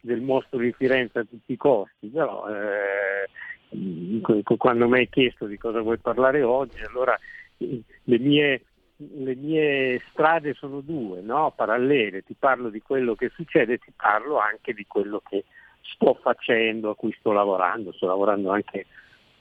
del 0.00 0.20
mostro 0.20 0.58
di 0.58 0.72
Firenze 0.72 1.20
a 1.20 1.24
tutti 1.24 1.52
i 1.52 1.56
costi, 1.56 2.08
però 2.08 2.46
eh, 2.48 3.28
quando 4.56 4.88
mi 4.88 4.98
hai 4.98 5.08
chiesto 5.08 5.46
di 5.46 5.58
cosa 5.58 5.80
vuoi 5.80 5.98
parlare 5.98 6.42
oggi, 6.42 6.82
allora 6.82 7.18
le 7.58 8.18
mie, 8.18 8.62
le 8.96 9.34
mie 9.34 10.00
strade 10.10 10.54
sono 10.54 10.80
due, 10.80 11.20
no? 11.20 11.52
parallele, 11.54 12.22
ti 12.22 12.34
parlo 12.38 12.68
di 12.68 12.80
quello 12.80 13.14
che 13.14 13.30
succede, 13.34 13.78
ti 13.78 13.92
parlo 13.94 14.38
anche 14.38 14.72
di 14.72 14.86
quello 14.86 15.22
che 15.28 15.44
sto 15.82 16.18
facendo, 16.20 16.90
a 16.90 16.96
cui 16.96 17.14
sto 17.18 17.32
lavorando, 17.32 17.92
sto 17.92 18.06
lavorando 18.06 18.50
anche 18.50 18.86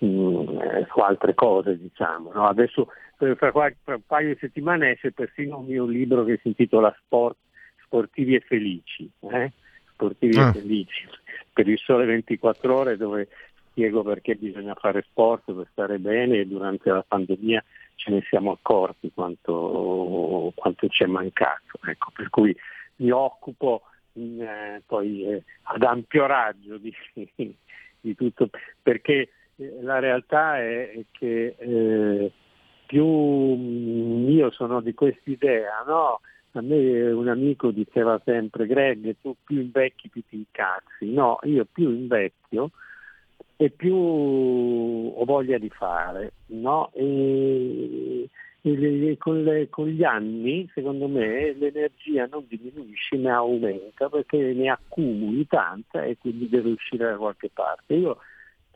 mh, 0.02 0.08
mm, 0.08 0.62
eh, 0.62 0.88
su 0.92 1.00
altre 1.00 1.34
cose, 1.34 1.78
diciamo. 1.78 2.32
No? 2.34 2.48
Adesso 2.48 2.88
fra, 3.36 3.52
qualche, 3.52 3.78
fra 3.84 3.96
un 3.96 4.06
paio 4.06 4.34
di 4.34 4.40
settimane 4.40 4.92
esce 4.92 5.12
persino 5.12 5.60
un 5.60 5.66
mio 5.66 5.86
libro 5.86 6.24
che 6.24 6.40
si 6.42 6.50
intitola 6.50 6.96
Sport, 7.06 7.38
Sportivi 7.86 8.36
e 8.36 8.40
Felici. 8.42 9.10
Eh? 9.32 9.52
Sportivi 9.94 10.38
ah. 10.38 10.50
e 10.50 10.54
Felici 10.54 11.08
per 11.54 11.68
il 11.68 11.78
sole 11.78 12.06
24 12.06 12.76
ore 12.76 12.98
dove 12.98 13.28
spiego 13.70 14.04
perché 14.04 14.36
bisogna 14.36 14.74
fare 14.76 15.06
sport 15.10 15.52
per 15.54 15.68
stare 15.72 15.98
bene 16.00 16.40
e 16.40 16.48
durante 16.48 16.90
la 16.90 17.04
pandemia 17.08 17.64
ce 17.96 18.12
ne 18.12 18.24
siamo 18.28 18.52
accorti 18.52 19.12
quanto, 19.14 20.52
quanto 20.56 20.88
ci 20.88 21.04
è 21.04 21.08
mancato. 21.08 21.78
Ecco, 21.86 22.12
per 22.14 22.30
cui 22.30 22.56
mi 22.98 23.12
occupo 23.12 23.84
in, 24.14 24.42
eh, 24.42 24.82
poi 24.86 25.24
eh, 25.26 25.44
ad 25.64 25.84
ampio 25.84 26.26
raggio 26.26 26.78
di, 26.78 26.94
di, 28.02 28.16
tutto, 28.16 28.50
perché 28.82 29.14
eh, 29.14 29.30
la 29.82 30.00
realtà 30.00 30.58
è, 30.60 31.04
che 31.12 31.56
eh, 31.58 32.32
più 32.86 33.06
io 34.28 34.52
sono 34.52 34.82
di 34.82 34.94
quest'idea, 34.94 35.84
no? 35.86 36.22
A 36.54 36.62
me 36.62 37.12
un 37.12 37.30
amico 37.30 37.72
diceva 37.72 38.20
sempre, 38.26 38.68
Greg, 38.68 39.16
tu 39.22 39.36
più 39.44 39.62
invecchi 39.62 40.10
più 40.10 40.22
ti 40.28 40.36
incazzi. 40.36 41.12
No, 41.12 41.40
io 41.44 41.66
più 41.72 41.90
invecchio 41.90 42.72
e 43.56 43.70
più 43.70 43.96
ho 43.96 45.24
voglia 45.24 45.58
di 45.58 45.70
fare. 45.70 46.34
No? 46.48 46.92
E, 46.94 48.28
e 48.64 49.18
con, 49.18 49.44
le, 49.44 49.70
con, 49.70 49.88
gli 49.88 50.04
anni, 50.04 50.70
secondo 50.74 51.08
me, 51.08 51.54
l'energia 51.54 52.28
non 52.30 52.44
diminuisce 52.48 53.18
ma 53.18 53.36
aumenta 53.36 54.10
perché 54.10 54.54
ne 54.54 54.70
accumuli 54.70 55.48
tanta 55.48 56.04
e 56.04 56.18
quindi 56.18 56.50
deve 56.50 56.72
uscire 56.72 57.12
da 57.12 57.18
qualche 57.18 57.50
parte. 57.54 57.94
Io 57.94 58.18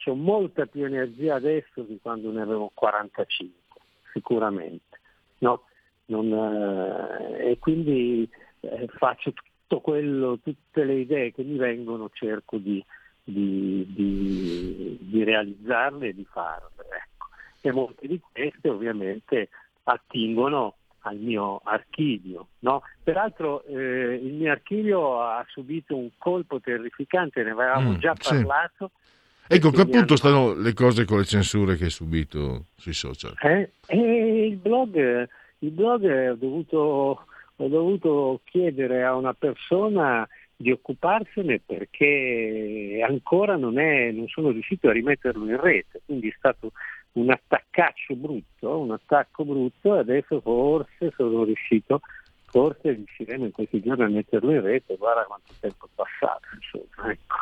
ho 0.09 0.15
molta 0.15 0.65
più 0.65 0.85
energia 0.85 1.35
adesso 1.35 1.81
di 1.81 1.99
quando 2.01 2.31
ne 2.31 2.41
avevo 2.41 2.71
45, 2.73 3.81
sicuramente. 4.13 4.99
No? 5.39 5.63
Non, 6.07 6.31
eh, 6.31 7.51
e 7.51 7.59
quindi 7.59 8.29
eh, 8.59 8.87
faccio 8.97 9.33
tutto 9.33 9.81
quello, 9.81 10.39
tutte 10.39 10.83
le 10.83 10.95
idee 10.95 11.31
che 11.31 11.43
mi 11.43 11.57
vengono, 11.57 12.09
cerco 12.13 12.57
di, 12.57 12.83
di, 13.23 13.85
di, 13.89 14.97
di 15.01 15.23
realizzarle 15.23 16.09
e 16.09 16.13
di 16.13 16.25
farle. 16.25 16.69
Ecco. 16.77 17.27
E 17.61 17.71
molte 17.71 18.07
di 18.07 18.19
queste 18.19 18.69
ovviamente 18.69 19.49
attingono 19.83 20.75
al 21.05 21.17
mio 21.17 21.61
archivio. 21.63 22.47
No? 22.59 22.81
Peraltro 23.03 23.63
eh, 23.63 24.19
il 24.21 24.33
mio 24.33 24.51
archivio 24.51 25.21
ha 25.21 25.43
subito 25.47 25.95
un 25.95 26.09
colpo 26.17 26.59
terrificante, 26.59 27.43
ne 27.43 27.51
avevamo 27.51 27.91
mm, 27.91 27.95
già 27.95 28.13
parlato. 28.13 28.91
Sì. 28.93 29.13
Ecco, 29.47 29.67
a 29.67 29.71
che 29.71 29.83
punto 29.83 29.97
hanno... 29.97 30.15
stanno 30.15 30.53
le 30.55 30.73
cose 30.73 31.05
con 31.05 31.19
le 31.19 31.25
censure 31.25 31.75
che 31.75 31.85
hai 31.85 31.89
subito 31.91 32.65
sui 32.75 32.93
social? 32.93 33.33
Eh, 33.41 33.69
eh, 33.87 34.45
il 34.47 34.55
blog, 34.55 35.29
il 35.59 35.69
blog 35.69 36.29
ho, 36.31 36.35
dovuto, 36.35 37.25
ho 37.55 37.67
dovuto 37.67 38.41
chiedere 38.43 39.03
a 39.03 39.15
una 39.15 39.33
persona 39.33 40.27
di 40.55 40.71
occuparsene 40.71 41.61
perché 41.63 43.03
ancora 43.07 43.55
non, 43.55 43.77
è, 43.77 44.11
non 44.11 44.27
sono 44.27 44.49
riuscito 44.49 44.87
a 44.87 44.93
rimetterlo 44.93 45.45
in 45.45 45.59
rete, 45.59 46.01
quindi 46.05 46.29
è 46.29 46.35
stato 46.37 46.71
un 47.13 47.29
attaccaccio 47.29 48.15
brutto, 48.15 48.79
un 48.79 48.91
attacco 48.91 49.45
brutto 49.45 49.95
e 49.95 49.99
adesso 49.99 50.41
forse 50.41 51.13
sono 51.15 51.43
riuscito, 51.43 52.01
forse 52.45 52.93
riusciremo 52.93 53.45
in 53.45 53.51
questi 53.51 53.81
giorni 53.81 54.03
a 54.03 54.07
metterlo 54.07 54.51
in 54.51 54.61
rete, 54.61 54.95
guarda 54.95 55.23
quanto 55.25 55.53
tempo 55.59 55.85
è 55.85 55.89
passato, 55.93 56.47
insomma, 56.55 57.11
ecco. 57.11 57.35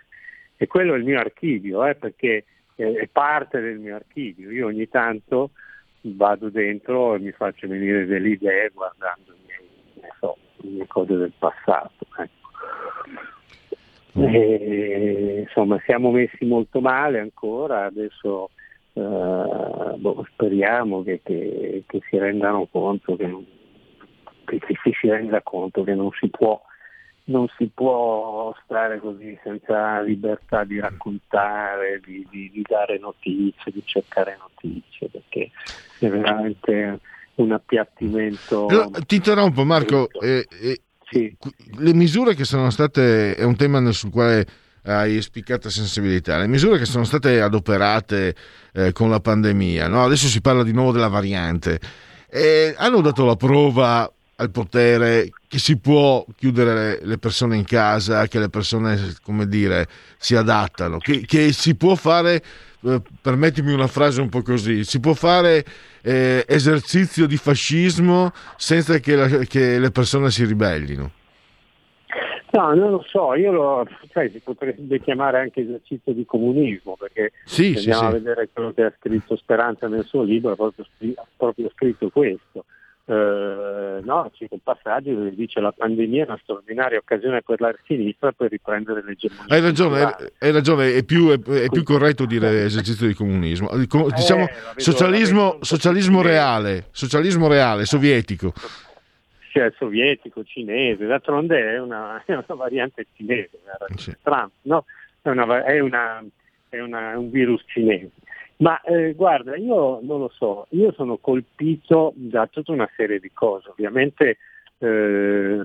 e 0.64 0.66
quello 0.66 0.94
è 0.94 0.96
il 0.96 1.04
mio 1.04 1.18
archivio, 1.18 1.84
eh, 1.84 1.94
perché 1.94 2.44
è 2.74 3.06
parte 3.12 3.60
del 3.60 3.78
mio 3.78 3.94
archivio, 3.94 4.50
io 4.50 4.66
ogni 4.66 4.88
tanto 4.88 5.50
vado 6.00 6.48
dentro 6.48 7.14
e 7.14 7.18
mi 7.20 7.30
faccio 7.32 7.68
venire 7.68 8.06
delle 8.06 8.30
idee 8.30 8.70
guardando 8.72 9.34
miei, 9.44 10.10
so, 10.18 10.36
le 10.56 10.86
cose 10.86 11.16
del 11.16 11.32
passato. 11.38 12.06
Ecco. 12.18 12.42
E, 14.16 15.40
insomma, 15.46 15.80
siamo 15.84 16.10
messi 16.10 16.44
molto 16.44 16.80
male 16.80 17.18
ancora, 17.18 17.84
adesso 17.84 18.50
eh, 18.94 19.00
boh, 19.00 20.26
speriamo 20.32 21.02
che, 21.02 21.20
che, 21.22 21.82
che, 21.86 22.00
si 22.08 22.16
rendano 22.16 22.66
conto 22.70 23.16
che, 23.16 23.28
che, 24.44 24.60
si 24.82 25.08
renda 25.08 25.42
conto 25.42 25.82
che 25.84 25.94
non 25.94 26.10
si 26.18 26.28
può 26.28 26.60
non 27.26 27.46
si 27.56 27.70
può 27.72 28.54
stare 28.64 28.98
così 29.00 29.38
senza 29.42 30.00
libertà 30.00 30.64
di 30.64 30.78
raccontare, 30.78 32.00
di, 32.04 32.26
di, 32.30 32.50
di, 32.52 32.62
dare 32.66 32.98
notizie, 32.98 33.72
di 33.72 33.82
cercare 33.84 34.36
notizie, 34.38 35.08
perché 35.08 35.50
è 36.00 36.08
veramente 36.08 37.00
un 37.36 37.52
appiattimento. 37.52 38.66
Però, 38.66 38.90
ti 39.06 39.16
interrompo 39.16 39.64
Marco, 39.64 40.08
eh, 40.20 40.46
eh, 40.60 40.80
sì. 41.08 41.34
le 41.78 41.94
misure 41.94 42.34
che 42.34 42.44
sono 42.44 42.68
state, 42.68 43.34
è 43.34 43.44
un 43.44 43.56
tema 43.56 43.90
sul 43.92 44.10
quale 44.10 44.46
hai 44.82 45.22
spiccata 45.22 45.70
sensibilità, 45.70 46.36
le 46.36 46.46
misure 46.46 46.76
che 46.76 46.84
sono 46.84 47.04
state 47.04 47.40
adoperate 47.40 48.34
eh, 48.74 48.92
con 48.92 49.08
la 49.08 49.20
pandemia, 49.20 49.88
no? 49.88 50.04
adesso 50.04 50.26
si 50.26 50.42
parla 50.42 50.62
di 50.62 50.72
nuovo 50.72 50.92
della 50.92 51.08
variante, 51.08 51.80
eh, 52.28 52.74
hanno 52.76 53.00
dato 53.00 53.24
la 53.24 53.36
prova 53.36 54.12
al 54.36 54.50
potere 54.50 55.30
che 55.46 55.58
si 55.58 55.78
può 55.78 56.24
chiudere 56.36 56.98
le 57.02 57.18
persone 57.18 57.56
in 57.56 57.64
casa, 57.64 58.26
che 58.26 58.38
le 58.38 58.48
persone, 58.48 58.98
come 59.22 59.46
dire, 59.46 59.86
si 60.16 60.34
adattano, 60.34 60.98
che, 60.98 61.20
che 61.24 61.52
si 61.52 61.76
può 61.76 61.94
fare, 61.94 62.42
eh, 62.82 63.00
permettimi 63.20 63.72
una 63.72 63.86
frase 63.86 64.20
un 64.20 64.28
po' 64.28 64.42
così, 64.42 64.84
si 64.84 64.98
può 64.98 65.14
fare 65.14 65.64
eh, 66.02 66.44
esercizio 66.48 67.26
di 67.26 67.36
fascismo 67.36 68.32
senza 68.56 68.98
che, 68.98 69.14
la, 69.14 69.28
che, 69.44 69.78
le 69.78 69.90
persone 69.90 70.30
si 70.30 70.44
ribellino. 70.44 71.10
No, 72.50 72.72
non 72.72 72.90
lo 72.90 73.04
so, 73.08 73.34
io 73.34 73.50
lo, 73.50 73.88
cioè, 74.12 74.28
si 74.30 74.38
potrebbe 74.38 75.00
chiamare 75.00 75.40
anche 75.40 75.62
esercizio 75.62 76.12
di 76.12 76.24
comunismo, 76.24 76.96
perché 76.96 77.32
sì, 77.44 77.72
se 77.72 77.90
andiamo 77.90 78.00
sì, 78.00 78.04
a 78.04 78.10
vedere 78.10 78.48
quello 78.52 78.72
che 78.72 78.82
ha 78.84 78.92
scritto 78.96 79.36
Speranza 79.36 79.88
nel 79.88 80.04
suo 80.04 80.22
libro, 80.22 80.52
ha 80.52 80.56
proprio, 80.56 80.84
ha 81.16 81.26
proprio 81.36 81.70
scritto 81.74 82.10
questo 82.10 82.64
eh, 83.06 84.00
no, 84.02 84.30
c'è 84.32 84.46
un 84.48 84.60
passaggio 84.62 85.12
dove 85.12 85.34
dice 85.34 85.60
la 85.60 85.72
pandemia 85.72 86.22
è 86.22 86.26
una 86.26 86.38
straordinaria 86.42 86.96
occasione 86.96 87.42
per 87.42 87.60
la 87.60 87.74
sinistra 87.84 88.32
per 88.32 88.50
riprendere 88.50 89.02
l'egemonia. 89.04 89.54
Hai 89.54 89.60
ragione, 89.60 90.16
hai 90.38 90.52
ragione 90.52 90.94
è, 90.94 91.04
più, 91.04 91.28
è, 91.28 91.38
è, 91.38 91.68
più, 91.68 91.82
corretto 91.82 92.24
dire 92.24 92.64
esercizio 92.64 93.06
di 93.06 93.12
comunismo. 93.12 93.68
Diciamo 93.76 94.44
eh, 94.48 94.80
socialismo, 94.80 95.52
vedo, 95.52 95.64
socialismo 95.64 96.22
reale, 96.22 96.86
socialismo 96.92 97.46
reale, 97.46 97.84
sovietico. 97.84 98.54
Cioè, 99.50 99.70
sovietico, 99.76 100.42
cinese, 100.42 101.04
d'altronde 101.04 101.74
è 101.74 101.78
una, 101.78 102.22
è 102.24 102.32
una 102.32 102.44
variante 102.48 103.06
cinese, 103.14 103.58
sì. 103.96 104.16
Trump, 104.22 104.50
no? 104.62 104.86
è, 105.20 105.28
una, 105.28 105.62
è, 105.64 105.78
una, 105.78 106.24
è 106.70 106.80
una, 106.80 107.18
un 107.18 107.30
virus 107.30 107.62
cinese. 107.66 108.10
Ma 108.64 108.80
eh, 108.80 109.12
guarda, 109.12 109.56
io 109.56 110.00
non 110.00 110.20
lo 110.20 110.30
so, 110.34 110.66
io 110.70 110.90
sono 110.92 111.18
colpito 111.18 112.14
da 112.16 112.46
tutta 112.46 112.72
una 112.72 112.88
serie 112.96 113.20
di 113.20 113.30
cose. 113.30 113.68
Ovviamente 113.68 114.38
eh, 114.78 115.60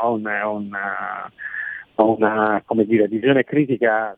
ho 0.00 0.12
una, 0.12 0.46
una, 0.46 1.30
una 1.96 2.62
dire, 2.84 3.08
visione 3.08 3.42
critica 3.42 4.16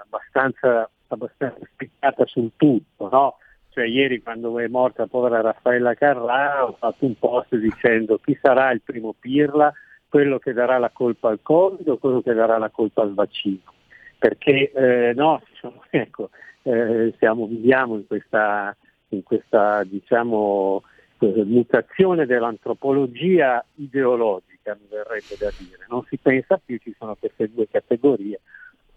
abbastanza, 0.00 0.88
abbastanza 1.08 1.58
spiccata 1.72 2.24
sul 2.26 2.52
tutto. 2.54 3.08
No? 3.10 3.38
Cioè, 3.70 3.84
ieri 3.84 4.22
quando 4.22 4.56
è 4.60 4.68
morta 4.68 5.08
povera 5.08 5.40
Raffaella 5.40 5.94
Carrà 5.94 6.64
ho 6.64 6.76
fatto 6.78 7.04
un 7.04 7.18
post 7.18 7.56
dicendo 7.56 8.18
chi 8.18 8.38
sarà 8.40 8.70
il 8.70 8.82
primo 8.82 9.12
pirla, 9.18 9.72
quello 10.08 10.38
che 10.38 10.52
darà 10.52 10.78
la 10.78 10.90
colpa 10.90 11.30
al 11.30 11.40
Covid 11.42 11.88
o 11.88 11.98
quello 11.98 12.22
che 12.22 12.32
darà 12.32 12.58
la 12.58 12.70
colpa 12.70 13.02
al 13.02 13.12
vaccino 13.12 13.78
perché 14.20 14.70
eh, 14.70 15.14
no, 15.14 15.42
diciamo, 15.48 15.82
ecco, 15.90 16.30
eh, 16.62 17.14
siamo, 17.18 17.46
viviamo 17.46 17.96
in 17.96 18.06
questa, 18.06 18.76
in 19.08 19.22
questa 19.22 19.82
diciamo, 19.84 20.82
eh, 21.20 21.44
mutazione 21.44 22.26
dell'antropologia 22.26 23.64
ideologica, 23.76 24.76
mi 24.78 24.86
verrebbe 24.90 25.36
da 25.38 25.50
dire. 25.56 25.86
Non 25.88 26.04
si 26.08 26.18
pensa 26.18 26.60
più, 26.62 26.76
ci 26.76 26.94
sono 26.98 27.16
queste 27.18 27.50
due 27.50 27.66
categorie, 27.66 28.40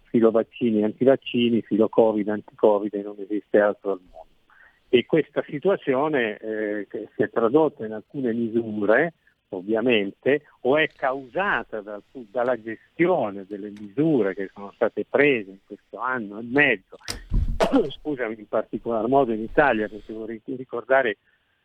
filo 0.09 0.29
vaccini, 0.29 0.83
antivaccini, 0.83 1.61
filo 1.61 1.87
Covid, 1.87 2.27
anti-Covid 2.27 2.93
e 2.93 3.01
non 3.01 3.15
esiste 3.17 3.59
altro 3.59 3.93
al 3.93 4.01
mondo. 4.11 4.31
E 4.89 5.05
questa 5.05 5.41
situazione 5.47 6.37
eh, 6.37 6.87
si 7.15 7.23
è 7.23 7.29
tradotta 7.29 7.85
in 7.85 7.93
alcune 7.93 8.33
misure, 8.33 9.13
ovviamente, 9.55 10.43
o 10.61 10.77
è 10.77 10.87
causata 10.87 11.81
dal, 11.81 12.01
dalla 12.11 12.59
gestione 12.61 13.45
delle 13.47 13.71
misure 13.71 14.33
che 14.33 14.49
sono 14.53 14.71
state 14.75 15.05
prese 15.09 15.51
in 15.51 15.59
questo 15.65 15.97
anno 15.99 16.39
e 16.39 16.43
mezzo, 16.43 16.97
scusami 17.89 18.35
in 18.37 18.47
particolar 18.47 19.07
modo 19.07 19.31
in 19.31 19.41
Italia, 19.41 19.87
perché 19.87 20.13
vorrei 20.13 20.41
ricordare 20.45 21.17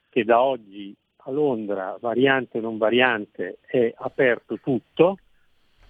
che 0.08 0.24
da 0.24 0.40
oggi 0.42 0.94
a 1.16 1.30
Londra, 1.30 1.96
variante 2.00 2.60
non 2.60 2.78
variante, 2.78 3.58
è 3.66 3.92
aperto 3.96 4.58
tutto 4.58 5.18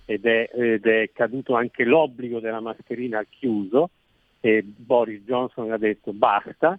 ed 0.05 0.25
è, 0.25 0.51
ed 0.53 0.87
è 0.87 1.11
caduto 1.13 1.55
anche 1.55 1.85
l'obbligo 1.85 2.41
della 2.41 2.61
mascherina 2.61 3.19
al 3.19 3.27
chiuso 3.29 3.91
e 4.41 4.63
Boris 4.65 5.23
Johnson 5.25 5.71
ha 5.71 5.79
detto 5.79 6.13
basta, 6.13 6.79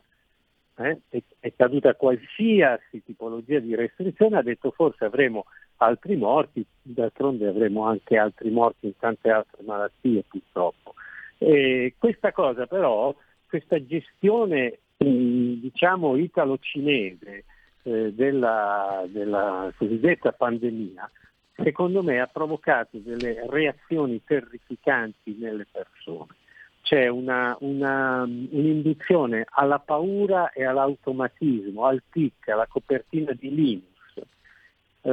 eh, 0.79 0.99
è, 1.39 1.53
caduta 1.55 1.95
qualsiasi 1.95 3.03
tipologia 3.03 3.59
di 3.59 3.75
restrizione, 3.75 4.37
ha 4.37 4.41
detto 4.41 4.71
forse 4.71 5.05
avremo 5.05 5.45
altri 5.77 6.15
morti, 6.15 6.65
d'altronde 6.81 7.47
avremo 7.47 7.85
anche 7.85 8.17
altri 8.17 8.49
morti 8.49 8.87
in 8.87 8.97
tante 8.97 9.29
altre 9.29 9.63
malattie 9.63 10.23
purtroppo. 10.27 10.93
E 11.37 11.95
questa 11.97 12.31
cosa 12.31 12.65
però, 12.65 13.13
questa 13.47 13.83
gestione 13.85 14.79
diciamo 14.97 16.17
italo-cinese 16.17 17.43
eh, 17.83 18.13
della, 18.13 19.05
della 19.07 19.71
cosiddetta 19.77 20.33
pandemia, 20.33 21.09
secondo 21.55 22.03
me 22.03 22.19
ha 22.19 22.27
provocato 22.27 22.97
delle 22.97 23.45
reazioni 23.49 24.21
terrificanti 24.25 25.35
nelle 25.37 25.65
persone 25.69 26.38
c'è 26.81 27.07
una, 27.07 27.55
una, 27.59 28.23
un'induzione 28.23 29.45
alla 29.49 29.79
paura 29.79 30.51
e 30.51 30.63
all'automatismo, 30.65 31.85
al 31.85 32.01
tic, 32.09 32.47
alla 32.49 32.67
copertina 32.67 33.31
di 33.33 33.53
Linux. 33.53 33.87
Eh, 35.01 35.09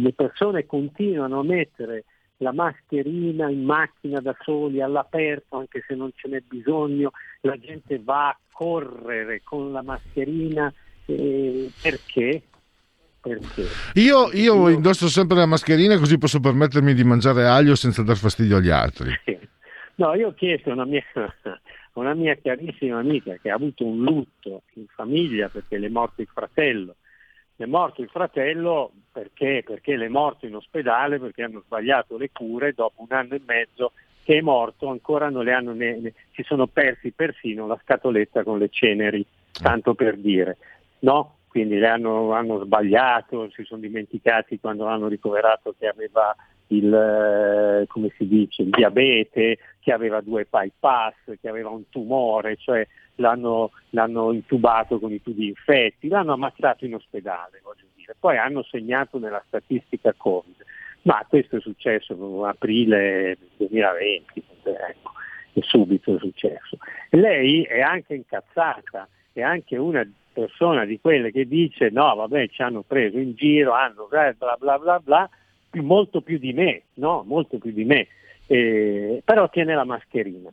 le 0.00 0.12
persone 0.12 0.66
continuano 0.66 1.40
a 1.40 1.44
mettere 1.44 2.04
la 2.38 2.52
mascherina 2.52 3.48
in 3.50 3.64
macchina 3.64 4.20
da 4.20 4.36
soli, 4.40 4.80
all'aperto, 4.80 5.56
anche 5.56 5.84
se 5.86 5.94
non 5.94 6.10
ce 6.14 6.28
n'è 6.28 6.40
bisogno, 6.46 7.12
la 7.42 7.56
gente 7.56 8.00
va 8.02 8.28
a 8.28 8.38
correre 8.52 9.42
con 9.42 9.72
la 9.72 9.82
mascherina 9.82 10.72
eh, 11.06 11.70
perché? 11.80 12.42
Perché? 13.20 13.66
Io, 13.94 14.30
io, 14.32 14.68
indosso 14.68 15.08
sempre 15.08 15.36
la 15.36 15.46
mascherina 15.46 15.98
così 15.98 16.18
posso 16.18 16.38
permettermi 16.38 16.94
di 16.94 17.02
mangiare 17.02 17.46
aglio 17.46 17.74
senza 17.74 18.02
dar 18.02 18.16
fastidio 18.16 18.56
agli 18.56 18.70
altri. 18.70 19.10
No, 19.98 20.14
io 20.14 20.28
ho 20.28 20.34
chiesto 20.34 20.70
a 20.70 20.74
una 20.74 20.84
mia, 20.84 21.02
una 21.94 22.14
mia 22.14 22.36
carissima 22.40 22.98
amica 22.98 23.34
che 23.34 23.50
ha 23.50 23.54
avuto 23.54 23.84
un 23.84 24.02
lutto 24.02 24.62
in 24.74 24.86
famiglia 24.86 25.48
perché 25.48 25.76
le 25.76 25.86
è 25.86 25.90
morto 25.90 26.20
il 26.20 26.28
fratello. 26.32 26.94
Le 27.56 27.64
è 27.64 27.68
morto 27.68 28.02
il 28.02 28.08
fratello 28.08 28.92
perché? 29.10 29.64
Perché 29.66 29.96
le 29.96 30.06
è 30.06 30.08
morto 30.08 30.46
in 30.46 30.54
ospedale 30.54 31.18
perché 31.18 31.42
hanno 31.42 31.62
sbagliato 31.64 32.16
le 32.16 32.30
cure 32.30 32.74
dopo 32.74 33.02
un 33.02 33.08
anno 33.10 33.34
e 33.34 33.42
mezzo 33.44 33.92
che 34.22 34.36
è 34.38 34.40
morto, 34.40 34.88
ancora 34.88 35.30
non 35.30 35.42
le 35.42 35.52
hanno 35.52 35.72
ne, 35.72 35.98
ne, 35.98 36.14
si 36.32 36.44
sono 36.44 36.68
persi 36.68 37.10
persino 37.10 37.66
la 37.66 37.80
scatoletta 37.82 38.44
con 38.44 38.58
le 38.58 38.68
ceneri, 38.68 39.26
tanto 39.50 39.94
per 39.94 40.16
dire. 40.16 40.58
No? 41.00 41.38
Quindi 41.48 41.76
le 41.76 41.88
hanno, 41.88 42.32
hanno 42.34 42.62
sbagliato, 42.62 43.50
si 43.50 43.64
sono 43.64 43.80
dimenticati 43.80 44.60
quando 44.60 44.84
l'hanno 44.84 45.08
ricoverato 45.08 45.74
che 45.76 45.88
aveva 45.88 46.36
il, 46.68 46.92
eh, 46.92 47.86
come 47.86 48.12
si 48.16 48.26
dice, 48.26 48.62
il 48.62 48.70
diabete, 48.70 49.58
che 49.80 49.92
aveva 49.92 50.20
due 50.20 50.46
bypass, 50.48 51.14
che 51.40 51.48
aveva 51.48 51.70
un 51.70 51.88
tumore, 51.88 52.56
cioè 52.56 52.86
l'hanno, 53.16 53.70
l'hanno 53.90 54.32
intubato 54.32 54.98
con 54.98 55.12
i 55.12 55.22
tubi 55.22 55.48
infetti, 55.48 56.08
l'hanno 56.08 56.32
ammazzato 56.32 56.84
in 56.84 56.94
ospedale, 56.94 57.60
voglio 57.62 57.86
dire. 57.94 58.14
Poi 58.18 58.36
hanno 58.36 58.62
segnato 58.62 59.18
nella 59.18 59.42
statistica 59.46 60.12
Covid. 60.16 60.56
Ma 61.02 61.24
questo 61.28 61.56
è 61.56 61.60
successo 61.60 62.44
aprile 62.44 63.38
2020, 63.56 64.44
ecco, 64.64 65.12
è 65.52 65.60
subito 65.62 66.18
successo. 66.18 66.76
Lei 67.10 67.62
è 67.62 67.80
anche 67.80 68.14
incazzata, 68.14 69.08
è 69.32 69.40
anche 69.40 69.76
una 69.76 70.06
persona 70.32 70.84
di 70.84 71.00
quelle 71.00 71.32
che 71.32 71.46
dice 71.46 71.90
no 71.90 72.14
vabbè 72.14 72.48
ci 72.48 72.62
hanno 72.62 72.82
preso 72.82 73.18
in 73.18 73.34
giro, 73.34 73.72
hanno 73.72 74.06
bla 74.08 74.32
bla 74.36 74.56
bla 74.56 74.78
bla, 74.78 75.00
bla 75.00 75.28
più, 75.28 75.28
molto 75.72 76.20
più 76.20 76.38
di 76.38 76.52
me, 76.52 76.82
no? 76.94 77.24
Molto 77.26 77.58
più 77.58 77.72
di 77.72 77.84
me, 77.84 78.08
eh, 78.46 79.22
però 79.24 79.48
tiene 79.48 79.74
la 79.74 79.84
mascherina. 79.84 80.52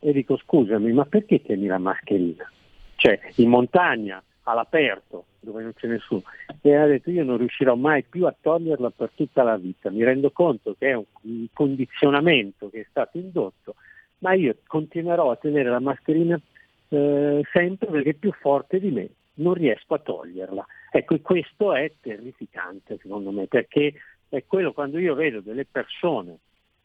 E 0.00 0.12
dico 0.12 0.36
scusami, 0.36 0.92
ma 0.92 1.04
perché 1.04 1.42
tieni 1.42 1.66
la 1.66 1.78
mascherina? 1.78 2.50
Cioè, 2.96 3.18
in 3.36 3.48
montagna, 3.48 4.22
all'aperto, 4.42 5.26
dove 5.40 5.62
non 5.62 5.72
c'è 5.74 5.86
nessuno. 5.86 6.22
E 6.60 6.74
ha 6.74 6.86
detto 6.86 7.10
io 7.10 7.24
non 7.24 7.36
riuscirò 7.36 7.74
mai 7.74 8.02
più 8.02 8.26
a 8.26 8.34
toglierla 8.38 8.90
per 8.90 9.10
tutta 9.14 9.42
la 9.42 9.56
vita. 9.56 9.90
Mi 9.90 10.04
rendo 10.04 10.30
conto 10.30 10.74
che 10.78 10.90
è 10.90 10.94
un 10.94 11.46
condizionamento 11.52 12.68
che 12.70 12.80
è 12.80 12.86
stato 12.88 13.18
indotto, 13.18 13.74
ma 14.18 14.34
io 14.34 14.56
continuerò 14.66 15.30
a 15.30 15.36
tenere 15.36 15.70
la 15.70 15.80
mascherina 15.80 16.40
eh, 16.88 17.42
sempre 17.52 17.90
perché 17.90 18.10
è 18.10 18.14
più 18.14 18.32
forte 18.32 18.80
di 18.80 18.90
me, 18.90 19.08
non 19.34 19.54
riesco 19.54 19.94
a 19.94 19.98
toglierla. 19.98 20.66
Ecco, 20.90 21.18
questo 21.20 21.74
è 21.74 21.92
terrificante 22.00 22.98
secondo 23.00 23.30
me, 23.30 23.46
perché 23.46 23.92
è 24.28 24.44
quello 24.46 24.72
quando 24.72 24.98
io 24.98 25.14
vedo 25.14 25.40
delle 25.40 25.64
persone 25.64 26.38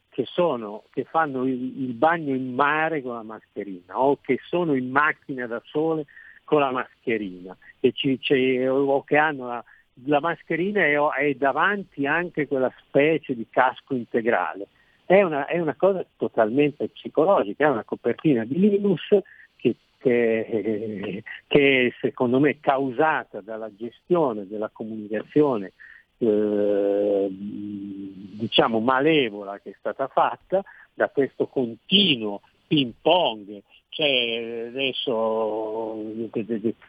che, 0.08 0.24
sono, 0.26 0.84
che 0.90 1.04
fanno 1.04 1.44
il, 1.44 1.82
il, 1.82 1.92
bagno 1.94 2.34
in 2.34 2.54
mare 2.54 3.02
con 3.02 3.14
la 3.14 3.22
mascherina 3.22 3.98
o 3.98 4.18
che 4.20 4.38
sono 4.46 4.74
in 4.74 4.90
macchina 4.90 5.46
da 5.46 5.60
sole 5.64 6.06
con 6.44 6.60
la 6.60 6.70
mascherina 6.70 7.56
che 7.80 7.92
ci, 7.92 8.18
o 8.66 9.02
che 9.02 9.16
hanno 9.16 9.46
la, 9.46 9.64
la 10.04 10.20
mascherina 10.20 10.84
e 10.84 10.96
è 11.18 11.34
davanti 11.34 12.06
anche 12.06 12.46
quella 12.46 12.72
specie 12.78 13.34
di 13.34 13.46
casco 13.50 13.94
integrale. 13.94 14.68
È 15.04 15.20
una, 15.20 15.46
è 15.46 15.58
una, 15.58 15.74
cosa 15.74 16.04
totalmente 16.16 16.88
psicologica, 16.88 17.66
è 17.66 17.70
una 17.70 17.84
copertina 17.84 18.44
di 18.44 18.58
Linus 18.58 19.06
che, 19.56 19.76
che, 19.98 21.22
che 21.46 21.94
secondo 22.00 22.40
me 22.40 22.50
è 22.50 22.60
causata 22.60 23.40
dalla 23.40 23.70
gestione 23.74 24.46
della 24.46 24.70
comunicazione 24.72 25.72
eh, 26.26 27.28
diciamo 27.30 28.80
malevola 28.80 29.58
che 29.60 29.70
è 29.70 29.76
stata 29.78 30.08
fatta 30.08 30.62
da 30.92 31.08
questo 31.08 31.46
continuo 31.46 32.40
ping 32.66 32.92
pong, 33.00 33.62
cioè 33.90 34.66
adesso 34.68 35.96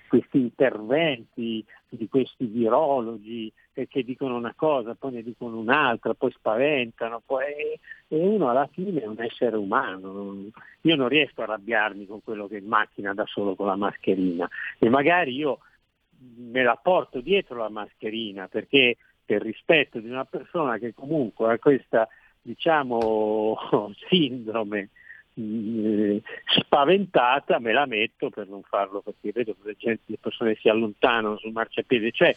questi 0.07 0.39
interventi 0.39 1.63
di 1.89 2.07
questi 2.09 2.45
virologi 2.45 3.51
che 3.73 4.03
dicono 4.03 4.37
una 4.37 4.53
cosa, 4.55 4.95
poi 4.95 5.13
ne 5.13 5.23
dicono 5.23 5.57
un'altra, 5.57 6.13
poi 6.13 6.31
spaventano, 6.31 7.21
poi, 7.25 7.77
e 8.07 8.17
uno 8.17 8.49
alla 8.49 8.67
fine 8.71 9.01
è 9.01 9.05
un 9.05 9.21
essere 9.21 9.57
umano. 9.57 10.45
Io 10.81 10.95
non 10.95 11.09
riesco 11.09 11.41
a 11.41 11.43
arrabbiarmi 11.43 12.05
con 12.05 12.23
quello 12.23 12.47
che 12.47 12.57
è 12.57 12.59
in 12.59 12.67
macchina 12.67 13.13
da 13.13 13.25
solo 13.25 13.55
con 13.55 13.67
la 13.67 13.75
mascherina 13.75 14.47
e 14.79 14.89
magari 14.89 15.33
io 15.33 15.59
me 16.37 16.63
la 16.63 16.79
porto 16.81 17.19
dietro 17.19 17.57
la 17.57 17.69
mascherina 17.69 18.47
perché 18.47 18.95
per 19.25 19.41
rispetto 19.41 19.99
di 19.99 20.09
una 20.09 20.25
persona 20.25 20.77
che 20.77 20.93
comunque 20.93 21.51
ha 21.51 21.59
questa 21.59 22.07
diciamo, 22.41 23.57
sindrome 24.07 24.89
mh, 25.33 26.17
spaventata, 26.59 27.59
me 27.59 27.73
la 27.73 27.85
metto 27.85 28.29
per 28.29 28.47
non 28.47 28.61
farlo 28.63 29.01
perché 29.01 29.31
vedo 29.31 29.55
che 29.61 29.99
le, 30.05 30.17
persone 30.19 30.55
si 30.55 30.69
allontanano 30.69 31.37
sul 31.37 31.51
marciapiede, 31.51 32.11
cioè 32.11 32.35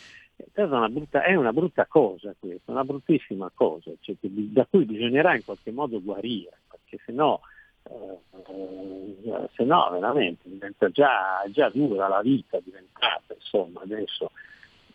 è 0.53 0.63
una 0.63 0.89
brutta, 0.89 1.23
è 1.23 1.35
una 1.35 1.53
brutta 1.53 1.87
cosa 1.87 2.35
questa, 2.39 2.73
una 2.73 2.85
bruttissima 2.85 3.51
cosa, 3.55 3.91
cioè, 4.01 4.17
da 4.21 4.67
cui 4.69 4.85
bisognerà 4.85 5.35
in 5.35 5.45
qualche 5.45 5.71
modo 5.71 6.03
guarire, 6.03 6.59
perché 6.71 7.03
se 7.05 7.13
no, 7.13 7.41
eh, 7.83 9.47
se 9.55 9.65
no 9.65 9.89
veramente 9.91 10.49
diventa 10.49 10.89
già, 10.89 11.45
già 11.49 11.69
dura 11.69 12.09
la 12.09 12.23
vita 12.23 12.59
diventata, 12.61 13.35
insomma 13.35 13.83
adesso 13.83 14.31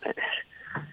eh, 0.00 0.14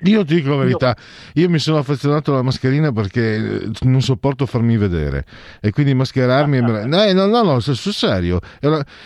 Io 0.03 0.23
ti 0.25 0.35
dico 0.35 0.49
la 0.49 0.57
verità, 0.57 0.95
io 1.33 1.49
mi 1.49 1.59
sono 1.59 1.77
affezionato 1.77 2.31
alla 2.31 2.41
mascherina 2.41 2.91
perché 2.91 3.35
eh, 3.35 3.71
non 3.81 4.01
sopporto 4.01 4.45
farmi 4.45 4.77
vedere 4.77 5.25
e 5.59 5.71
quindi 5.71 5.93
mascherarmi... 5.93 6.57
è 6.57 6.61
merav- 6.61 6.85
no, 6.85 7.03
eh, 7.03 7.13
no, 7.13 7.25
no, 7.25 7.41
no, 7.43 7.59
sul 7.59 7.93
serio. 7.93 8.39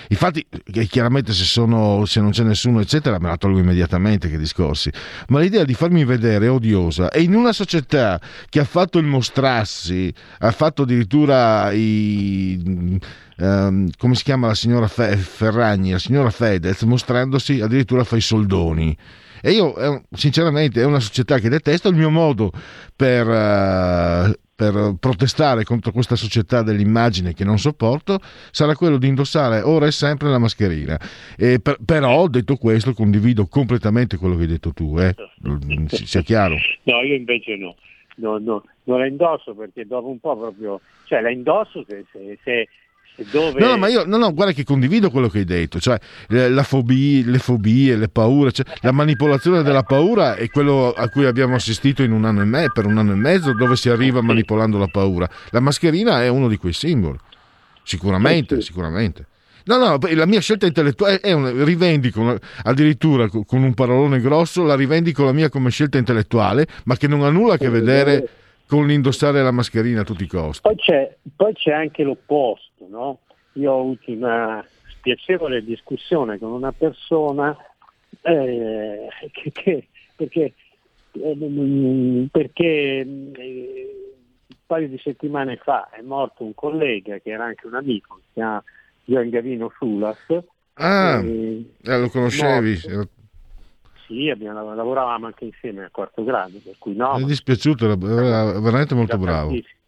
Infatti, 0.09 0.45
eh, 0.73 0.85
chiaramente 0.85 1.33
se, 1.33 1.43
sono, 1.43 2.05
se 2.05 2.21
non 2.21 2.31
c'è 2.31 2.43
nessuno, 2.43 2.79
eccetera, 2.79 3.19
me 3.19 3.27
la 3.27 3.37
tolgo 3.37 3.59
immediatamente 3.59 4.29
che 4.29 4.37
discorsi. 4.37 4.89
Ma 5.27 5.39
l'idea 5.39 5.63
di 5.63 5.73
farmi 5.73 6.03
vedere 6.05 6.45
è 6.45 6.51
odiosa 6.51 7.09
e 7.09 7.21
in 7.21 7.35
una 7.35 7.53
società 7.53 8.19
che 8.49 8.59
ha 8.59 8.65
fatto 8.65 8.97
il 8.97 9.05
mostrarsi, 9.05 10.13
ha 10.39 10.51
fatto 10.51 10.83
addirittura 10.83 11.71
i... 11.71 12.99
ehm, 13.37 13.89
come 13.97 14.15
si 14.15 14.23
chiama 14.23 14.47
la 14.47 14.55
signora 14.55 14.87
Fe- 14.87 15.15
Ferragni, 15.17 15.91
la 15.91 15.99
signora 15.99 16.29
Fedez, 16.29 16.81
mostrandosi 16.83 17.61
addirittura 17.61 18.03
fa 18.03 18.15
i 18.15 18.21
soldoni. 18.21 18.95
E 19.41 19.51
io, 19.51 19.75
eh, 19.77 20.01
sinceramente, 20.11 20.81
è 20.81 20.85
una 20.85 20.99
società 20.99 21.37
che 21.39 21.49
detesto. 21.49 21.89
Il 21.89 21.95
mio 21.95 22.09
modo 22.09 22.51
per, 22.95 23.27
eh, 23.29 24.39
per 24.55 24.95
protestare 24.99 25.63
contro 25.65 25.91
questa 25.91 26.15
società 26.15 26.63
dell'immagine 26.63 27.33
che 27.33 27.43
non 27.43 27.59
sopporto 27.59 28.19
sarà 28.51 28.73
quello 28.73 28.97
di 28.97 29.07
indossare 29.07 29.61
ora 29.61 29.85
e 29.85 29.91
sempre 29.91 30.29
la 30.29 30.39
mascherina. 30.39 30.97
Per- 31.35 31.77
però, 31.85 32.27
detto 32.27 32.55
questo, 32.55 32.93
condivido 32.93 33.45
completamente 33.47 34.17
quello 34.17 34.35
che 34.35 34.41
hai 34.43 34.47
detto 34.47 34.71
tu, 34.73 34.97
eh. 34.97 35.13
Mm, 35.47 35.85
si- 35.87 36.07
sia 36.07 36.21
chiaro. 36.21 36.55
No, 36.83 37.01
io 37.01 37.15
invece 37.15 37.55
no. 37.57 37.75
No, 38.17 38.37
no, 38.37 38.63
non 38.85 38.99
la 38.99 39.07
indosso 39.07 39.53
perché 39.53 39.85
dopo 39.85 40.07
un 40.07 40.19
po' 40.19 40.37
proprio, 40.37 40.79
cioè 41.03 41.19
la 41.19 41.29
indosso 41.29 41.83
se, 41.87 42.05
se- 42.13 42.39
se 42.45 42.67
dove... 43.31 43.59
No, 43.59 43.69
no, 43.69 43.77
ma 43.77 43.87
io 43.87 44.05
no, 44.05 44.17
no, 44.17 44.33
guarda 44.33 44.53
che 44.53 44.63
condivido 44.63 45.09
quello 45.09 45.29
che 45.29 45.39
hai 45.39 45.45
detto, 45.45 45.79
cioè 45.79 45.97
eh, 46.29 46.49
la 46.49 46.63
fobia, 46.63 47.23
le 47.25 47.39
fobie, 47.39 47.95
le 47.95 48.09
paure, 48.09 48.51
cioè, 48.51 48.65
la 48.81 48.91
manipolazione 48.91 49.63
della 49.63 49.83
paura 49.83 50.35
è 50.35 50.49
quello 50.49 50.91
a 50.91 51.09
cui 51.09 51.25
abbiamo 51.25 51.55
assistito 51.55 52.03
in 52.03 52.11
un 52.11 52.25
anno 52.25 52.41
e 52.41 52.45
me- 52.45 52.71
per 52.73 52.85
un 52.85 52.97
anno 52.97 53.11
e 53.13 53.15
mezzo, 53.15 53.53
dove 53.53 53.75
si 53.75 53.89
arriva 53.89 54.21
manipolando 54.21 54.77
la 54.77 54.87
paura. 54.87 55.29
La 55.51 55.59
mascherina 55.59 56.23
è 56.23 56.27
uno 56.27 56.47
di 56.47 56.57
quei 56.57 56.73
simboli, 56.73 57.17
sicuramente, 57.83 58.61
sicuramente. 58.61 59.27
No, 59.67 59.77
no, 59.77 59.97
la 60.13 60.25
mia 60.27 60.41
scelta 60.41 60.67
intellettuale 60.67 61.19
è 61.19 61.31
un, 61.31 61.63
rivendico 61.63 62.21
una- 62.21 62.39
addirittura 62.63 63.27
co- 63.27 63.43
con 63.45 63.63
un 63.63 63.73
parolone 63.73 64.19
grosso, 64.21 64.63
la 64.63 64.75
rivendico 64.75 65.23
la 65.23 65.31
mia 65.31 65.49
come 65.49 65.71
scelta 65.71 65.97
intellettuale, 65.97 66.67
ma 66.83 66.95
che 66.97 67.07
non 67.07 67.23
ha 67.23 67.29
nulla 67.29 67.55
a 67.55 67.57
che 67.57 67.69
vedere 67.69 68.29
con 68.67 68.85
l'indossare 68.85 69.41
la 69.41 69.49
mascherina 69.51 70.01
a 70.01 70.03
tutti 70.03 70.23
i 70.23 70.27
costi. 70.27 70.61
Poi 70.61 70.75
c'è, 70.75 71.15
poi 71.35 71.53
c'è 71.53 71.71
anche 71.71 72.03
l'opposto, 72.03 72.74
no? 72.95 73.19
Io 73.53 73.71
ho 73.71 73.79
avuto 73.81 74.11
una 74.11 74.65
spiacevole 74.87 75.63
discussione 75.63 76.37
con 76.39 76.51
una 76.51 76.71
persona 76.71 77.55
eh, 78.21 79.07
che, 79.31 79.51
che- 79.51 79.87
perché, 80.15 80.53
eh, 81.11 82.27
perché 82.31 82.99
eh, 83.01 84.05
un 84.47 84.55
paio 84.65 84.87
di 84.87 84.97
settimane 84.97 85.57
fa 85.57 85.89
è 85.89 86.01
morto 86.01 86.43
un 86.43 86.53
collega 86.53 87.19
che 87.19 87.29
era 87.31 87.45
anche 87.45 87.67
un 87.67 87.75
amico, 87.75 88.19
si 88.25 88.29
chiama 88.33 88.63
Gian 89.03 89.29
Gavino 89.29 89.71
Sulas. 89.77 90.17
Ah, 90.77 91.21
eh, 91.21 91.65
lo 91.81 92.09
conoscevi? 92.09 92.79
morto. 92.85 93.09
Sì, 94.07 94.29
abbiamo, 94.29 94.73
lavoravamo 94.75 95.25
anche 95.25 95.45
insieme 95.45 95.85
a 95.85 95.89
quarto 95.89 96.23
grado, 96.23 96.59
per 96.63 96.75
cui 96.77 96.95
no, 96.95 97.17
Mi 97.17 97.23
è 97.23 97.25
dispiaciuto, 97.25 97.85
era, 97.85 97.95
era 98.23 98.59
veramente 98.59 98.93
molto 98.93 99.17
bravo. 99.17 99.49
tantissimi- 99.49 99.83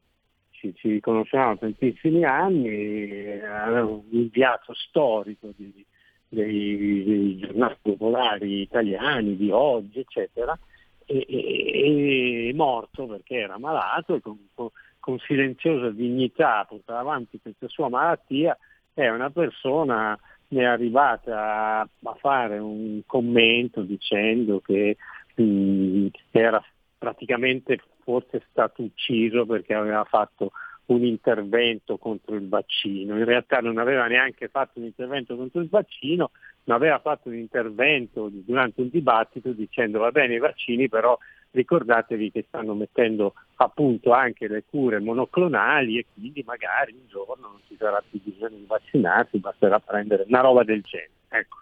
Ci, 0.57 0.73
ci 0.75 0.99
conosciamo 0.99 1.53
da 1.53 1.59
tantissimi 1.59 2.23
anni, 2.23 3.39
aveva 3.41 3.85
un 3.85 4.01
inviato 4.09 4.73
storico 4.73 5.51
di- 5.55 5.85
dei, 6.27 7.03
dei 7.05 7.37
giornali 7.37 7.75
popolari 7.81 8.61
italiani 8.61 9.37
di 9.37 9.51
oggi, 9.51 9.99
eccetera, 9.99 10.57
e, 11.05 11.25
e- 11.29 12.47
e 12.49 12.53
morto 12.55 13.05
perché 13.05 13.35
era 13.35 13.59
malato 13.59 14.15
e 14.15 14.21
con, 14.21 14.37
con- 14.55 14.71
silenziosa 15.19 15.91
dignità 15.91 16.65
portava 16.67 16.99
avanti 16.99 17.39
questa 17.39 17.67
sua 17.67 17.87
malattia. 17.87 18.57
È 18.93 19.07
una 19.09 19.29
persona 19.29 20.17
ne 20.49 20.61
è 20.61 20.65
arrivata 20.65 21.81
a, 21.81 22.15
fare 22.15 22.57
un 22.57 23.01
commento 23.05 23.81
dicendo 23.81 24.59
che 24.59 24.97
mh, 25.35 26.07
era 26.31 26.61
praticamente 26.97 27.79
forse 28.07 28.41
stato 28.49 28.83
ucciso 28.83 29.45
perché 29.45 29.73
aveva 29.73 30.05
fatto 30.05 30.51
un 30.85 31.03
intervento 31.03 31.97
contro 31.97 32.35
il 32.35 32.47
vaccino. 32.47 33.17
In 33.17 33.25
realtà 33.25 33.59
non 33.59 33.77
aveva 33.77 34.07
neanche 34.07 34.47
fatto 34.47 34.79
un 34.79 34.85
intervento 34.85 35.35
contro 35.35 35.59
il 35.59 35.67
vaccino, 35.67 36.31
ma 36.63 36.75
aveva 36.75 36.99
fatto 36.99 37.27
un 37.27 37.35
intervento 37.35 38.29
durante 38.31 38.79
un 38.79 38.87
dibattito 38.89 39.51
dicendo 39.51 39.99
va 39.99 40.11
bene 40.11 40.35
i 40.35 40.39
vaccini, 40.39 40.87
però 40.87 41.17
ricordatevi 41.51 42.31
che 42.31 42.45
stanno 42.47 42.75
mettendo 42.75 43.33
a 43.57 43.67
punto 43.67 44.13
anche 44.13 44.47
le 44.47 44.63
cure 44.69 44.99
monoclonali 44.99 45.97
e 45.97 46.05
quindi 46.13 46.43
magari 46.45 46.93
un 46.93 47.07
giorno 47.09 47.47
non 47.49 47.59
ci 47.67 47.75
sarà 47.77 48.01
più 48.09 48.21
bisogno 48.23 48.55
di 48.55 48.65
vaccinarsi, 48.65 49.39
basterà 49.39 49.79
prendere 49.79 50.23
una 50.25 50.39
roba 50.39 50.63
del 50.63 50.79
genere. 50.81 51.11
Ecco. 51.27 51.57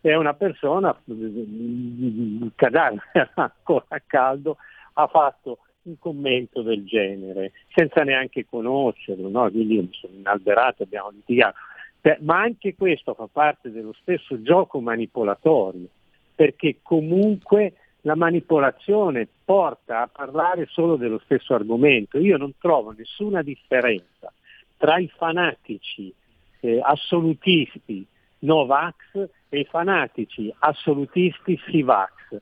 È 0.00 0.14
una 0.14 0.32
persona, 0.32 0.98
il 1.04 2.52
cadavere 2.54 3.02
ancora 3.34 4.00
caldo, 4.06 4.56
ha 4.94 5.06
fatto 5.06 5.58
un 5.82 5.98
commento 5.98 6.62
del 6.62 6.84
genere, 6.84 7.52
senza 7.74 8.02
neanche 8.02 8.46
conoscerlo, 8.46 9.28
no? 9.28 9.50
quindi 9.50 9.74
io 9.74 9.82
mi 9.82 9.92
sono 9.92 10.14
inalberato, 10.14 10.82
abbiamo 10.82 11.10
litigato. 11.10 11.56
Beh, 12.00 12.18
Ma 12.20 12.40
anche 12.40 12.74
questo 12.74 13.14
fa 13.14 13.28
parte 13.30 13.70
dello 13.70 13.94
stesso 14.00 14.40
gioco 14.42 14.80
manipolatorio, 14.80 15.86
perché 16.34 16.78
comunque 16.82 17.74
la 18.02 18.14
manipolazione 18.14 19.28
porta 19.44 20.02
a 20.02 20.08
parlare 20.08 20.66
solo 20.70 20.96
dello 20.96 21.20
stesso 21.24 21.54
argomento. 21.54 22.18
Io 22.18 22.38
non 22.38 22.54
trovo 22.58 22.92
nessuna 22.92 23.42
differenza 23.42 24.32
tra 24.78 24.98
i 24.98 25.08
fanatici 25.14 26.12
eh, 26.60 26.80
assolutisti 26.82 28.06
Novax 28.40 29.28
e 29.50 29.60
i 29.60 29.64
fanatici 29.64 30.52
assolutisti 30.60 31.60
Sivax 31.66 32.40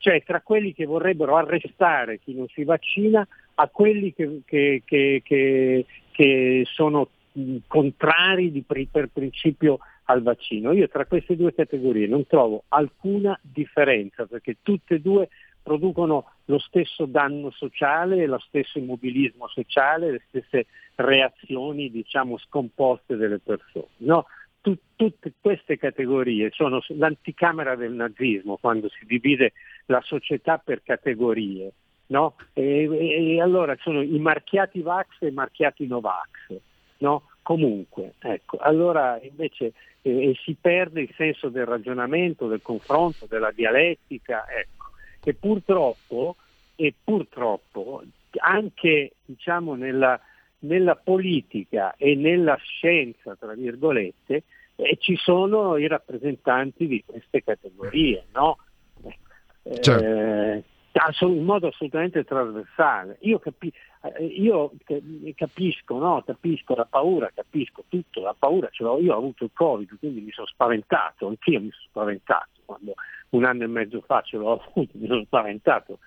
cioè 0.00 0.22
tra 0.24 0.40
quelli 0.40 0.72
che 0.72 0.86
vorrebbero 0.86 1.36
arrestare 1.36 2.18
chi 2.18 2.34
non 2.34 2.48
si 2.48 2.64
vaccina 2.64 3.26
a 3.54 3.68
quelli 3.68 4.14
che, 4.14 4.40
che- 4.46 4.82
che- 4.84 5.22
che- 5.22 5.84
sono 6.64 7.08
contrari 7.66 8.50
di 8.50 8.64
per 8.90 9.08
principio 9.12 9.78
al 10.04 10.22
vaccino. 10.22 10.72
Io 10.72 10.88
tra 10.88 11.04
queste 11.06 11.36
due 11.36 11.54
categorie 11.54 12.06
non 12.06 12.26
trovo 12.26 12.64
alcuna 12.68 13.38
differenza 13.42 14.26
perché 14.26 14.56
tutte 14.62 14.96
e 14.96 15.00
due 15.00 15.28
producono 15.62 16.32
lo 16.46 16.58
stesso 16.58 17.04
danno 17.04 17.50
sociale, 17.50 18.26
lo 18.26 18.38
stesso 18.38 18.78
immobilismo 18.78 19.46
sociale, 19.48 20.10
le 20.12 20.22
stesse 20.28 20.66
reazioni 20.96 21.90
diciamo 21.90 22.38
scomposte 22.38 23.16
delle 23.16 23.38
persone. 23.38 23.86
no? 23.98 24.24
Tu- 24.62 24.76
tutte 24.94 25.32
queste 25.40 25.78
categorie 25.78 26.50
sono 26.52 26.82
l'anticamera 26.88 27.76
del 27.76 27.92
nazismo 27.92 28.58
quando 28.58 28.90
si 28.90 29.06
divide 29.06 29.52
la 29.90 30.00
società 30.02 30.58
per 30.58 30.82
categorie. 30.82 31.72
no? 32.06 32.34
E, 32.54 32.88
e- 32.90 33.34
e 33.34 33.40
allora 33.40 33.76
sono 33.80 34.02
i 34.02 34.18
marchiati 34.18 34.80
Vax 34.80 35.20
e 35.20 35.28
i 35.28 35.32
marchiati 35.32 35.86
Novax. 35.86 36.58
No? 36.98 37.28
Comunque, 37.42 38.14
ecco, 38.18 38.58
allora 38.58 39.18
invece 39.22 39.72
eh, 40.02 40.34
si 40.42 40.56
perde 40.60 41.02
il 41.02 41.12
senso 41.16 41.48
del 41.48 41.66
ragionamento, 41.66 42.48
del 42.48 42.62
confronto, 42.62 43.26
della 43.26 43.50
dialettica, 43.52 44.44
ecco. 44.48 44.90
E 45.22 45.34
purtroppo, 45.34 46.36
e 46.76 46.94
purtroppo 47.02 48.02
anche 48.38 49.12
diciamo, 49.24 49.74
nella, 49.74 50.20
nella 50.60 50.96
politica 50.96 51.94
e 51.96 52.14
nella 52.14 52.56
scienza, 52.56 53.36
tra 53.36 53.54
virgolette, 53.54 54.44
eh, 54.76 54.96
ci 54.98 55.16
sono 55.16 55.76
i 55.76 55.86
rappresentanti 55.86 56.86
di 56.86 57.02
queste 57.04 57.42
categorie, 57.42 58.26
no? 58.32 58.58
Eh, 59.70 59.80
Certo. 59.82 60.68
assol- 60.94 61.36
in 61.36 61.44
modo 61.44 61.68
assolutamente 61.68 62.24
trasversale. 62.24 63.18
Io, 63.20 63.38
capi- 63.38 63.72
eh, 64.02 64.24
io 64.24 64.72
ca- 64.84 64.98
capisco, 65.36 65.98
no? 65.98 66.22
capisco 66.26 66.74
la 66.74 66.86
paura, 66.86 67.30
capisco 67.32 67.84
tutto, 67.88 68.20
la 68.20 68.34
paura 68.36 68.68
ce 68.72 68.82
l'ho 68.82 68.98
io, 68.98 69.14
ho 69.14 69.18
avuto 69.18 69.44
il 69.44 69.50
Covid, 69.54 69.96
quindi 69.98 70.20
mi 70.20 70.32
sono 70.32 70.46
spaventato, 70.48 71.28
anch'io 71.28 71.60
mi 71.60 71.70
sono 71.70 71.84
spaventato, 71.88 72.48
quando 72.64 72.94
un 73.30 73.44
anno 73.44 73.62
e 73.62 73.66
mezzo 73.68 74.00
fa 74.00 74.20
ce 74.22 74.36
l'ho 74.36 74.52
avuto, 74.60 74.90
mi 74.98 75.06
sono 75.06 75.22
spaventato, 75.24 75.98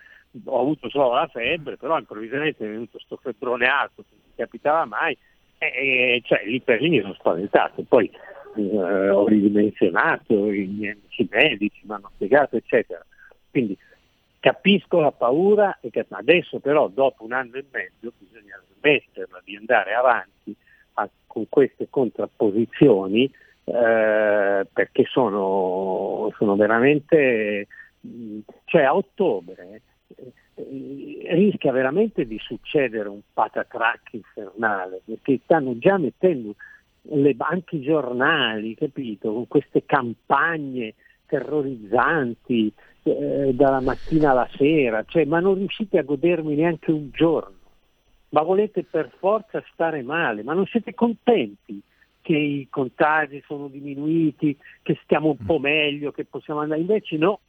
ho 0.45 0.59
avuto 0.59 0.89
solo 0.89 1.13
la 1.13 1.27
febbre, 1.27 1.77
però 1.77 1.97
improvvisamente 1.97 2.65
è 2.65 2.69
venuto 2.69 2.99
sto 2.99 3.15
febbrone 3.15 3.65
alto, 3.67 4.01
che 4.01 4.15
non 4.19 4.31
capitava 4.35 4.83
mai, 4.85 5.17
e, 5.59 5.65
e- 5.67 6.21
cioè 6.25 6.43
lì 6.45 6.59
per 6.59 6.81
lì 6.81 6.89
mi 6.89 6.99
sono 7.01 7.13
spaventato, 7.13 7.83
poi 7.87 8.11
eh, 8.55 9.09
ho 9.09 9.25
ridimensionato, 9.27 10.51
i 10.51 10.89
amici 10.91 11.27
medici 11.31 11.81
mi 11.85 11.93
hanno 11.93 12.11
spiegato, 12.15 12.57
eccetera. 12.57 13.03
Quindi 13.53 13.77
capisco 14.39 14.99
la 14.99 15.11
paura, 15.11 15.77
adesso 16.09 16.57
però 16.57 16.87
dopo 16.87 17.23
un 17.23 17.33
anno 17.33 17.57
e 17.57 17.65
mezzo 17.71 18.11
bisogna 18.17 18.59
smetterla 18.79 19.41
di 19.43 19.55
andare 19.55 19.93
avanti 19.93 20.55
a- 20.93 21.09
con 21.27 21.45
queste 21.47 21.85
contrapposizioni 21.87 23.31
eh, 23.65 24.67
perché 24.73 25.05
sono, 25.05 26.33
sono 26.35 26.55
veramente 26.55 27.67
Cioè 28.65 28.81
a 28.81 28.95
ottobre 28.95 29.81
eh, 30.55 31.27
rischia 31.29 31.71
veramente 31.71 32.25
di 32.25 32.39
succedere 32.39 33.09
un 33.09 33.21
patatrack 33.31 34.13
infernale, 34.13 35.01
perché 35.05 35.39
stanno 35.43 35.77
già 35.77 35.99
mettendo 35.99 36.55
le, 37.03 37.35
anche 37.37 37.75
i 37.75 37.81
giornali, 37.81 38.73
capito, 38.73 39.31
con 39.31 39.47
queste 39.47 39.85
campagne 39.85 40.95
terrorizzanti 41.27 42.73
eh, 43.03 43.51
dalla 43.53 43.81
mattina 43.81 44.31
alla 44.31 44.49
sera, 44.55 45.03
cioè, 45.07 45.25
ma 45.25 45.39
non 45.39 45.55
riuscite 45.55 45.97
a 45.97 46.03
godermi 46.03 46.55
neanche 46.55 46.91
un 46.91 47.09
giorno, 47.11 47.57
ma 48.29 48.41
volete 48.41 48.83
per 48.83 49.11
forza 49.19 49.63
stare 49.73 50.01
male, 50.01 50.43
ma 50.43 50.53
non 50.53 50.65
siete 50.65 50.93
contenti 50.93 51.81
che 52.21 52.37
i 52.37 52.67
contagi 52.69 53.43
sono 53.45 53.67
diminuiti, 53.67 54.57
che 54.81 54.97
stiamo 55.03 55.35
un 55.37 55.45
po' 55.45 55.59
meglio, 55.59 56.11
che 56.11 56.23
possiamo 56.23 56.61
andare, 56.61 56.79
invece 56.79 57.17
no. 57.17 57.39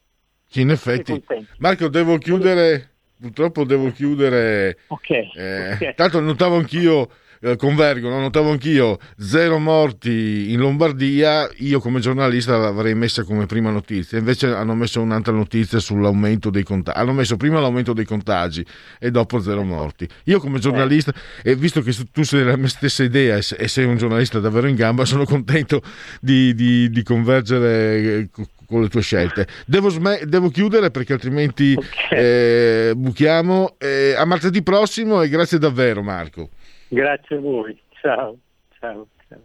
Sì, 0.47 0.61
in 0.61 0.69
effetti. 0.69 1.23
Marco, 1.59 1.87
devo 1.87 2.17
chiudere, 2.17 2.89
purtroppo 3.19 3.63
devo 3.63 3.89
chiudere. 3.91 4.77
Ok. 4.87 5.09
Eh, 5.09 5.73
ok. 5.73 5.93
Tanto 5.95 6.19
notavo 6.19 6.57
anch'io, 6.57 7.09
eh, 7.45 7.55
convergo, 7.57 8.09
no? 8.09 8.19
notavo 8.19 8.49
anch'io 8.49 8.97
zero 9.19 9.59
morti 9.59 10.51
in 10.51 10.59
Lombardia. 10.59 11.47
Io 11.57 11.79
come 11.79 11.99
giornalista 11.99 12.57
l'avrei 12.57 12.95
messa 12.95 13.23
come 13.23 13.45
prima 13.45 13.69
notizia. 13.69 14.17
Invece 14.17 14.47
hanno 14.47 14.73
messo 14.73 14.99
un'altra 15.01 15.31
notizia 15.31 15.79
sull'aumento 15.79 16.49
dei 16.49 16.63
contagi. 16.63 16.97
Hanno 16.99 17.13
messo 17.13 17.37
prima 17.37 17.59
l'aumento 17.59 17.93
dei 17.93 18.05
contagi 18.05 18.65
e 18.99 19.11
dopo 19.11 19.39
zero 19.39 19.63
morti. 19.63 20.07
Io 20.25 20.39
come 20.39 20.57
giornalista, 20.59 21.13
e 21.43 21.55
visto 21.55 21.81
che 21.81 21.93
tu 22.11 22.23
sei 22.23 22.39
della 22.43 22.57
mia 22.57 22.67
stessa 22.67 23.03
idea 23.03 23.37
e 23.37 23.41
se- 23.41 23.67
sei 23.67 23.85
un 23.85 23.97
giornalista 23.97 24.39
davvero 24.39 24.67
in 24.67 24.75
gamba, 24.75 25.05
sono 25.05 25.25
contento 25.25 25.81
di, 26.19 26.53
di- 26.55 26.89
di 26.89 27.03
convergere 27.03 27.97
eh, 27.97 28.29
co- 28.31 28.47
con 28.65 28.81
le 28.81 28.89
tue 28.89 29.01
scelte. 29.01 29.47
Devo, 29.67 29.89
sme- 29.89 30.21
devo 30.25 30.49
chiudere 30.49 30.89
perché 30.89 31.13
altrimenti 31.13 31.77
eh, 32.09 32.93
buchiamo. 32.95 33.75
Eh, 33.77 34.15
a 34.17 34.25
martedì 34.25 34.63
prossimo 34.63 35.21
e 35.21 35.29
grazie 35.29 35.59
davvero 35.59 36.01
Marco. 36.01 36.49
Grazie 36.87 37.37
a 37.37 37.39
voi, 37.39 37.79
ciao. 37.99 38.37
ciao. 38.79 39.07
ciao. 39.27 39.41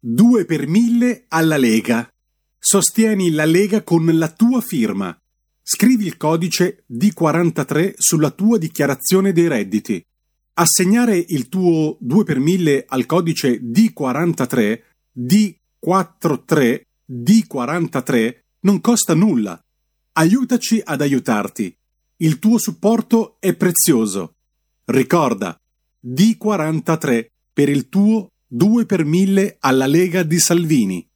Due 0.00 0.44
per 0.46 0.66
mille 0.66 1.24
alla 1.28 1.58
Lega. 1.58 2.08
Sostieni 2.58 3.30
la 3.30 3.44
Lega 3.44 3.82
con 3.82 4.06
la 4.16 4.30
tua 4.30 4.60
firma. 4.62 5.16
Scrivi 5.62 6.06
il 6.06 6.16
codice 6.16 6.84
D43 6.90 7.94
sulla 7.96 8.30
tua 8.30 8.56
dichiarazione 8.56 9.32
dei 9.32 9.48
redditi. 9.48 10.02
Assegnare 10.54 11.16
il 11.16 11.50
tuo 11.50 11.98
2 12.00 12.24
per 12.24 12.38
1000 12.38 12.86
al 12.88 13.04
codice 13.04 13.60
D43, 13.60 14.80
D43, 15.12 16.80
D43 17.06 18.38
non 18.60 18.80
costa 18.80 19.14
nulla. 19.14 19.60
Aiutaci 20.18 20.80
ad 20.82 21.02
aiutarti. 21.02 21.76
Il 22.18 22.38
tuo 22.38 22.56
supporto 22.56 23.36
è 23.38 23.54
prezioso. 23.54 24.36
Ricorda, 24.86 25.60
D43 26.02 27.26
per 27.52 27.68
il 27.68 27.90
tuo 27.90 28.30
2 28.46 28.86
per 28.86 29.04
1000 29.04 29.56
alla 29.60 29.86
Lega 29.86 30.22
di 30.22 30.38
Salvini. 30.38 31.06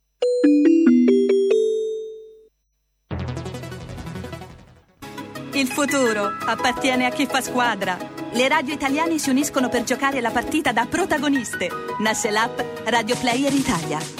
Il 5.55 5.69
futuro 5.69 6.27
appartiene 6.45 7.07
a 7.07 7.11
chi 7.11 7.25
fa 7.25 7.41
squadra. 7.41 7.97
Le 8.33 8.49
radio 8.49 8.75
italiane 8.75 9.19
si 9.19 9.31
uniscono 9.31 9.71
per 9.71 9.85
giocare 9.85 10.21
la 10.21 10.31
partita 10.31 10.73
da 10.73 10.85
protagoniste. 10.85 11.71
Nasce 12.01 12.31
l'app 12.31 12.61
Radio 12.85 13.17
Player 13.17 13.53
Italia. 13.55 14.20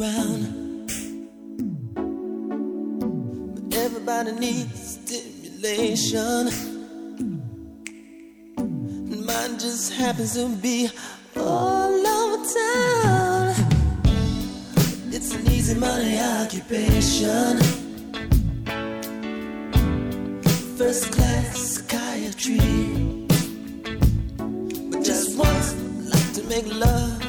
Around. 0.00 0.86
But 3.54 3.74
everybody 3.76 4.32
needs 4.32 4.98
stimulation. 4.98 6.48
And 8.56 9.26
mine 9.26 9.58
just 9.58 9.92
happens 9.92 10.34
to 10.34 10.48
be 10.48 10.90
all 11.36 12.06
over 12.06 12.44
town. 12.54 13.54
It's 15.12 15.34
an 15.34 15.46
easy 15.50 15.74
money 15.78 16.18
occupation. 16.18 17.58
First 20.78 21.12
class 21.12 21.58
psychiatry. 21.58 22.58
But 24.90 25.04
just 25.04 25.36
once, 25.36 25.74
like 26.12 26.32
to 26.34 26.42
make 26.44 26.66
love 26.74 27.19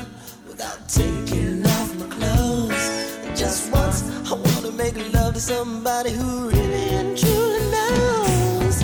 somebody 5.41 6.11
who 6.11 6.49
really 6.49 6.89
and 6.99 7.17
truly 7.17 7.59
knows. 7.71 8.83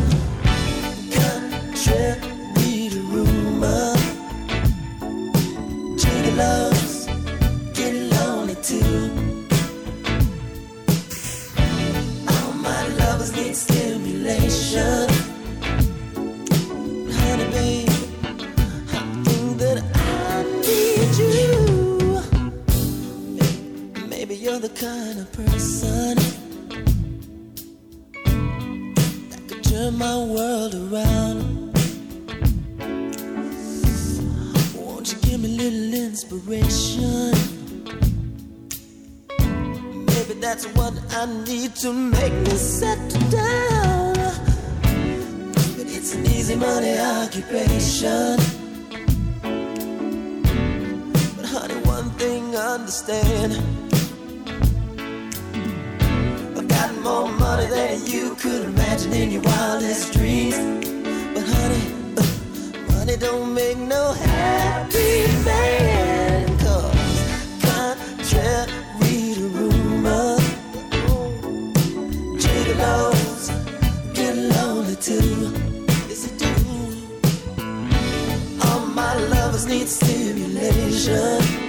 Country 1.14 2.16
need 2.56 2.94
a 2.94 3.02
rumor. 3.14 3.94
Gigolos 6.02 7.06
get 7.76 7.94
lonely 8.14 8.56
too. 8.70 9.12
All 12.28 12.54
my 12.54 12.88
lovers 13.02 13.32
need 13.36 13.56
stimulation. 13.56 15.08
Honey, 17.18 17.48
babe, 17.56 17.90
I 18.94 19.00
think 19.26 19.60
that 19.60 19.78
I 19.94 20.44
need 20.66 21.12
you. 21.22 21.54
Maybe 24.10 24.34
you're 24.36 24.58
the 24.60 24.70
kind 24.70 25.20
of 25.20 25.32
person 25.34 26.37
turn 29.88 29.98
my 29.98 30.18
world 30.18 30.74
around. 30.76 31.74
Won't 34.76 35.14
you 35.14 35.20
give 35.22 35.40
me 35.42 35.50
a 35.50 35.62
little 35.62 35.94
inspiration? 35.94 37.32
Maybe 40.06 40.34
that's 40.42 40.66
what 40.76 40.94
I 41.12 41.26
need 41.46 41.76
to 41.76 41.94
make 41.94 42.34
me 42.34 42.58
settle 42.58 43.30
down. 43.30 44.14
But 45.78 45.88
it's 45.98 46.16
an 46.16 46.26
easy 46.26 46.56
money 46.56 46.98
occupation. 47.00 48.38
But 51.36 51.46
honey, 51.46 51.76
one 51.86 52.10
thing 52.12 52.56
I 52.56 52.76
understand. 52.76 53.54
I've 56.58 56.68
got 56.68 56.96
more 57.04 57.37
than 57.70 58.06
you 58.06 58.36
could 58.36 58.66
imagine 58.66 59.14
in 59.14 59.32
your 59.32 59.42
wildest 59.42 60.14
dreams. 60.14 60.56
But 61.34 61.44
honey, 61.44 61.84
uh, 62.18 62.24
money 62.92 63.18
don't 63.18 63.54
make 63.54 63.78
no 63.78 64.14
happy 64.14 65.28
man. 65.44 66.58
Cause 66.60 67.22
contrary 67.62 69.34
to 69.36 69.48
rumor, 69.58 70.38
gigolos 72.42 73.50
get 74.14 74.36
lonely 74.36 74.96
too. 74.96 75.52
Yes, 76.08 76.28
they 76.28 76.38
do. 76.38 76.52
All 78.66 78.82
my 78.88 79.14
lovers 79.34 79.66
need 79.66 79.88
stimulation. 79.88 81.67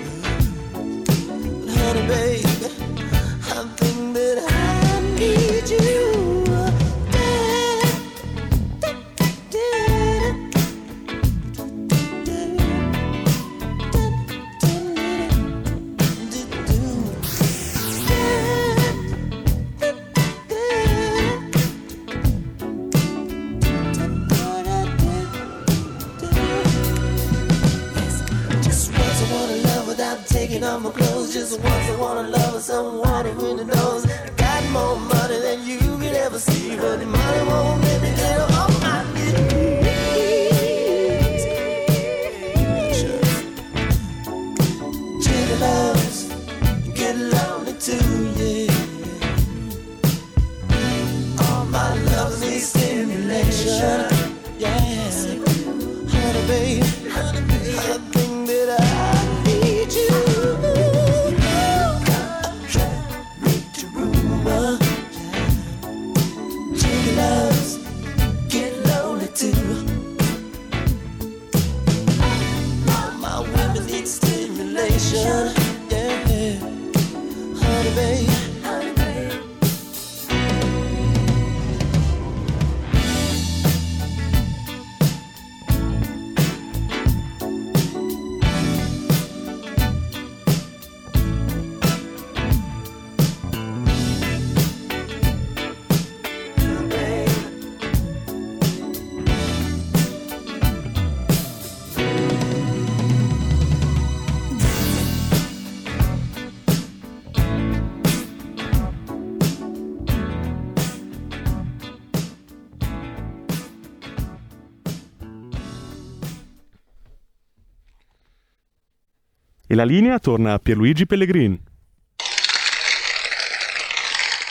La 119.79 119.85
linea 119.85 120.19
torna 120.19 120.55
a 120.55 120.59
Pierluigi 120.59 121.07
Pellegrin. 121.07 121.57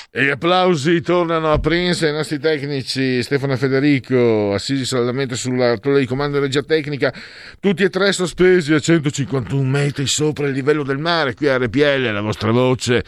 E 0.10 0.24
gli 0.24 0.30
applausi 0.30 1.02
tornano 1.02 1.52
a 1.52 1.60
Prince 1.60 2.06
e 2.06 2.10
ai 2.10 2.16
nostri 2.16 2.40
tecnici 2.40 3.22
Stefano 3.22 3.54
e 3.54 3.58
Federico, 3.58 4.54
assisi 4.54 4.86
saldamente 4.86 5.36
sulla 5.36 5.78
torre 5.80 6.00
di 6.00 6.06
comando 6.06 6.38
di 6.38 6.46
regia 6.46 6.64
tecnica, 6.64 7.14
tutti 7.60 7.84
e 7.84 7.90
tre 7.90 8.14
sospesi 8.14 8.74
a 8.74 8.80
151 8.80 9.62
metri 9.62 10.08
sopra 10.08 10.48
il 10.48 10.54
livello 10.54 10.84
del 10.84 10.98
mare, 10.98 11.34
qui 11.34 11.50
a 11.50 11.58
RPL, 11.58 12.10
la 12.10 12.22
vostra 12.22 12.52
voce, 12.52 13.04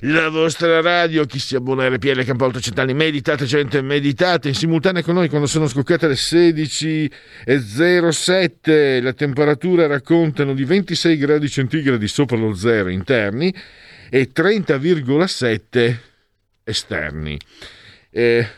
la 0.00 0.28
vostra 0.28 0.80
radio, 0.80 1.24
chi 1.24 1.38
si 1.38 1.54
abbona 1.56 1.84
a 1.84 1.88
RPL 1.88 2.24
Campo 2.24 2.60
Centrali, 2.60 2.94
meditate 2.94 3.44
gente, 3.44 3.80
meditate 3.82 4.48
in 4.48 4.54
simultanea 4.54 5.02
con 5.02 5.14
noi 5.14 5.28
quando 5.28 5.46
sono 5.46 5.66
scoccate 5.66 6.08
le 6.08 6.14
16.07, 6.14 9.02
le 9.02 9.14
temperature 9.14 9.86
raccontano 9.86 10.54
di 10.54 10.64
26 10.64 11.16
gradi 11.16 11.48
centigradi 11.48 12.08
sopra 12.08 12.36
lo 12.36 12.54
zero 12.54 12.88
interni 12.88 13.54
e 14.10 14.30
30,7 14.34 15.96
esterni. 16.64 17.38
Eh, 18.10 18.48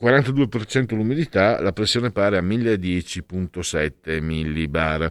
42% 0.00 0.94
l'umidità, 0.94 1.60
la 1.60 1.72
pressione 1.72 2.12
pare 2.12 2.38
a 2.38 2.42
1010.7 2.42 4.22
millibar. 4.22 5.10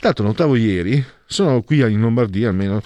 L'altro 0.00 0.24
notavo 0.24 0.56
ieri, 0.56 1.02
sono 1.24 1.62
qui 1.62 1.78
in 1.78 2.00
Lombardia 2.00 2.48
almeno, 2.48 2.82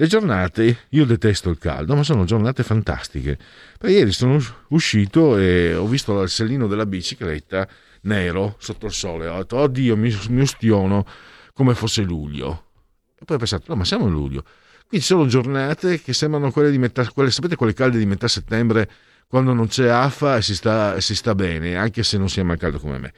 le 0.00 0.06
giornate, 0.06 0.86
io 0.88 1.04
detesto 1.04 1.50
il 1.50 1.58
caldo, 1.58 1.94
ma 1.94 2.02
sono 2.02 2.24
giornate 2.24 2.62
fantastiche. 2.62 3.36
Perché 3.78 3.96
ieri 3.96 4.12
sono 4.12 4.36
us- 4.36 4.50
uscito 4.68 5.36
e 5.36 5.74
ho 5.74 5.86
visto 5.86 6.22
il 6.22 6.30
sellino 6.30 6.66
della 6.66 6.86
bicicletta 6.86 7.68
nero 8.02 8.56
sotto 8.58 8.86
il 8.86 8.92
sole, 8.92 9.26
ho 9.26 9.36
detto, 9.36 9.58
oddio, 9.58 9.98
mi, 9.98 10.10
mi 10.30 10.40
ustiono 10.40 11.04
come 11.52 11.74
fosse 11.74 12.00
luglio. 12.00 12.68
E 13.14 13.26
poi 13.26 13.36
ho 13.36 13.38
pensato, 13.38 13.64
no, 13.66 13.74
ma 13.76 13.84
siamo 13.84 14.06
a 14.06 14.08
luglio. 14.08 14.42
Qui 14.88 15.00
ci 15.00 15.04
sono 15.04 15.26
giornate 15.26 16.00
che 16.00 16.14
sembrano 16.14 16.50
quelle 16.50 16.70
di 16.70 16.78
metà, 16.78 17.06
quelle, 17.10 17.30
sapete 17.30 17.54
quelle 17.54 17.74
calde 17.74 17.98
di 17.98 18.06
metà 18.06 18.26
settembre, 18.26 18.90
quando 19.28 19.52
non 19.52 19.68
c'è 19.68 19.88
affa 19.88 20.38
e 20.38 20.42
si 20.42 20.54
sta, 20.54 20.98
si 21.02 21.14
sta 21.14 21.34
bene, 21.34 21.76
anche 21.76 22.02
se 22.04 22.16
non 22.16 22.30
si 22.30 22.40
è 22.40 22.42
mai 22.42 22.56
caldo 22.56 22.78
come 22.78 22.96
me. 22.96 23.12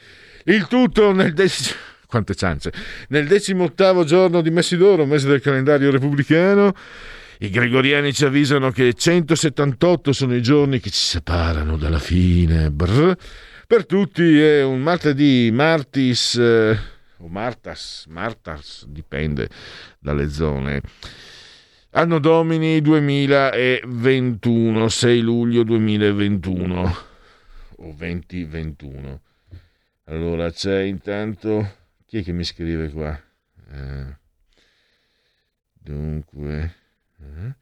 Il 0.46 0.66
tutto 0.66 1.12
nel 1.12 1.32
decimo... 1.32 1.76
Quante 2.12 2.34
ciance! 2.34 2.70
Nel 3.08 3.26
decimo 3.26 3.64
ottavo 3.64 4.04
giorno 4.04 4.42
di 4.42 4.50
Messidoro, 4.50 5.06
mese 5.06 5.28
del 5.28 5.40
calendario 5.40 5.90
repubblicano, 5.90 6.74
i 7.38 7.48
gregoriani 7.48 8.12
ci 8.12 8.26
avvisano 8.26 8.70
che 8.70 8.92
178 8.92 10.12
sono 10.12 10.34
i 10.34 10.42
giorni 10.42 10.78
che 10.78 10.90
ci 10.90 11.00
separano 11.00 11.78
dalla 11.78 11.98
fine. 11.98 12.70
Brr. 12.70 13.16
Per 13.66 13.86
tutti 13.86 14.38
è 14.38 14.62
un 14.62 14.82
martedì, 14.82 15.48
martis 15.54 16.34
eh, 16.34 16.78
o 17.16 17.28
martas, 17.28 18.04
martas, 18.10 18.84
dipende 18.86 19.48
dalle 19.98 20.28
zone. 20.28 20.82
Anno 21.92 22.18
Domini 22.18 22.82
2021, 22.82 24.86
6 24.86 25.20
luglio 25.22 25.62
2021 25.62 26.96
o 27.76 27.94
2021. 27.96 29.20
Allora 30.04 30.50
c'è 30.50 30.82
intanto 30.82 31.80
chi 32.12 32.18
è 32.18 32.22
che 32.22 32.32
mi 32.32 32.44
scrive 32.44 32.90
qua? 32.90 33.18
Eh, 33.72 34.16
dunque, 35.72 36.74
eh. 37.18 37.54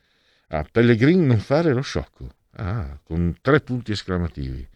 ah, 0.49 0.67
Pellegrin 0.69 1.25
non 1.25 1.39
fare 1.39 1.73
lo 1.73 1.83
sciocco. 1.83 2.35
Ah, 2.57 2.99
con 3.05 3.37
tre 3.41 3.61
punti 3.61 3.93
esclamativi. 3.93 4.69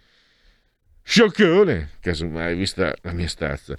Scioccone, 1.03 1.91
casomai, 1.99 2.55
vista 2.55 2.95
la 3.03 3.11
mia 3.11 3.27
stazza. 3.27 3.75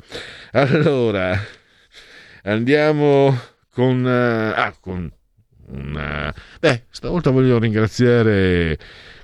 Allora, 0.51 1.33
andiamo 2.43 3.33
con... 3.69 4.05
eh, 4.05 4.53
ah, 4.53 4.75
con 4.77 5.09
una... 5.67 6.35
Beh, 6.59 6.87
stavolta 6.89 7.29
voglio 7.29 7.57
ringraziare 7.57 8.77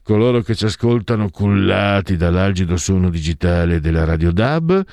coloro 0.04 0.42
che 0.42 0.56
ci 0.56 0.64
ascoltano 0.64 1.30
cullati 1.32 2.16
dall'algido 2.16 2.78
suono 2.78 3.10
digitale 3.10 3.82
della 3.82 4.06
Radio 4.06 4.32
DAB, 4.32 4.86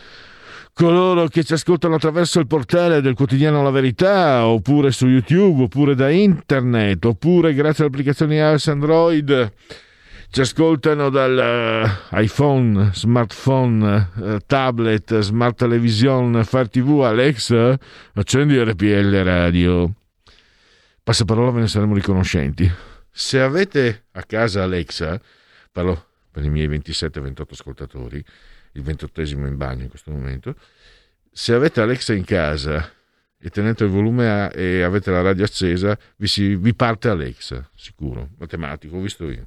coloro 0.79 1.26
che 1.26 1.43
ci 1.43 1.55
ascoltano 1.55 1.97
attraverso 1.97 2.39
il 2.39 2.47
portale 2.47 3.01
del 3.01 3.14
quotidiano 3.14 3.64
La 3.64 3.70
Verità, 3.70 4.47
oppure 4.47 4.93
su 4.93 5.09
YouTube, 5.09 5.64
oppure 5.64 5.97
da 5.97 6.09
internet, 6.09 7.05
oppure 7.05 7.53
grazie 7.53 7.83
alle 7.83 7.93
applicazioni 7.93 8.37
iOS 8.37 8.68
Android. 8.68 9.53
Ci 10.31 10.41
ascoltano 10.41 11.11
dall'iPhone, 11.11 12.91
smartphone, 12.93 14.11
eh, 14.22 14.39
tablet, 14.47 15.18
smart 15.18 15.57
television, 15.57 16.45
Fire 16.45 16.68
TV, 16.68 17.01
Alexa, 17.03 17.76
accendi 18.14 18.57
RPL 18.62 19.22
Radio. 19.24 19.93
Passaparola 21.03 21.51
ve 21.51 21.61
ne 21.61 21.66
saremo 21.66 21.95
riconoscenti. 21.95 22.70
Se 23.11 23.41
avete 23.41 24.05
a 24.12 24.22
casa 24.22 24.62
Alexa, 24.62 25.20
parlo 25.72 26.05
per 26.31 26.45
i 26.45 26.51
miei 26.51 26.68
27-28 26.68 27.43
ascoltatori, 27.51 28.24
il 28.79 28.85
ventottesimo 28.85 29.47
in 29.47 29.57
bagno 29.57 29.83
in 29.83 29.89
questo 29.89 30.11
momento. 30.11 30.55
Se 31.31 31.53
avete 31.53 31.81
Alexa 31.81 32.14
in 32.14 32.24
casa 32.24 32.91
e 33.41 33.51
tenete 33.51 33.85
il 33.85 33.91
volume 33.91 34.29
a, 34.29 34.51
e 34.53 34.83
avete 34.83 35.11
la 35.11 35.20
radio 35.20 35.45
accesa, 35.45 35.97
vi, 36.16 36.26
si, 36.26 36.57
vi 36.57 36.74
parte 36.74 37.09
Alexa, 37.09 37.68
sicuro, 37.74 38.31
matematico, 38.39 38.97
ho 38.97 39.01
visto 39.01 39.31
io. 39.31 39.47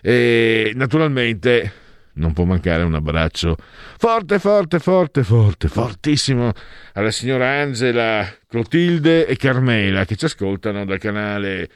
E 0.00 0.72
naturalmente 0.74 1.88
non 2.12 2.32
può 2.32 2.44
mancare 2.44 2.82
un 2.82 2.94
abbraccio 2.94 3.56
forte, 3.96 4.38
forte, 4.38 4.78
forte, 4.78 5.22
forte, 5.22 5.68
fortissimo 5.68 6.52
alla 6.94 7.10
signora 7.10 7.60
Angela, 7.60 8.28
Clotilde 8.46 9.26
e 9.26 9.36
Carmela 9.36 10.04
che 10.04 10.16
ci 10.16 10.24
ascoltano 10.26 10.84
dal 10.84 10.98
canale 10.98 11.68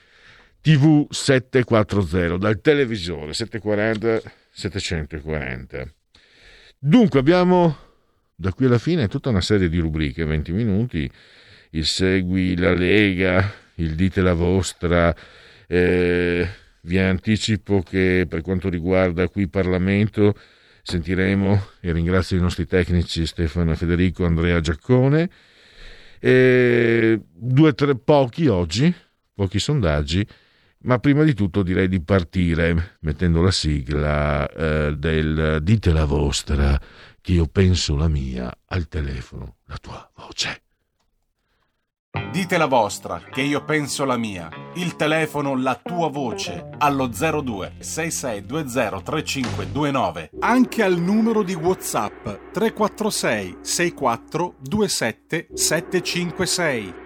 TV 0.61 1.07
740, 1.11 2.37
dal 2.37 2.61
televisore 2.61 3.33
740 3.33 4.33
740. 4.51 5.95
Dunque 6.87 7.18
abbiamo 7.18 7.74
da 8.35 8.53
qui 8.53 8.66
alla 8.66 8.76
fine 8.76 9.09
tutta 9.09 9.30
una 9.30 9.41
serie 9.41 9.70
di 9.70 9.78
rubriche, 9.78 10.22
20 10.22 10.53
minuti, 10.53 11.11
il 11.70 11.87
segui 11.87 12.55
la 12.59 12.74
Lega, 12.74 13.51
il 13.76 13.95
dite 13.95 14.20
la 14.20 14.35
vostra, 14.35 15.16
eh, 15.66 16.47
vi 16.82 16.99
anticipo 16.99 17.80
che 17.80 18.26
per 18.28 18.43
quanto 18.43 18.68
riguarda 18.68 19.28
qui 19.28 19.49
Parlamento 19.49 20.39
sentiremo, 20.82 21.68
e 21.80 21.91
ringrazio 21.91 22.37
i 22.37 22.41
nostri 22.41 22.66
tecnici 22.66 23.24
Stefano 23.24 23.74
Federico, 23.74 24.26
Andrea 24.26 24.61
Giaccone, 24.61 25.30
e 26.20 27.18
due, 27.32 27.72
tre, 27.72 27.97
pochi 27.97 28.47
oggi, 28.49 28.95
pochi 29.32 29.59
sondaggi, 29.59 30.26
ma 30.85 30.99
prima 30.99 31.22
di 31.22 31.35
tutto 31.35 31.62
direi 31.62 31.89
di 31.89 32.01
partire 32.01 32.97
mettendo 33.01 33.43
la 33.43 33.51
sigla 33.51 34.49
eh, 34.49 34.97
del 34.97 35.59
dite 35.62 35.93
la 35.93 36.05
vostra, 36.05 36.80
che 37.20 37.32
io 37.32 37.47
penso 37.47 37.97
la 37.97 38.09
mia, 38.09 38.53
al 38.66 38.89
telefono, 38.89 39.57
la 39.66 39.76
tua 39.78 40.11
voce. 40.14 40.62
Dite 42.30 42.59
la 42.59 42.66
vostra, 42.66 43.20
che 43.30 43.41
io 43.41 43.64
penso 43.64 44.05
la 44.05 44.16
mia. 44.16 44.49
Il 44.74 44.95
telefono, 44.95 45.57
la 45.57 45.74
tua 45.82 46.09
voce, 46.09 46.68
allo 46.78 47.09
02 47.09 47.74
6620 47.78 49.03
3529. 49.03 50.30
Anche 50.41 50.82
al 50.85 50.97
numero 50.99 51.43
di 51.43 51.55
WhatsApp 51.55 52.53
346 52.53 53.59
64 53.62 54.55
27 54.61 55.49
756. 55.55 57.04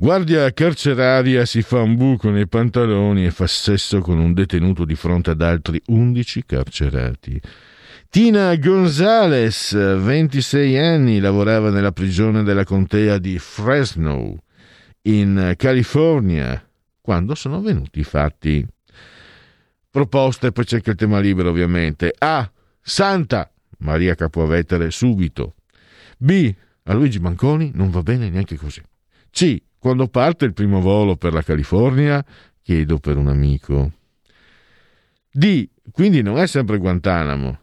Guardia 0.00 0.50
carceraria 0.54 1.44
si 1.44 1.60
fa 1.60 1.82
un 1.82 1.94
buco 1.94 2.30
nei 2.30 2.48
pantaloni 2.48 3.26
e 3.26 3.30
fa 3.30 3.46
sesso 3.46 4.00
con 4.00 4.18
un 4.18 4.32
detenuto 4.32 4.86
di 4.86 4.94
fronte 4.94 5.28
ad 5.28 5.42
altri 5.42 5.78
11 5.88 6.44
carcerati. 6.46 7.38
Tina 8.08 8.56
Gonzalez, 8.56 9.74
26 9.74 10.78
anni, 10.78 11.18
lavorava 11.18 11.68
nella 11.68 11.92
prigione 11.92 12.42
della 12.42 12.64
contea 12.64 13.18
di 13.18 13.38
Fresno, 13.38 14.38
in 15.02 15.52
California, 15.58 16.66
quando 17.02 17.34
sono 17.34 17.60
venuti 17.60 18.00
i 18.00 18.04
fatti. 18.04 18.66
Proposte, 19.90 20.50
poi 20.50 20.64
c'è 20.64 20.76
anche 20.76 20.90
il 20.92 20.96
tema 20.96 21.18
libero 21.18 21.50
ovviamente. 21.50 22.14
A. 22.16 22.50
Santa 22.80 23.52
Maria 23.80 24.14
Capovetere 24.14 24.90
subito. 24.90 25.56
B. 26.16 26.54
A 26.84 26.94
Luigi 26.94 27.18
Manconi 27.18 27.72
non 27.74 27.90
va 27.90 28.02
bene 28.02 28.30
neanche 28.30 28.56
così. 28.56 28.80
C. 29.30 29.68
Quando 29.80 30.08
parte 30.08 30.44
il 30.44 30.52
primo 30.52 30.80
volo 30.80 31.16
per 31.16 31.32
la 31.32 31.42
California, 31.42 32.22
chiedo 32.60 32.98
per 32.98 33.16
un 33.16 33.28
amico. 33.28 33.92
D. 35.32 35.66
Quindi 35.90 36.20
non 36.20 36.36
è 36.36 36.46
sempre 36.46 36.76
Guantanamo. 36.76 37.58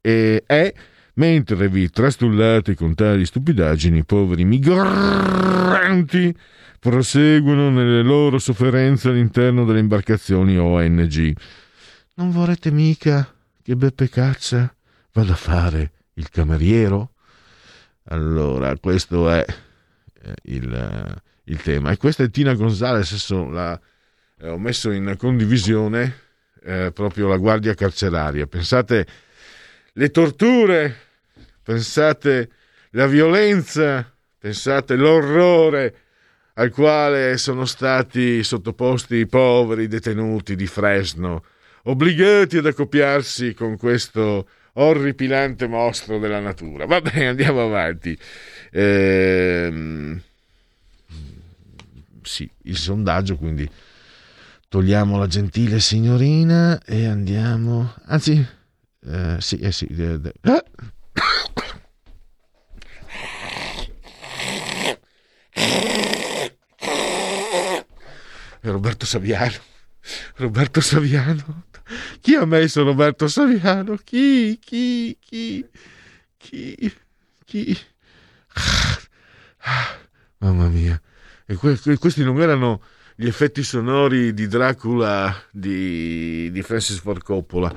E 0.00 0.42
è 0.46 0.72
mentre 1.14 1.68
vi 1.68 1.90
trastullate 1.90 2.74
con 2.74 2.94
tali 2.94 3.26
stupidaggini, 3.26 3.98
i 3.98 4.04
poveri 4.04 4.44
migranti 4.44 6.34
proseguono 6.78 7.68
nelle 7.68 8.02
loro 8.02 8.38
sofferenze 8.38 9.10
all'interno 9.10 9.66
delle 9.66 9.80
imbarcazioni 9.80 10.56
ONG. 10.56 11.36
Non 12.14 12.30
vorrete 12.30 12.70
mica 12.70 13.30
che 13.62 13.76
Beppe 13.76 14.08
Caccia 14.08 14.74
vada 15.12 15.32
a 15.32 15.36
fare 15.36 15.92
il 16.14 16.30
cameriero? 16.30 17.10
Allora, 18.04 18.74
questo 18.78 19.28
è 19.30 19.44
eh, 19.46 20.34
il, 20.44 21.22
il 21.44 21.60
tema. 21.60 21.90
E 21.90 21.96
questa 21.96 22.22
è 22.22 22.30
Tina 22.30 22.54
Gonzalez, 22.54 23.30
la, 23.30 23.80
eh, 24.40 24.48
ho 24.48 24.58
messo 24.58 24.90
in 24.90 25.14
condivisione 25.16 26.20
eh, 26.64 26.90
proprio 26.92 27.28
la 27.28 27.36
guardia 27.36 27.74
carceraria. 27.74 28.46
Pensate 28.46 29.06
le 29.92 30.10
torture, 30.10 30.96
pensate 31.62 32.50
la 32.90 33.06
violenza, 33.06 34.10
pensate 34.38 34.96
l'orrore 34.96 35.96
al 36.54 36.70
quale 36.70 37.38
sono 37.38 37.64
stati 37.64 38.42
sottoposti 38.42 39.16
i 39.16 39.26
poveri 39.26 39.88
detenuti 39.88 40.54
di 40.54 40.66
Fresno, 40.66 41.44
obbligati 41.84 42.58
ad 42.58 42.66
accoppiarsi 42.66 43.54
con 43.54 43.76
questo 43.78 44.46
orripilante 44.74 45.66
mostro 45.66 46.18
della 46.18 46.40
natura. 46.40 46.86
Va 46.86 47.00
bene, 47.00 47.28
andiamo 47.28 47.62
avanti. 47.62 48.16
Ehm, 48.70 50.20
sì, 52.22 52.50
il 52.62 52.76
sondaggio, 52.76 53.36
quindi 53.36 53.68
togliamo 54.68 55.18
la 55.18 55.26
gentile 55.26 55.80
signorina 55.80 56.82
e 56.82 57.06
andiamo... 57.06 57.94
Anzi, 58.06 58.44
eh, 59.06 59.36
sì, 59.40 59.58
eh, 59.58 59.72
sì. 59.72 59.86
Eh, 59.86 60.20
eh. 60.40 60.64
Roberto 68.62 69.06
Saviano. 69.06 69.54
Roberto 70.36 70.80
Saviano. 70.80 71.64
Chi 72.20 72.34
ha 72.34 72.44
messo 72.44 72.84
Roberto 72.84 73.28
Saviano? 73.28 73.96
Chi? 73.96 74.58
Chi? 74.58 75.18
Chi? 75.20 75.66
Chi? 76.36 76.94
Chi? 77.44 77.78
mamma 80.38 80.68
mia. 80.68 81.00
E 81.46 81.54
que- 81.54 81.98
questi 81.98 82.24
non 82.24 82.40
erano 82.40 82.82
gli 83.14 83.26
effetti 83.26 83.62
sonori 83.62 84.34
di 84.34 84.46
Dracula 84.46 85.34
di, 85.50 86.50
di 86.50 86.62
Francis 86.62 86.98
Ford 86.98 87.22
Coppola. 87.22 87.72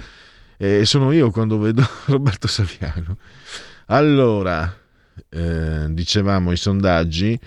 E 0.57 0.85
sono 0.85 1.11
io 1.11 1.31
quando 1.31 1.59
vedo 1.59 1.87
Roberto 2.05 2.47
Saviano. 2.47 3.17
Allora, 3.87 4.73
eh, 5.29 5.85
dicevamo 5.89 6.51
i 6.51 6.57
sondaggi, 6.57 7.39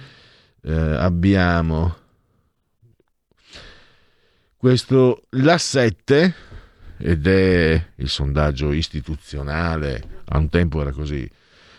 eh, 0.63 0.73
abbiamo 0.73 1.97
questo 4.57 5.23
la 5.31 5.57
7 5.57 6.35
ed 6.99 7.27
è 7.27 7.91
il 7.97 8.09
sondaggio 8.09 8.73
istituzionale, 8.73 10.23
a 10.27 10.39
un 10.39 10.49
tempo 10.49 10.81
era 10.81 10.91
così, 10.91 11.29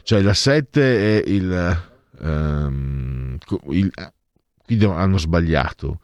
cioè 0.04 0.22
la 0.22 0.34
7 0.34 1.22
è 1.22 1.30
il, 1.30 1.82
um, 2.20 3.38
il 3.72 3.92
qui 4.78 4.86
hanno 4.86 5.18
sbagliato, 5.18 6.00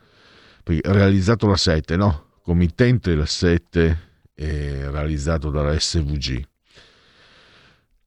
perché 0.64 0.92
realizzato 0.92 1.46
la 1.46 1.56
7, 1.56 1.96
no, 1.96 2.30
committente 2.42 3.14
la 3.14 3.28
7 3.28 4.00
è 4.34 4.88
realizzato 4.90 5.52
dalla 5.52 5.78
SVG. 5.78 6.44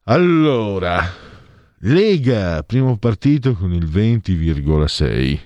Allora, 0.03 1.01
Lega, 1.79 2.61
primo 2.63 2.97
partito 2.97 3.53
con 3.53 3.71
il 3.73 3.85
20,6. 3.85 5.39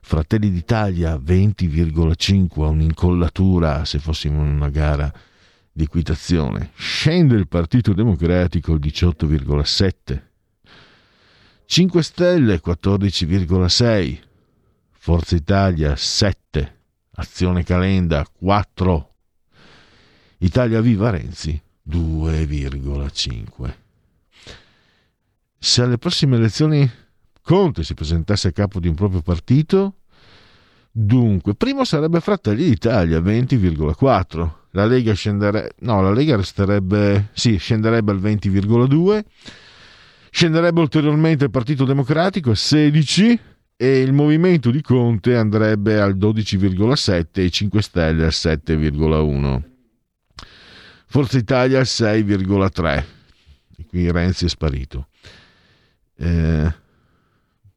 Fratelli 0.00 0.50
d'Italia 0.50 1.16
20,5 1.16 2.62
a 2.62 2.68
un'incollatura 2.68 3.84
se 3.84 3.98
fossimo 3.98 4.42
in 4.42 4.48
una 4.48 4.70
gara 4.70 5.12
di 5.70 5.84
equitazione. 5.84 6.70
Scende 6.76 7.34
il 7.34 7.46
Partito 7.46 7.92
Democratico 7.92 8.72
il 8.72 8.80
18,7. 8.80 10.27
5 11.70 12.02
Stelle 12.02 12.62
14,6. 12.64 14.18
Forza 14.90 15.36
Italia 15.36 15.94
7. 15.96 16.76
Azione 17.16 17.62
Calenda 17.62 18.26
4. 18.26 19.14
Italia 20.38 20.80
Viva 20.80 21.10
Renzi 21.10 21.60
2,5. 21.86 23.74
Se 25.58 25.82
alle 25.82 25.98
prossime 25.98 26.36
elezioni 26.36 26.90
Conte 27.42 27.84
si 27.84 27.92
presentasse 27.92 28.48
a 28.48 28.52
capo 28.52 28.80
di 28.80 28.88
un 28.88 28.94
proprio 28.94 29.20
partito, 29.20 29.96
dunque, 30.90 31.54
primo 31.54 31.84
sarebbe 31.84 32.20
Fratelli 32.20 32.64
d'Italia 32.64 33.20
20,4. 33.20 34.50
La 34.70 34.86
Lega 34.86 35.12
scenderebbe, 35.12 35.74
no, 35.80 36.00
la 36.00 36.12
Lega 36.12 36.34
resterebbe, 36.34 37.28
sì, 37.34 37.58
scenderebbe 37.58 38.12
al 38.12 38.20
20,2. 38.20 39.24
Scenderebbe 40.30 40.80
ulteriormente 40.80 41.44
il 41.44 41.50
Partito 41.50 41.84
Democratico 41.84 42.50
a 42.50 42.54
16 42.54 43.40
e 43.76 44.00
il 44.00 44.12
movimento 44.12 44.70
di 44.70 44.82
Conte 44.82 45.36
andrebbe 45.36 46.00
al 46.00 46.16
12,7 46.16 47.26
e 47.34 47.44
i 47.44 47.52
5 47.52 47.82
Stelle 47.82 48.24
al 48.24 48.30
7,1. 48.32 49.62
Forza 51.06 51.38
Italia 51.38 51.78
al 51.78 51.84
6,3. 51.84 53.04
E 53.76 53.86
qui 53.86 54.10
Renzi 54.10 54.46
è 54.46 54.48
sparito. 54.48 55.08
Eh, 56.16 56.74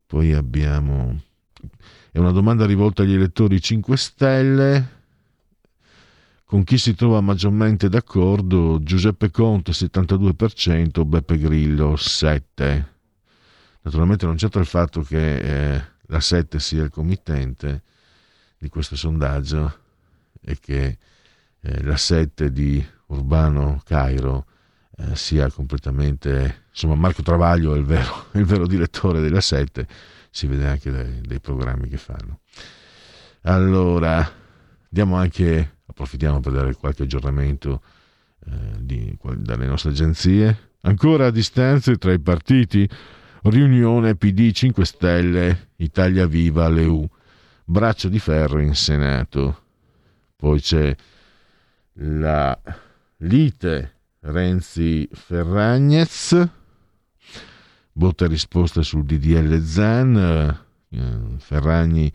poi 0.07 0.33
abbiamo... 0.33 1.21
È 2.11 2.17
una 2.17 2.31
domanda 2.31 2.65
rivolta 2.65 3.03
agli 3.03 3.13
elettori 3.13 3.61
5 3.61 3.95
Stelle. 3.95 5.00
Con 6.51 6.65
chi 6.65 6.77
si 6.77 6.95
trova 6.95 7.21
maggiormente 7.21 7.87
d'accordo? 7.87 8.77
Giuseppe 8.83 9.31
Conte 9.31 9.71
72%, 9.71 11.05
Beppe 11.05 11.37
Grillo 11.37 11.93
7%. 11.93 12.83
Naturalmente 13.83 14.25
non 14.25 14.35
c'entra 14.35 14.59
il 14.59 14.65
fatto 14.65 14.99
che 14.99 15.37
eh, 15.37 15.83
la 16.07 16.19
7 16.19 16.59
sia 16.59 16.83
il 16.83 16.89
committente 16.89 17.83
di 18.57 18.67
questo 18.67 18.97
sondaggio 18.97 19.79
e 20.41 20.57
che 20.59 20.97
eh, 21.61 21.83
la 21.83 21.95
7 21.95 22.51
di 22.51 22.85
Urbano 23.05 23.81
Cairo 23.85 24.45
eh, 24.97 25.15
sia 25.15 25.49
completamente 25.49 26.65
insomma 26.69 26.95
Marco 26.95 27.21
Travaglio 27.21 27.75
è 27.75 27.77
il 27.77 27.85
vero, 27.85 28.25
il 28.35 28.43
vero 28.43 28.67
direttore 28.67 29.21
della 29.21 29.39
7 29.39 29.87
si 30.29 30.47
vede 30.47 30.67
anche 30.67 30.91
dai, 30.91 31.21
dai 31.21 31.39
programmi 31.39 31.87
che 31.87 31.97
fanno 31.97 32.41
allora 33.43 34.29
diamo 34.89 35.15
anche 35.15 35.77
approfittiamo 35.91 36.39
per 36.39 36.53
dare 36.53 36.73
qualche 36.75 37.03
aggiornamento 37.03 37.81
eh, 38.45 38.51
di, 38.79 39.15
dalle 39.37 39.67
nostre 39.67 39.91
agenzie. 39.91 40.69
Ancora 40.81 41.27
a 41.27 41.31
distanze 41.31 41.97
tra 41.97 42.11
i 42.11 42.19
partiti 42.19 42.89
riunione 43.43 44.15
PD 44.15 44.51
5 44.51 44.85
Stelle, 44.85 45.69
Italia 45.77 46.25
Viva, 46.25 46.67
Leu, 46.67 47.07
braccio 47.63 48.09
di 48.09 48.17
ferro 48.19 48.59
in 48.59 48.73
Senato. 48.73 49.59
Poi 50.35 50.59
c'è 50.59 50.95
la 51.93 52.59
lite 53.17 53.95
Renzi-Ferragnez, 54.21 56.49
botta 57.91 58.27
risposta 58.27 58.81
sul 58.81 59.03
DDL 59.03 59.61
Zan, 59.61 60.57
eh, 60.89 61.19
Ferragni 61.37 62.11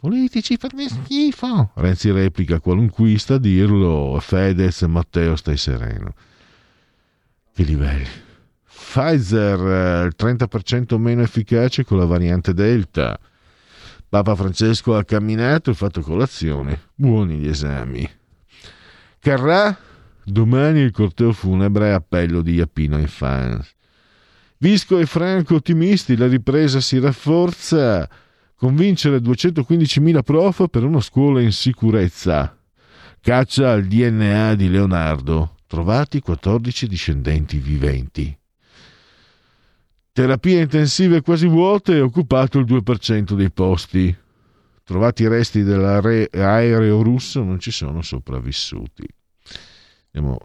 politici 0.00 0.56
fanno 0.56 0.88
schifo. 0.88 1.70
Renzi 1.74 2.10
replica 2.10 2.60
qualunquista 2.60 3.34
a 3.34 3.38
dirlo, 3.38 4.18
Fedez, 4.20 4.82
Matteo 4.82 5.36
stai 5.36 5.56
sereno. 5.56 6.14
Che 7.54 7.62
livelli. 7.62 8.06
Pfizer 8.64 9.58
eh, 9.58 10.06
il 10.06 10.14
30% 10.16 10.96
meno 10.96 11.22
efficace 11.22 11.84
con 11.84 11.98
la 11.98 12.04
variante 12.04 12.54
Delta. 12.54 13.18
Papa 14.08 14.34
Francesco 14.34 14.96
ha 14.96 15.04
camminato 15.04 15.70
e 15.70 15.74
fatto 15.74 16.00
colazione. 16.00 16.80
Buoni 16.94 17.38
gli 17.38 17.48
esami. 17.48 18.08
Carrà, 19.18 19.76
domani 20.24 20.80
il 20.80 20.92
corteo 20.92 21.32
funebre 21.32 21.92
appello 21.92 22.40
di 22.40 22.54
Iapino 22.54 22.96
in 22.98 23.08
fans. 23.08 23.74
Visco 24.58 24.98
e 24.98 25.06
Franco 25.06 25.56
ottimisti, 25.56 26.16
la 26.16 26.26
ripresa 26.26 26.80
si 26.80 26.98
rafforza. 26.98 28.08
Convincere 28.58 29.18
215.000 29.18 30.22
prof 30.22 30.66
per 30.68 30.82
una 30.82 31.00
scuola 31.00 31.40
in 31.40 31.52
sicurezza. 31.52 32.58
Caccia 33.20 33.70
al 33.70 33.84
DNA 33.84 34.56
di 34.56 34.68
Leonardo. 34.68 35.58
Trovati 35.68 36.18
14 36.18 36.88
discendenti 36.88 37.58
viventi. 37.58 38.36
Terapie 40.10 40.62
intensive 40.62 41.20
quasi 41.20 41.46
vuote 41.46 41.94
e 41.94 42.00
occupato 42.00 42.58
il 42.58 42.64
2% 42.64 43.34
dei 43.34 43.52
posti. 43.52 44.16
Trovati 44.82 45.22
i 45.22 45.28
resti 45.28 45.62
dell'aereo 45.62 47.00
russo, 47.02 47.44
non 47.44 47.60
ci 47.60 47.70
sono 47.70 48.02
sopravvissuti. 48.02 49.06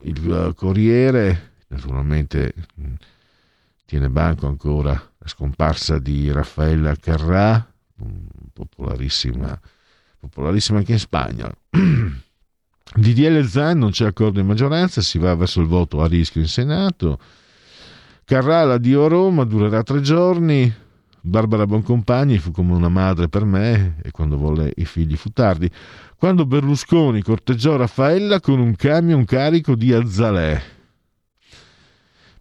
Il 0.03 0.53
Corriere, 0.55 1.53
naturalmente, 1.69 2.53
tiene 3.85 4.07
banco 4.11 4.45
ancora 4.45 4.91
la 4.91 5.27
scomparsa 5.27 5.97
di 5.97 6.31
Raffaella 6.31 6.95
Carrà, 6.95 7.72
popolarissima, 8.53 9.59
popolarissima 10.19 10.79
anche 10.79 10.93
in 10.93 10.99
Spagna. 10.99 11.51
DDL 12.95 13.43
Zan 13.45 13.79
non 13.79 13.91
c'è 13.91 14.05
accordo 14.05 14.39
in 14.39 14.45
maggioranza, 14.45 15.01
si 15.01 15.17
va 15.17 15.33
verso 15.35 15.61
il 15.61 15.67
voto 15.67 16.01
a 16.01 16.07
rischio 16.07 16.41
in 16.41 16.47
Senato. 16.47 17.19
Carrà 18.25 18.77
Dio 18.77 19.05
a 19.05 19.07
Roma 19.07 19.43
durerà 19.43 19.83
tre 19.83 20.01
giorni. 20.01 20.73
Barbara 21.25 21.65
Boncompagni 21.65 22.37
fu 22.37 22.51
come 22.51 22.73
una 22.73 22.89
madre 22.89 23.29
per 23.29 23.45
me 23.45 23.95
e 24.03 24.11
quando 24.11 24.37
volle 24.37 24.73
i 24.75 24.85
figli 24.85 25.15
fu 25.15 25.29
tardi. 25.29 25.69
Quando 26.17 26.45
Berlusconi 26.45 27.21
corteggiò 27.21 27.75
Raffaella 27.75 28.39
con 28.39 28.59
un 28.59 28.75
camion 28.75 29.23
carico 29.25 29.75
di 29.75 29.93
azzalè. 29.93 30.61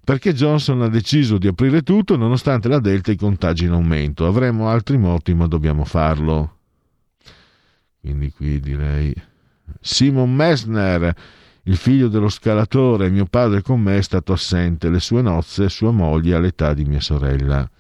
Perché 0.05 0.33
Johnson 0.35 0.83
ha 0.83 0.89
deciso 0.89 1.39
di 1.39 1.47
aprire 1.47 1.83
tutto 1.83 2.17
nonostante 2.17 2.69
la 2.69 2.81
Delta 2.81 3.11
e 3.11 3.15
i 3.15 3.17
contagi 3.17 3.67
in 3.67 3.73
aumento. 3.73 4.27
Avremo 4.27 4.69
altri 4.69 4.97
morti 4.97 5.33
ma 5.33 5.47
dobbiamo 5.47 5.85
farlo. 5.85 6.59
Quindi 8.01 8.33
qui 8.33 8.59
direi 8.59 9.15
Simon 9.81 10.35
Messner 10.35 11.15
il 11.65 11.77
figlio 11.77 12.09
dello 12.09 12.29
scalatore, 12.29 13.11
mio 13.11 13.27
padre 13.27 13.63
con 13.63 13.81
me, 13.81 13.99
è 13.99 14.03
stato 14.03 14.33
assente, 14.33 14.91
le 14.91 14.99
sue 14.99 15.23
nozze, 15.23 15.69
sua 15.69 15.93
moglie 15.93 16.35
all'età 16.35 16.75
di 16.75 16.85
mia 16.85 17.01
sorella. 17.01 17.71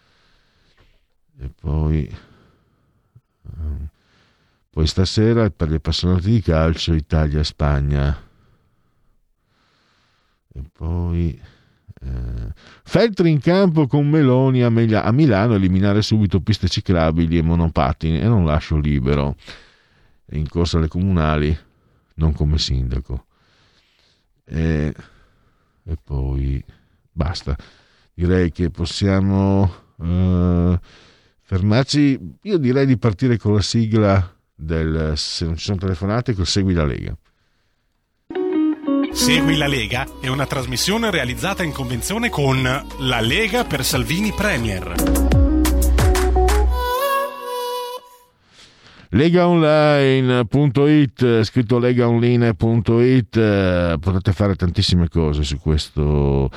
E 1.40 1.50
poi, 1.60 2.16
ehm, 3.56 3.88
poi 4.70 4.86
stasera 4.86 5.50
per 5.50 5.68
gli 5.68 5.74
appassionati 5.74 6.30
di 6.30 6.40
calcio 6.40 6.94
Italia-Spagna. 6.94 8.16
E 10.54 10.62
poi 10.72 11.40
Feltri 12.84 13.30
in 13.30 13.40
campo 13.40 13.86
con 13.86 14.08
Meloni 14.08 14.62
a, 14.62 14.70
Meglia, 14.70 15.04
a 15.04 15.12
Milano, 15.12 15.54
eliminare 15.54 16.02
subito 16.02 16.40
piste 16.40 16.68
ciclabili 16.68 17.38
e 17.38 17.42
monopattini 17.42 18.20
e 18.20 18.26
non 18.26 18.44
lascio 18.44 18.76
libero. 18.76 19.36
In 20.32 20.48
corsa 20.48 20.78
alle 20.78 20.88
comunali, 20.88 21.56
non 22.14 22.32
come 22.32 22.58
sindaco 22.58 23.26
e, 24.52 24.94
e 25.84 25.96
poi 26.02 26.62
basta. 27.10 27.56
Direi 28.14 28.52
che 28.52 28.70
possiamo 28.70 29.62
uh, 29.96 30.78
fermarci. 31.40 32.18
Io 32.42 32.58
direi 32.58 32.86
di 32.86 32.98
partire 32.98 33.38
con 33.38 33.54
la 33.54 33.62
sigla 33.62 34.36
del 34.54 35.14
se 35.16 35.46
non 35.46 35.56
ci 35.56 35.64
sono 35.64 35.78
telefonate, 35.78 36.34
col 36.34 36.46
Segui 36.46 36.74
la 36.74 36.84
Lega. 36.84 37.16
Segui 39.12 39.56
la 39.56 39.66
Lega 39.66 40.06
è 40.20 40.28
una 40.28 40.47
trasmissione 40.47 41.10
realizzata 41.10 41.62
in 41.62 41.72
convenzione 41.72 42.30
con 42.30 42.62
La 42.62 43.20
Lega 43.20 43.64
per 43.64 43.84
Salvini 43.84 44.32
Premier. 44.32 44.94
legaonline.it 49.10 51.43
scritto 51.43 51.78
legaonline.it 51.78 53.36
eh, 53.36 53.97
potete 54.01 54.32
fare 54.32 54.56
tantissime 54.56 55.09
cose 55.09 55.43
su 55.43 55.59
questo 55.59 56.51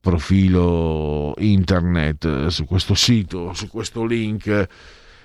profilo 0.00 1.32
internet 1.38 2.48
su 2.48 2.64
questo 2.64 2.94
sito 2.94 3.54
su 3.54 3.68
questo 3.68 4.04
link 4.04 4.66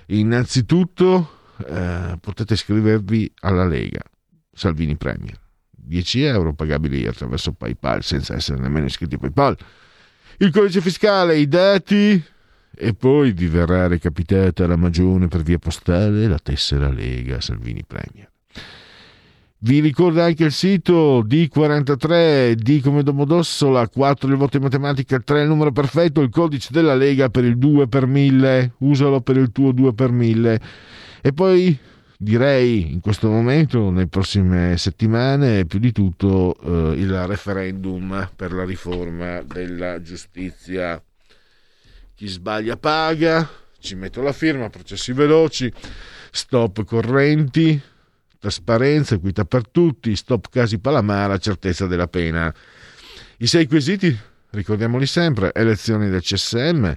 innanzitutto 0.06 1.30
eh, 1.66 2.16
potete 2.20 2.54
iscrivervi 2.54 3.32
alla 3.40 3.66
Lega 3.66 4.02
Salvini 4.52 4.96
Premier 4.96 5.46
10 5.88 6.22
euro 6.22 6.54
pagabili 6.54 7.06
attraverso 7.06 7.52
PayPal 7.52 8.04
senza 8.04 8.34
essere 8.34 8.60
nemmeno 8.60 8.86
iscritti 8.86 9.16
a 9.16 9.18
PayPal 9.18 9.56
il 10.40 10.52
codice 10.52 10.80
fiscale 10.80 11.36
i 11.36 11.48
dati 11.48 12.22
e 12.80 12.94
poi 12.94 13.32
vi 13.32 13.48
verrà 13.48 13.88
recapitata 13.88 14.68
la 14.68 14.76
magione 14.76 15.26
per 15.26 15.42
via 15.42 15.58
postale 15.58 16.28
la 16.28 16.38
tessera 16.38 16.90
Lega 16.90 17.40
Salvini 17.40 17.82
Premier. 17.84 18.30
Vi 19.60 19.80
ricordo 19.80 20.22
anche 20.22 20.44
il 20.44 20.52
sito 20.52 21.24
D43, 21.24 22.52
D 22.52 22.80
come 22.80 23.02
Domodossola, 23.02 23.88
4 23.88 24.28
il 24.28 24.36
voto 24.36 24.58
in 24.58 24.62
matematica, 24.62 25.18
3 25.18 25.42
il 25.42 25.48
numero 25.48 25.72
perfetto, 25.72 26.20
il 26.20 26.30
codice 26.30 26.68
della 26.70 26.94
Lega 26.94 27.28
per 27.28 27.42
il 27.42 27.58
2 27.58 27.88
per 27.88 28.06
1000, 28.06 28.74
usalo 28.78 29.20
per 29.20 29.36
il 29.36 29.50
tuo 29.50 29.72
2 29.72 29.92
per 29.94 30.12
1000. 30.12 30.60
E 31.20 31.32
poi 31.32 31.76
direi 32.20 32.92
in 32.92 33.00
questo 33.00 33.28
momento, 33.30 33.90
nelle 33.90 34.08
prossime 34.08 34.76
settimane, 34.76 35.64
più 35.66 35.78
di 35.78 35.92
tutto 35.92 36.56
eh, 36.60 36.98
il 36.98 37.26
referendum 37.26 38.28
per 38.34 38.52
la 38.52 38.64
riforma 38.64 39.40
della 39.42 40.02
giustizia 40.02 41.00
chi 42.16 42.26
sbaglia 42.26 42.76
paga, 42.76 43.48
ci 43.78 43.94
metto 43.94 44.20
la 44.20 44.32
firma, 44.32 44.68
processi 44.68 45.12
veloci, 45.12 45.72
stop 46.32 46.82
correnti, 46.82 47.80
trasparenza, 48.40 49.14
equità 49.14 49.44
per 49.44 49.68
tutti, 49.68 50.16
stop 50.16 50.48
casi 50.50 50.80
Palamara, 50.80 51.38
certezza 51.38 51.86
della 51.86 52.08
pena. 52.08 52.52
I 53.36 53.46
sei 53.46 53.68
quesiti, 53.68 54.18
ricordiamoli 54.50 55.06
sempre, 55.06 55.52
elezioni 55.54 56.10
del 56.10 56.22
CSM, 56.22 56.92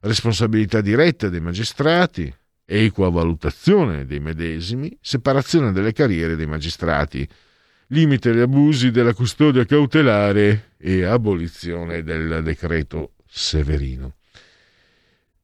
responsabilità 0.00 0.80
diretta 0.80 1.28
dei 1.28 1.40
magistrati, 1.40 2.34
equa 2.70 3.08
valutazione 3.08 4.04
dei 4.04 4.20
medesimi, 4.20 4.94
separazione 5.00 5.72
delle 5.72 5.92
carriere 5.92 6.36
dei 6.36 6.46
magistrati, 6.46 7.26
limite 7.88 8.28
agli 8.28 8.40
abusi 8.40 8.90
della 8.90 9.14
custodia 9.14 9.64
cautelare 9.64 10.72
e 10.76 11.04
abolizione 11.04 12.02
del 12.02 12.42
decreto 12.42 13.12
Severino. 13.26 14.16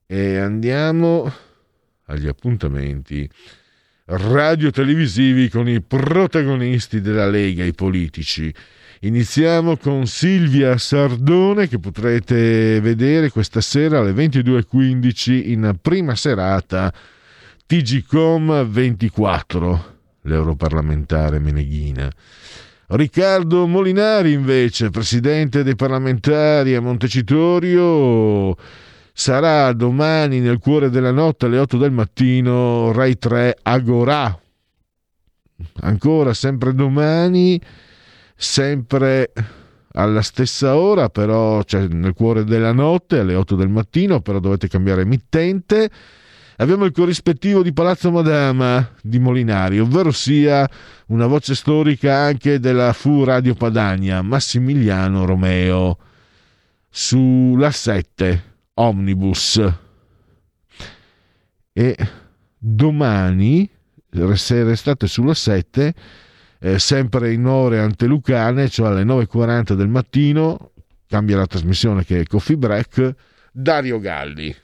E 0.07 0.37
andiamo 0.37 1.33
agli 2.05 2.27
appuntamenti 2.27 3.27
radio-televisivi 4.05 5.49
con 5.49 5.67
i 5.67 5.81
protagonisti 5.81 7.01
della 7.01 7.27
Lega, 7.27 7.65
i 7.65 7.73
politici. 7.73 8.55
Iniziamo 9.01 9.79
con 9.79 10.07
Silvia 10.07 10.77
Sardone 10.77 11.69
che 11.69 11.79
potrete 11.79 12.81
vedere 12.83 13.31
questa 13.31 13.63
sera 13.63 14.01
alle 14.01 14.13
22.15 14.13 15.51
in 15.51 15.75
prima 15.81 16.15
serata 16.15 16.93
TGCOM 17.66 18.69
24, 18.69 19.85
l'europarlamentare 20.23 21.39
Meneghina. 21.39 22.12
Riccardo 22.89 23.66
Molinari 23.66 24.32
invece, 24.32 24.91
presidente 24.91 25.62
dei 25.62 25.74
parlamentari 25.74 26.74
a 26.74 26.82
Montecitorio, 26.82 28.55
sarà 29.15 29.73
domani 29.73 30.41
nel 30.41 30.59
cuore 30.59 30.91
della 30.91 31.11
notte 31.11 31.47
alle 31.47 31.59
8 31.59 31.78
del 31.78 31.91
mattino 31.91 32.93
Rai 32.93 33.16
3 33.16 33.57
Agorà. 33.62 34.39
Ancora 35.81 36.35
sempre 36.35 36.74
domani, 36.74 37.59
sempre 38.36 39.32
alla 39.93 40.20
stessa 40.20 40.77
ora, 40.77 41.09
però 41.09 41.62
cioè 41.62 41.86
nel 41.86 42.12
cuore 42.12 42.45
della 42.45 42.73
notte 42.73 43.20
alle 43.20 43.35
8 43.35 43.57
del 43.57 43.70
mattino, 43.70 44.20
però 44.20 44.39
dovete 44.39 44.69
cambiare 44.69 45.01
emittente. 45.01 45.91
Abbiamo 46.57 46.85
il 46.85 46.93
corrispettivo 46.93 47.65
di 47.65 47.73
Palazzo 47.73 48.13
Madama 48.13 48.89
di 49.03 49.19
Molinari, 49.19 49.81
ovvero 49.81 50.13
sia 50.13 50.69
una 51.07 51.27
voce 51.27 51.57
storica 51.57 52.15
anche 52.15 52.61
della 52.61 52.93
Fu 52.93 53.25
Radio 53.25 53.55
Padania, 53.55 54.23
Massimiliano 54.23 55.25
Romeo, 55.25 55.99
sulla 56.89 57.73
7 57.73 58.43
Omnibus. 58.75 59.73
E 61.73 61.97
domani, 62.57 63.69
se 64.35 64.63
restate 64.63 65.09
sulla 65.09 65.35
7, 65.35 65.95
eh, 66.61 66.79
sempre 66.79 67.33
in 67.33 67.47
ore 67.47 67.81
antelucane, 67.81 68.69
cioè 68.69 68.91
alle 68.91 69.03
9.40 69.03 69.73
del 69.73 69.89
mattino, 69.89 70.71
cambia 71.09 71.37
la 71.37 71.47
trasmissione 71.47 72.05
che 72.05 72.21
è 72.21 72.25
Coffee 72.25 72.57
Break, 72.57 73.15
Dario 73.51 73.99
Galli 73.99 74.55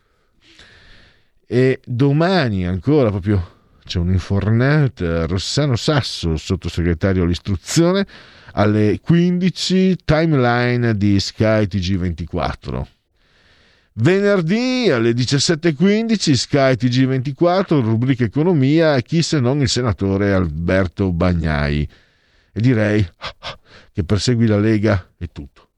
e 1.53 1.81
domani 1.85 2.65
ancora 2.65 3.11
proprio 3.11 3.59
c'è 3.85 3.99
un 3.99 4.13
infornata 4.13 5.27
Rossano 5.27 5.75
Sasso, 5.75 6.37
sottosegretario 6.37 7.25
all'istruzione, 7.25 8.07
alle 8.53 9.01
15 9.01 9.97
timeline 10.05 10.97
di 10.97 11.19
Sky 11.19 11.65
TG24. 11.65 12.87
Venerdì 13.95 14.91
alle 14.93 15.11
17.15 15.11 16.33
Sky 16.35 16.75
TG24, 16.75 17.81
rubrica 17.81 18.23
economia, 18.23 19.01
chi 19.01 19.21
se 19.21 19.41
non 19.41 19.61
il 19.61 19.69
senatore 19.69 20.33
Alberto 20.33 21.11
Bagnai. 21.11 21.89
E 22.53 22.61
direi 22.61 23.05
che 23.93 24.05
persegui 24.05 24.47
la 24.47 24.61
Lega 24.61 25.15
è 25.19 25.27
tutto. 25.33 25.70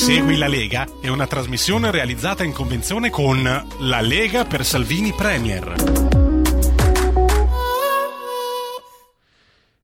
Segui 0.00 0.38
la 0.38 0.48
Lega 0.48 0.88
è 1.02 1.08
una 1.08 1.26
trasmissione 1.26 1.90
realizzata 1.90 2.42
in 2.42 2.52
convenzione 2.52 3.10
con 3.10 3.42
La 3.42 4.00
Lega 4.00 4.46
per 4.46 4.64
Salvini 4.64 5.12
Premier. 5.12 5.74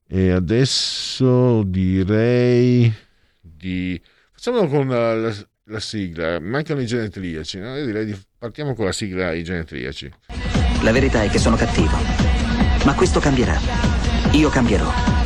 E 0.09 0.31
adesso 0.31 1.63
direi 1.65 2.91
di... 3.39 4.01
Facciamo 4.33 4.67
con 4.69 4.89
la, 4.89 5.15
la, 5.17 5.35
la 5.65 5.81
sigla, 5.81 6.41
mancano 6.41 6.81
i 6.81 6.87
genetriaci, 6.87 7.59
no? 7.59 7.77
Io 7.77 7.85
direi 7.85 8.07
di 8.07 8.19
partiamo 8.39 8.75
con 8.75 8.87
la 8.87 8.93
sigla 8.93 9.35
i 9.35 9.45
genetriaci. 9.45 10.11
La 10.81 10.93
verità 10.93 11.25
è 11.25 11.29
che 11.29 11.39
sono 11.39 11.57
cattivo, 11.57 11.95
ma 12.87 12.95
questo 12.95 13.21
cambierà. 13.21 13.61
Io 14.33 14.49
cambierò. 14.49 15.26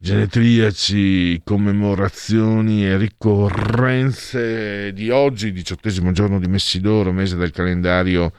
Genetriaci, 0.00 1.42
commemorazioni 1.44 2.86
e 2.86 2.96
ricorrenze 2.96 4.92
di 4.92 5.10
oggi, 5.10 5.50
diciottesimo 5.52 6.12
giorno 6.12 6.38
di 6.38 6.46
Messidoro, 6.46 7.12
mese 7.12 7.36
del 7.36 7.50
calendario 7.50 8.32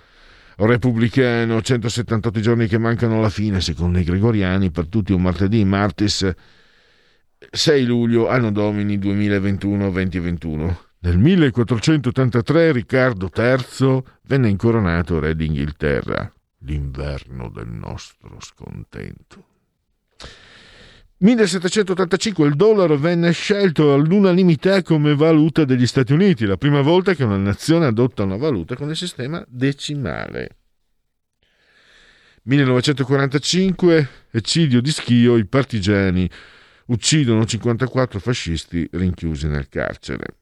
repubblicano, 0.56 1.62
178 1.62 2.40
giorni 2.40 2.68
che 2.68 2.78
mancano 2.78 3.18
alla 3.18 3.30
fine, 3.30 3.62
secondo 3.62 4.00
i 4.00 4.04
gregoriani, 4.04 4.72
per 4.72 4.88
tutti 4.88 5.14
un 5.14 5.22
martedì, 5.22 5.64
martis 5.64 6.30
6 7.52 7.86
luglio, 7.86 8.28
anno 8.30 8.52
domini 8.52 8.98
2021-2021. 8.98 10.76
Nel 11.02 11.18
1483 11.18 12.74
Riccardo 12.74 13.30
III 13.34 14.04
venne 14.24 14.50
incoronato 14.50 15.20
re 15.20 15.34
d'Inghilterra, 15.36 16.30
l'inverno 16.60 17.50
del 17.50 17.70
nostro 17.70 18.38
scontento. 18.40 19.46
1785 21.22 22.48
il 22.48 22.56
dollaro 22.56 22.98
venne 22.98 23.34
scelto 23.34 23.94
all'unanimità 23.94 24.82
come 24.82 25.14
valuta 25.16 25.66
degli 25.66 25.86
Stati 25.86 26.14
Uniti, 26.14 26.46
la 26.46 26.56
prima 26.56 26.80
volta 26.80 27.14
che 27.14 27.26
una 27.26 27.36
nazione 27.36 27.88
adotta 27.88 28.24
una 28.24 28.38
valuta 28.38 28.78
con 28.78 28.90
il 28.90 28.96
sistema 28.96 29.44
decimale. 29.50 30.56
1945 32.44 34.10
eccidio 34.32 34.80
di 34.80 34.92
Schio, 34.92 35.36
i 35.36 35.46
partigiani 35.46 36.30
uccidono 36.86 37.46
54 37.46 38.18
fascisti 38.20 38.88
rinchiusi 38.90 39.48
nel 39.48 39.68
carcere. 39.68 40.38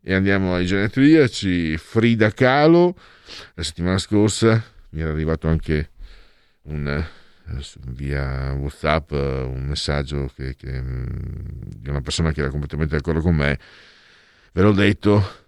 E 0.00 0.14
andiamo 0.14 0.54
ai 0.54 0.66
genetriaci, 0.66 1.76
Frida 1.76 2.30
Kahlo, 2.30 2.96
la 3.54 3.64
settimana 3.64 3.98
scorsa 3.98 4.62
mi 4.90 5.00
era 5.00 5.10
arrivato 5.10 5.48
anche 5.48 5.90
un 6.62 7.04
via 7.88 8.52
WhatsApp 8.52 9.10
un 9.12 9.66
messaggio 9.66 10.30
che, 10.34 10.54
che, 10.56 10.82
di 10.82 11.88
una 11.88 12.00
persona 12.00 12.32
che 12.32 12.40
era 12.40 12.50
completamente 12.50 12.96
d'accordo 12.96 13.20
con 13.20 13.34
me. 13.34 13.58
Ve 14.52 14.62
l'ho 14.62 14.72
detto, 14.72 15.46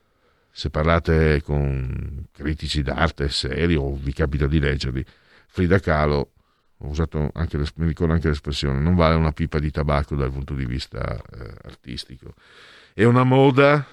se 0.50 0.70
parlate 0.70 1.42
con 1.42 2.26
critici 2.32 2.82
d'arte 2.82 3.28
seri 3.28 3.74
o 3.74 3.94
vi 3.94 4.12
capita 4.12 4.46
di 4.46 4.58
leggerli, 4.58 5.04
Frida 5.46 5.78
Kahlo, 5.78 6.32
ho 6.78 6.88
usato 6.88 7.30
anche, 7.34 7.58
mi 7.58 7.86
ricordo 7.86 8.12
anche 8.14 8.28
l'espressione, 8.28 8.80
non 8.80 8.94
vale 8.94 9.14
una 9.14 9.32
pipa 9.32 9.58
di 9.58 9.70
tabacco 9.70 10.16
dal 10.16 10.30
punto 10.30 10.54
di 10.54 10.64
vista 10.64 11.16
eh, 11.16 11.54
artistico. 11.64 12.34
È 12.94 13.04
una 13.04 13.24
moda 13.24 13.86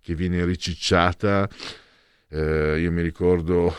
che 0.00 0.14
viene 0.14 0.44
ricicciata, 0.44 1.48
eh, 2.28 2.78
io 2.78 2.92
mi 2.92 3.00
ricordo 3.00 3.74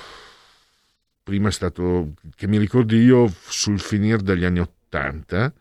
prima 1.25 1.47
è 1.47 1.51
stato, 1.51 2.13
che 2.35 2.47
mi 2.47 2.59
ricordi 2.59 2.97
io, 2.97 3.33
sul 3.47 3.79
finire 3.79 4.21
degli 4.21 4.45
anni 4.45 4.59
80, 4.59 5.51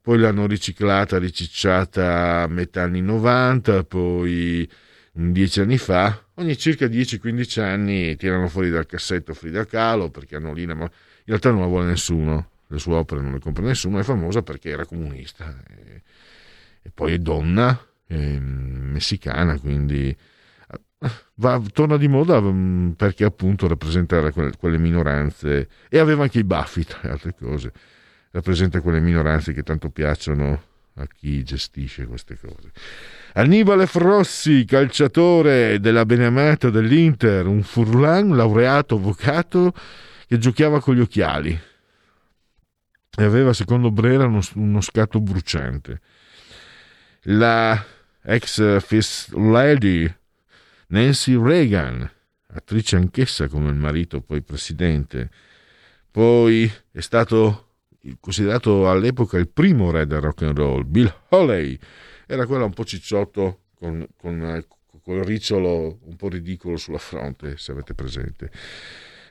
poi 0.00 0.18
l'hanno 0.18 0.46
riciclata, 0.46 1.18
ricicciata 1.18 2.40
a 2.40 2.46
metà 2.46 2.84
anni 2.84 3.02
90, 3.02 3.84
poi 3.84 4.66
dieci 5.12 5.60
anni 5.60 5.76
fa, 5.76 6.18
ogni 6.36 6.56
circa 6.56 6.86
10-15 6.86 7.60
anni 7.60 8.16
tirano 8.16 8.48
fuori 8.48 8.70
dal 8.70 8.86
cassetto 8.86 9.34
Frida 9.34 9.66
Kahlo 9.66 10.08
perché 10.08 10.36
hanno 10.36 10.54
lì, 10.54 10.64
ma 10.64 10.72
in 10.84 10.90
realtà 11.26 11.50
non 11.50 11.60
la 11.60 11.66
vuole 11.66 11.88
nessuno, 11.88 12.48
le 12.68 12.78
sue 12.78 12.94
opere 12.94 13.20
non 13.20 13.32
le 13.32 13.38
compra 13.38 13.66
nessuno, 13.66 13.98
è 13.98 14.02
famosa 14.02 14.40
perché 14.40 14.70
era 14.70 14.86
comunista 14.86 15.62
e, 15.68 16.02
e 16.80 16.90
poi 16.90 17.12
è 17.12 17.18
donna, 17.18 17.78
è 18.06 18.38
messicana, 18.38 19.58
quindi 19.58 20.16
va, 21.34 21.60
torna 21.72 21.96
di 21.96 22.08
moda 22.08 22.40
mm, 22.40 22.90
perché 22.90 23.24
appunto 23.24 23.68
rappresenta 23.68 24.30
quelle, 24.30 24.52
quelle 24.58 24.78
minoranze 24.78 25.68
e 25.88 25.98
aveva 25.98 26.22
anche 26.22 26.38
i 26.38 26.44
baffi 26.44 26.84
tra 26.84 27.00
le 27.02 27.10
altre 27.10 27.34
cose 27.34 27.72
rappresenta 28.32 28.80
quelle 28.80 29.00
minoranze 29.00 29.52
che 29.52 29.62
tanto 29.62 29.90
piacciono 29.90 30.62
a 30.94 31.06
chi 31.06 31.42
gestisce 31.42 32.06
queste 32.06 32.38
cose. 32.38 32.70
Annibale 33.34 33.86
Frossi, 33.86 34.64
calciatore 34.64 35.80
della 35.80 36.04
Beneamato 36.04 36.70
dell'Inter, 36.70 37.46
un 37.46 37.62
furlan, 37.62 38.34
laureato, 38.36 38.96
avvocato, 38.96 39.72
che 40.26 40.38
giocava 40.38 40.80
con 40.80 40.94
gli 40.94 41.00
occhiali 41.00 41.58
e 43.14 43.24
aveva, 43.24 43.52
secondo 43.52 43.90
Brera, 43.90 44.24
uno, 44.24 44.40
uno 44.54 44.80
scatto 44.80 45.20
bruciante. 45.20 46.00
La 47.24 47.84
ex 48.24 48.80
First 48.80 49.32
Lady 49.34 50.10
Nancy 50.92 51.42
Reagan, 51.42 52.08
attrice 52.48 52.96
anch'essa 52.96 53.48
come 53.48 53.70
il 53.70 53.76
marito, 53.76 54.20
poi 54.20 54.42
presidente, 54.42 55.30
poi 56.10 56.70
è 56.90 57.00
stato 57.00 57.76
considerato 58.20 58.90
all'epoca 58.90 59.38
il 59.38 59.48
primo 59.48 59.90
re 59.90 60.06
del 60.06 60.20
rock 60.20 60.42
and 60.42 60.56
roll, 60.56 60.84
Bill 60.86 61.10
Holey, 61.30 61.78
era 62.26 62.44
quello 62.44 62.66
un 62.66 62.74
po' 62.74 62.84
cicciotto 62.84 63.60
con, 63.74 64.06
con, 64.18 64.62
con 65.02 65.16
il 65.16 65.24
ricciolo 65.24 65.98
un 66.02 66.16
po' 66.16 66.28
ridicolo 66.28 66.76
sulla 66.76 66.98
fronte, 66.98 67.56
se 67.56 67.72
avete 67.72 67.94
presente. 67.94 68.50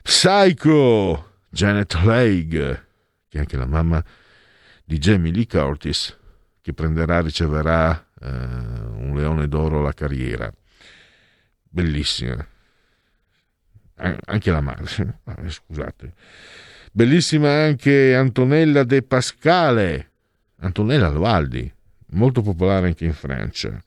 Psycho, 0.01 1.33
Janet 1.47 1.93
Leigh, 2.03 2.49
che 3.29 3.37
è 3.37 3.39
anche 3.39 3.57
la 3.57 3.67
mamma 3.67 4.03
di 4.83 4.97
Jamie 4.97 5.31
Lee 5.31 5.45
Curtis, 5.45 6.17
che 6.59 6.73
prenderà, 6.73 7.21
riceverà 7.21 8.07
eh, 8.19 8.27
un 8.29 9.13
leone 9.15 9.47
d'oro 9.47 9.77
alla 9.77 9.93
carriera. 9.93 10.51
Bellissima. 11.73 12.45
Anche 14.25 14.51
la 14.51 14.61
madre, 14.61 14.85
scusate. 15.47 16.13
Bellissima 16.91 17.63
anche 17.63 18.13
Antonella 18.13 18.83
De 18.83 19.01
Pascale, 19.03 20.11
Antonella 20.57 21.07
Loaldi, 21.07 21.71
molto 22.07 22.41
popolare 22.41 22.87
anche 22.87 23.05
in 23.05 23.13
Francia, 23.13 23.81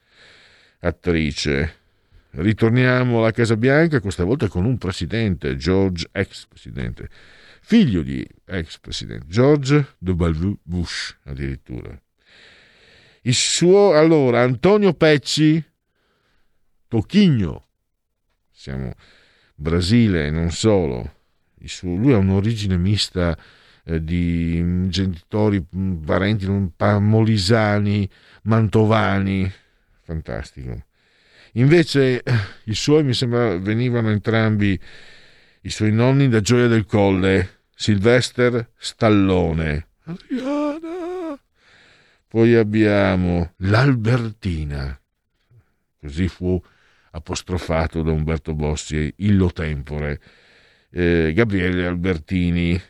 attrice. 0.79 1.83
Ritorniamo 2.31 3.19
alla 3.19 3.33
Casa 3.33 3.57
Bianca, 3.57 4.01
questa 4.01 4.25
volta 4.25 4.49
con 4.49 4.65
un 4.65 4.79
presidente, 4.79 5.57
George, 5.57 6.09
ex 6.11 6.47
presidente, 6.47 7.11
figlio 7.61 8.01
di 8.01 8.27
ex 8.47 8.79
presidente, 8.79 9.27
George 9.29 9.97
W. 9.99 10.59
Bush 10.63 11.15
addirittura. 11.25 12.01
Il 13.23 13.35
suo, 13.35 13.93
allora, 13.93 14.41
Antonio 14.41 14.95
Pecci, 14.95 15.63
Tocchigno, 16.89 17.64
siamo 18.65 18.95
Brasile 19.55 20.27
e 20.27 20.31
non 20.31 20.51
solo, 20.51 21.17
suo, 21.65 21.97
lui 21.97 22.15
ha 22.15 22.17
un'origine 22.17 22.79
mista 22.79 23.37
eh, 23.85 24.03
di 24.03 24.89
genitori, 24.89 25.63
parenti 26.05 26.47
molisani, 26.47 28.09
mantovani, 28.45 29.53
fantastico. 30.03 30.87
Invece 31.53 32.23
eh, 32.23 32.33
i 32.65 32.75
suoi, 32.75 33.05
mi 33.05 33.13
sembra, 33.13 33.59
venivano 33.59 34.11
entrambi, 34.11 34.81
i 35.61 35.71
suoi 35.71 35.93
nonni 35.93 36.29
da 36.29 36.41
Gioia 36.41 36.67
del 36.67 36.87
Colle, 36.87 37.61
Sylvester 37.75 38.71
Stallone. 38.79 39.89
Adriana. 40.05 41.39
Poi 42.27 42.55
abbiamo 42.55 43.53
l'Albertina, 43.59 44.99
così 46.01 46.29
fu 46.29 46.61
apostrofato 47.15 48.03
da 48.03 48.11
Umberto 48.11 48.55
Bossi, 48.55 49.13
illo 49.19 49.51
tempore 49.53 50.21
eh, 50.91 51.33
Gabriele 51.35 51.87
Albertini 51.87 52.81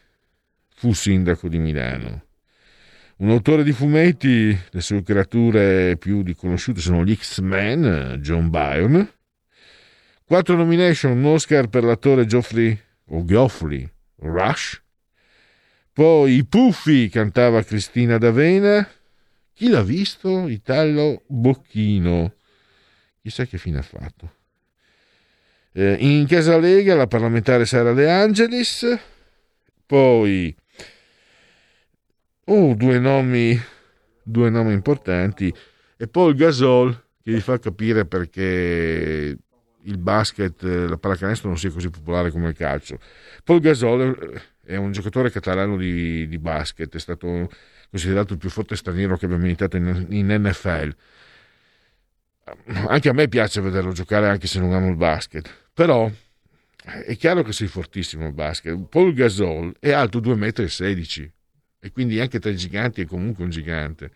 fu 0.75 0.93
sindaco 0.93 1.49
di 1.49 1.59
Milano. 1.59 2.23
Un 3.17 3.31
autore 3.31 3.63
di 3.63 3.73
fumetti, 3.73 4.59
le 4.71 4.81
sue 4.81 5.03
creature 5.03 5.97
più 5.97 6.23
riconosciute 6.23 6.81
sono 6.81 7.05
gli 7.05 7.15
X-Men, 7.15 8.19
John 8.21 8.51
Byrne. 8.51 9.13
Quattro 10.25 10.57
nomination, 10.57 11.19
un 11.19 11.25
Oscar 11.27 11.69
per 11.69 11.85
l'attore 11.85 12.27
Geoffrey, 12.27 12.79
o 13.11 13.25
Geoffrey 13.25 13.89
Rush. 14.17 14.83
Poi 15.93 16.35
i 16.35 16.45
Puffi, 16.45 17.09
cantava 17.09 17.63
Cristina 17.63 18.19
D'Avena. 18.19 18.87
Chi 19.53 19.69
l'ha 19.69 19.83
visto? 19.83 20.49
Italo 20.49 21.23
Bocchino. 21.29 22.35
Chissà 23.25 23.47
che 23.47 23.57
fine 23.57 23.79
ha 23.79 23.83
fatto. 23.83 24.35
Eh, 25.73 25.97
in 25.99 26.27
Casa 26.27 26.59
Lega 26.59 26.95
la 26.95 27.07
parlamentare 27.07 27.65
Sara 27.65 27.95
De 27.95 28.11
Angelis, 28.11 28.87
poi 29.87 30.55
oh, 32.45 32.75
due, 32.75 32.99
nomi, 32.99 33.59
due 34.23 34.51
nomi 34.51 34.75
importanti, 34.75 35.51
e 35.97 36.07
poi 36.07 36.35
Gasol 36.35 36.93
che 37.23 37.33
vi 37.33 37.41
fa 37.41 37.59
capire 37.59 38.05
perché 38.05 39.39
il 39.81 39.97
basket, 39.97 40.63
la 40.63 40.99
pallacanestro 40.99 41.49
non 41.49 41.57
sia 41.57 41.71
così 41.71 41.89
popolare 41.89 42.31
come 42.31 42.49
il 42.49 42.55
calcio. 42.55 42.99
Paul 43.43 43.61
Gasol 43.61 44.43
è 44.63 44.77
un 44.77 44.93
giocatore 44.93 45.31
catalano 45.31 45.79
di, 45.79 46.29
di 46.29 46.39
basket, 46.39 46.95
è 46.95 47.01
stato 47.01 47.49
considerato 47.89 48.35
il 48.35 48.39
più 48.39 48.51
forte 48.51 48.77
straniero 48.77 49.17
che 49.17 49.25
abbia 49.25 49.39
militato 49.39 49.79
in, 49.79 50.09
in 50.11 50.27
NFL 50.27 50.95
anche 52.87 53.09
a 53.09 53.13
me 53.13 53.29
piace 53.29 53.61
vederlo 53.61 53.93
giocare 53.93 54.29
anche 54.29 54.47
se 54.47 54.61
non 54.61 54.73
amo 54.73 54.89
il 54.89 54.97
basket, 54.97 55.51
però 55.73 56.11
è 57.07 57.17
chiaro 57.17 57.43
che 57.43 57.53
sei 57.53 57.67
fortissimo 57.67 58.27
il 58.27 58.35
basket. 58.35 58.79
Paul 58.89 59.15
Gasol 59.15 59.75
è 59.79 59.93
alto 59.93 60.21
2,16 60.21 61.23
m 61.23 61.31
e 61.81 61.93
quindi 61.93 62.21
anche 62.21 62.39
tra 62.39 62.51
i 62.51 62.57
giganti 62.57 63.03
è 63.03 63.07
comunque 63.07 63.45
un 63.45 63.51
gigante. 63.51 64.11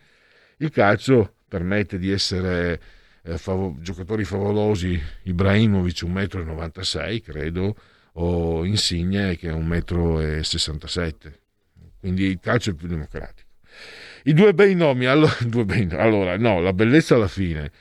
Il 0.57 0.69
calcio 0.69 1.35
permette 1.47 1.97
di 1.97 2.11
essere 2.11 2.79
eh, 3.23 3.37
fav- 3.37 3.79
giocatori 3.81 4.23
favolosi, 4.23 5.01
Ibrahimovic 5.23 6.03
1,96 6.03 7.15
m 7.15 7.19
credo, 7.21 7.75
o 8.13 8.65
Insigne 8.65 9.35
che 9.37 9.49
è 9.49 9.53
1,67 9.53 11.13
m. 11.27 11.31
Quindi 11.99 12.25
il 12.25 12.39
calcio 12.39 12.71
è 12.71 12.73
più 12.73 12.87
democratico. 12.87 13.47
I 14.23 14.33
due 14.33 14.53
bei 14.53 14.75
nomi, 14.75 15.05
allora, 15.05 15.35
due 15.45 15.65
bei, 15.65 15.87
allora 15.91 16.37
no, 16.37 16.59
la 16.59 16.73
bellezza 16.73 17.15
alla 17.15 17.27
fine 17.27 17.71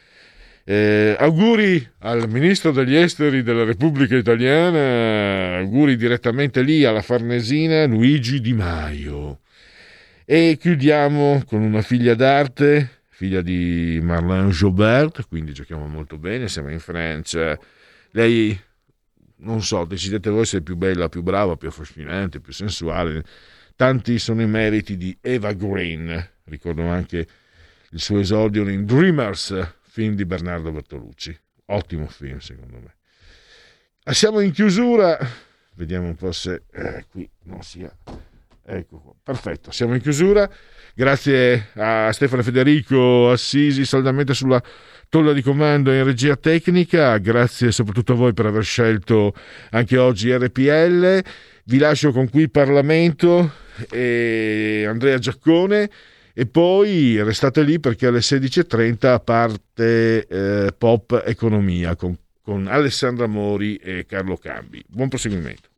eh, 0.71 1.17
auguri 1.19 1.83
al 2.01 2.29
ministro 2.29 2.73
degli 2.73 2.95
esteri 2.95 3.43
della 3.43 3.65
Repubblica 3.65 4.15
Italiana, 4.15 5.57
auguri 5.57 5.97
direttamente 5.97 6.61
lì 6.61 6.85
alla 6.85 7.01
Farnesina, 7.01 7.87
Luigi 7.87 8.39
Di 8.39 8.53
Maio. 8.53 9.41
E 10.27 10.59
chiudiamo 10.61 11.43
con 11.47 11.63
una 11.63 11.81
figlia 11.81 12.15
d'arte, 12.15 13.01
figlia 13.09 13.41
di 13.41 13.99
Marlene 14.03 14.51
Jobert, 14.51 15.27
quindi 15.27 15.55
giochiamo 15.55 15.87
molto 15.87 16.19
bene, 16.19 16.49
siamo 16.49 16.69
in 16.69 16.81
Francia. 16.81 17.59
Lei, 18.11 18.55
non 19.37 19.63
so, 19.63 19.87
decidete 19.87 20.29
voi 20.29 20.45
se 20.45 20.59
è 20.59 20.61
più 20.61 20.77
bella, 20.77 21.09
più 21.09 21.23
brava, 21.23 21.57
più 21.57 21.69
affascinante, 21.69 22.41
più 22.41 22.53
sensuale. 22.53 23.25
Tanti 23.75 24.19
sono 24.19 24.43
i 24.43 24.47
meriti 24.47 24.99
di 24.99 25.17
Eva 25.23 25.55
Green, 25.55 26.29
ricordo 26.45 26.87
anche 26.89 27.27
il 27.93 28.01
suo 28.01 28.19
esordio 28.19 28.69
in 28.69 28.85
Dreamers, 28.85 29.77
film 29.99 30.15
di 30.15 30.25
Bernardo 30.25 30.71
Bertolucci. 30.71 31.37
Ottimo 31.67 32.07
film, 32.07 32.39
secondo 32.39 32.77
me. 32.77 32.95
Ah, 34.05 34.13
siamo 34.13 34.39
in 34.39 34.53
chiusura. 34.53 35.19
Vediamo 35.75 36.07
un 36.07 36.15
po' 36.15 36.31
se 36.31 36.63
eh, 36.71 37.05
qui 37.11 37.29
non 37.47 37.63
sia. 37.63 37.93
Ecco 38.65 39.01
qua. 39.01 39.13
Perfetto, 39.21 39.73
siamo 39.73 39.95
in 39.95 40.01
chiusura. 40.01 40.49
Grazie 40.95 41.71
a 41.75 42.13
Stefano 42.13 42.45
Federico 42.45 43.33
Assisi, 43.33 43.85
saldamente 43.85 44.35
sulla 44.35 44.63
tolla 45.09 45.33
di 45.33 45.43
comando 45.43 45.93
in 45.93 46.05
regia 46.05 46.37
tecnica. 46.37 47.19
Grazie 47.19 47.73
soprattutto 47.73 48.13
a 48.13 48.17
voi 48.17 48.35
per 48.35 48.47
aver 48.47 48.63
scelto 48.63 49.35
anche 49.71 49.99
oggi 49.99 50.33
RPL. 50.33 51.25
Vi 51.65 51.79
lascio 51.79 52.13
con 52.13 52.31
qui 52.31 52.49
Parlamento 52.49 53.51
e 53.91 54.85
Andrea 54.87 55.19
Giaccone 55.19 55.91
e 56.39 56.47
poi 56.47 57.21
restate 57.25 57.63
lì 57.63 57.81
perché 57.81 58.07
alle 58.07 58.21
16.30 58.21 59.25
parte 59.25 60.25
eh, 60.25 60.73
Pop 60.73 61.25
Economia 61.27 61.97
con, 61.97 62.17
con 62.41 62.69
Alessandra 62.69 63.27
Mori 63.27 63.75
e 63.75 64.07
Carlo 64.07 64.37
Cambi. 64.37 64.81
Buon 64.87 65.09
proseguimento. 65.09 65.69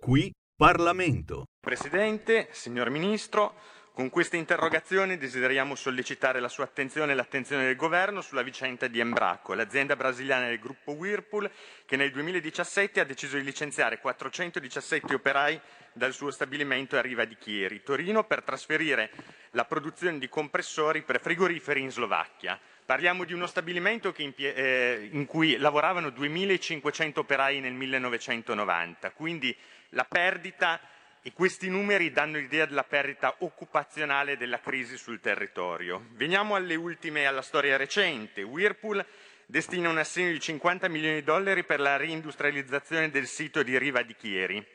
Qui 0.00 0.32
Parlamento. 0.56 1.44
Presidente, 1.60 2.48
signor 2.50 2.90
Ministro, 2.90 3.54
con 4.00 4.08
questa 4.08 4.38
interrogazione 4.38 5.18
desideriamo 5.18 5.74
sollecitare 5.74 6.40
la 6.40 6.48
sua 6.48 6.64
attenzione 6.64 7.12
e 7.12 7.14
l'attenzione 7.14 7.66
del 7.66 7.76
Governo 7.76 8.22
sulla 8.22 8.40
vicenda 8.40 8.86
di 8.86 8.98
Embraco, 8.98 9.52
l'azienda 9.52 9.94
brasiliana 9.94 10.46
del 10.46 10.58
gruppo 10.58 10.92
Whirlpool 10.92 11.50
che 11.84 11.96
nel 11.96 12.10
2017 12.10 12.98
ha 13.00 13.04
deciso 13.04 13.36
di 13.36 13.44
licenziare 13.44 14.00
417 14.00 15.12
operai 15.12 15.60
dal 15.92 16.14
suo 16.14 16.30
stabilimento 16.30 16.96
a 16.96 17.02
Riva 17.02 17.26
di 17.26 17.36
Chieri, 17.36 17.82
Torino, 17.82 18.24
per 18.24 18.42
trasferire 18.42 19.10
la 19.50 19.66
produzione 19.66 20.18
di 20.18 20.30
compressori 20.30 21.02
per 21.02 21.20
frigoriferi 21.20 21.82
in 21.82 21.90
Slovacchia. 21.90 22.58
Parliamo 22.86 23.24
di 23.24 23.34
uno 23.34 23.46
stabilimento 23.46 24.14
eh, 24.16 25.10
in 25.12 25.26
cui 25.26 25.58
lavoravano 25.58 26.08
2.500 26.08 27.18
operai 27.18 27.60
nel 27.60 27.74
1990, 27.74 29.10
quindi 29.10 29.54
la 29.90 30.06
perdita 30.08 30.80
e 31.22 31.32
questi 31.32 31.68
numeri 31.68 32.10
danno 32.10 32.38
l'idea 32.38 32.64
della 32.64 32.84
perdita 32.84 33.34
occupazionale 33.38 34.36
della 34.36 34.60
crisi 34.60 34.96
sul 34.96 35.20
territorio. 35.20 36.06
Veniamo 36.12 36.54
alle 36.54 36.74
ultime, 36.76 37.26
alla 37.26 37.42
storia 37.42 37.76
recente. 37.76 38.42
Whirlpool 38.42 39.04
destina 39.44 39.90
un 39.90 39.98
assegno 39.98 40.32
di 40.32 40.40
50 40.40 40.88
milioni 40.88 41.16
di 41.16 41.24
dollari 41.24 41.64
per 41.64 41.80
la 41.80 41.96
reindustrializzazione 41.96 43.10
del 43.10 43.26
sito 43.26 43.62
di 43.62 43.76
Riva 43.76 44.02
di 44.02 44.16
Chieri. 44.16 44.66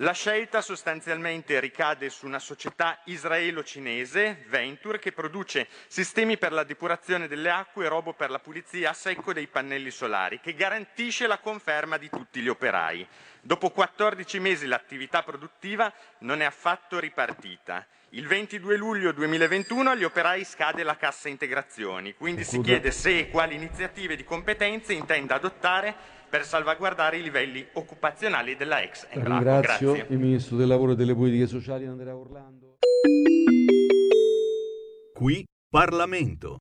La 0.00 0.12
scelta 0.12 0.60
sostanzialmente 0.60 1.58
ricade 1.58 2.08
su 2.08 2.24
una 2.24 2.38
società 2.38 3.00
israelo-cinese, 3.06 4.44
Venture, 4.46 5.00
che 5.00 5.10
produce 5.10 5.66
sistemi 5.88 6.38
per 6.38 6.52
la 6.52 6.62
depurazione 6.62 7.26
delle 7.26 7.50
acque 7.50 7.86
e 7.86 7.88
robo 7.88 8.12
per 8.12 8.30
la 8.30 8.38
pulizia 8.38 8.90
a 8.90 8.92
secco 8.92 9.32
dei 9.32 9.48
pannelli 9.48 9.90
solari, 9.90 10.38
che 10.38 10.54
garantisce 10.54 11.26
la 11.26 11.38
conferma 11.38 11.96
di 11.96 12.08
tutti 12.08 12.40
gli 12.40 12.48
operai. 12.48 13.08
Dopo 13.48 13.70
14 13.70 14.40
mesi 14.40 14.66
l'attività 14.66 15.22
produttiva 15.22 15.90
non 16.18 16.42
è 16.42 16.44
affatto 16.44 16.98
ripartita. 16.98 17.86
Il 18.10 18.26
22 18.26 18.76
luglio 18.76 19.10
2021 19.10 19.88
agli 19.88 20.04
operai 20.04 20.44
scade 20.44 20.82
la 20.82 20.98
cassa 20.98 21.30
integrazioni, 21.30 22.12
quindi 22.12 22.44
si 22.44 22.60
chiede 22.60 22.90
se 22.90 23.20
e 23.20 23.30
quali 23.30 23.54
iniziative 23.54 24.16
di 24.16 24.24
competenze 24.24 24.92
intenda 24.92 25.36
adottare 25.36 25.94
per 26.28 26.44
salvaguardare 26.44 27.16
i 27.16 27.22
livelli 27.22 27.66
occupazionali 27.72 28.54
della 28.54 28.82
ex 28.82 29.06
Embraco. 29.08 29.30
Ringrazio 29.30 29.92
Grazie. 29.92 30.14
il 30.14 30.20
Ministro 30.20 30.56
del 30.58 30.68
Lavoro 30.68 30.92
e 30.92 30.96
delle 30.96 31.14
Politiche 31.14 31.46
Sociali 31.46 31.86
Andrea 31.86 32.14
Orlando. 32.14 32.76
Qui 35.14 35.46
Parlamento. 35.70 36.58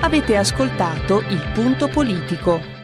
Avete 0.00 0.36
ascoltato 0.36 1.20
il 1.20 1.52
punto 1.54 1.86
politico. 1.86 2.79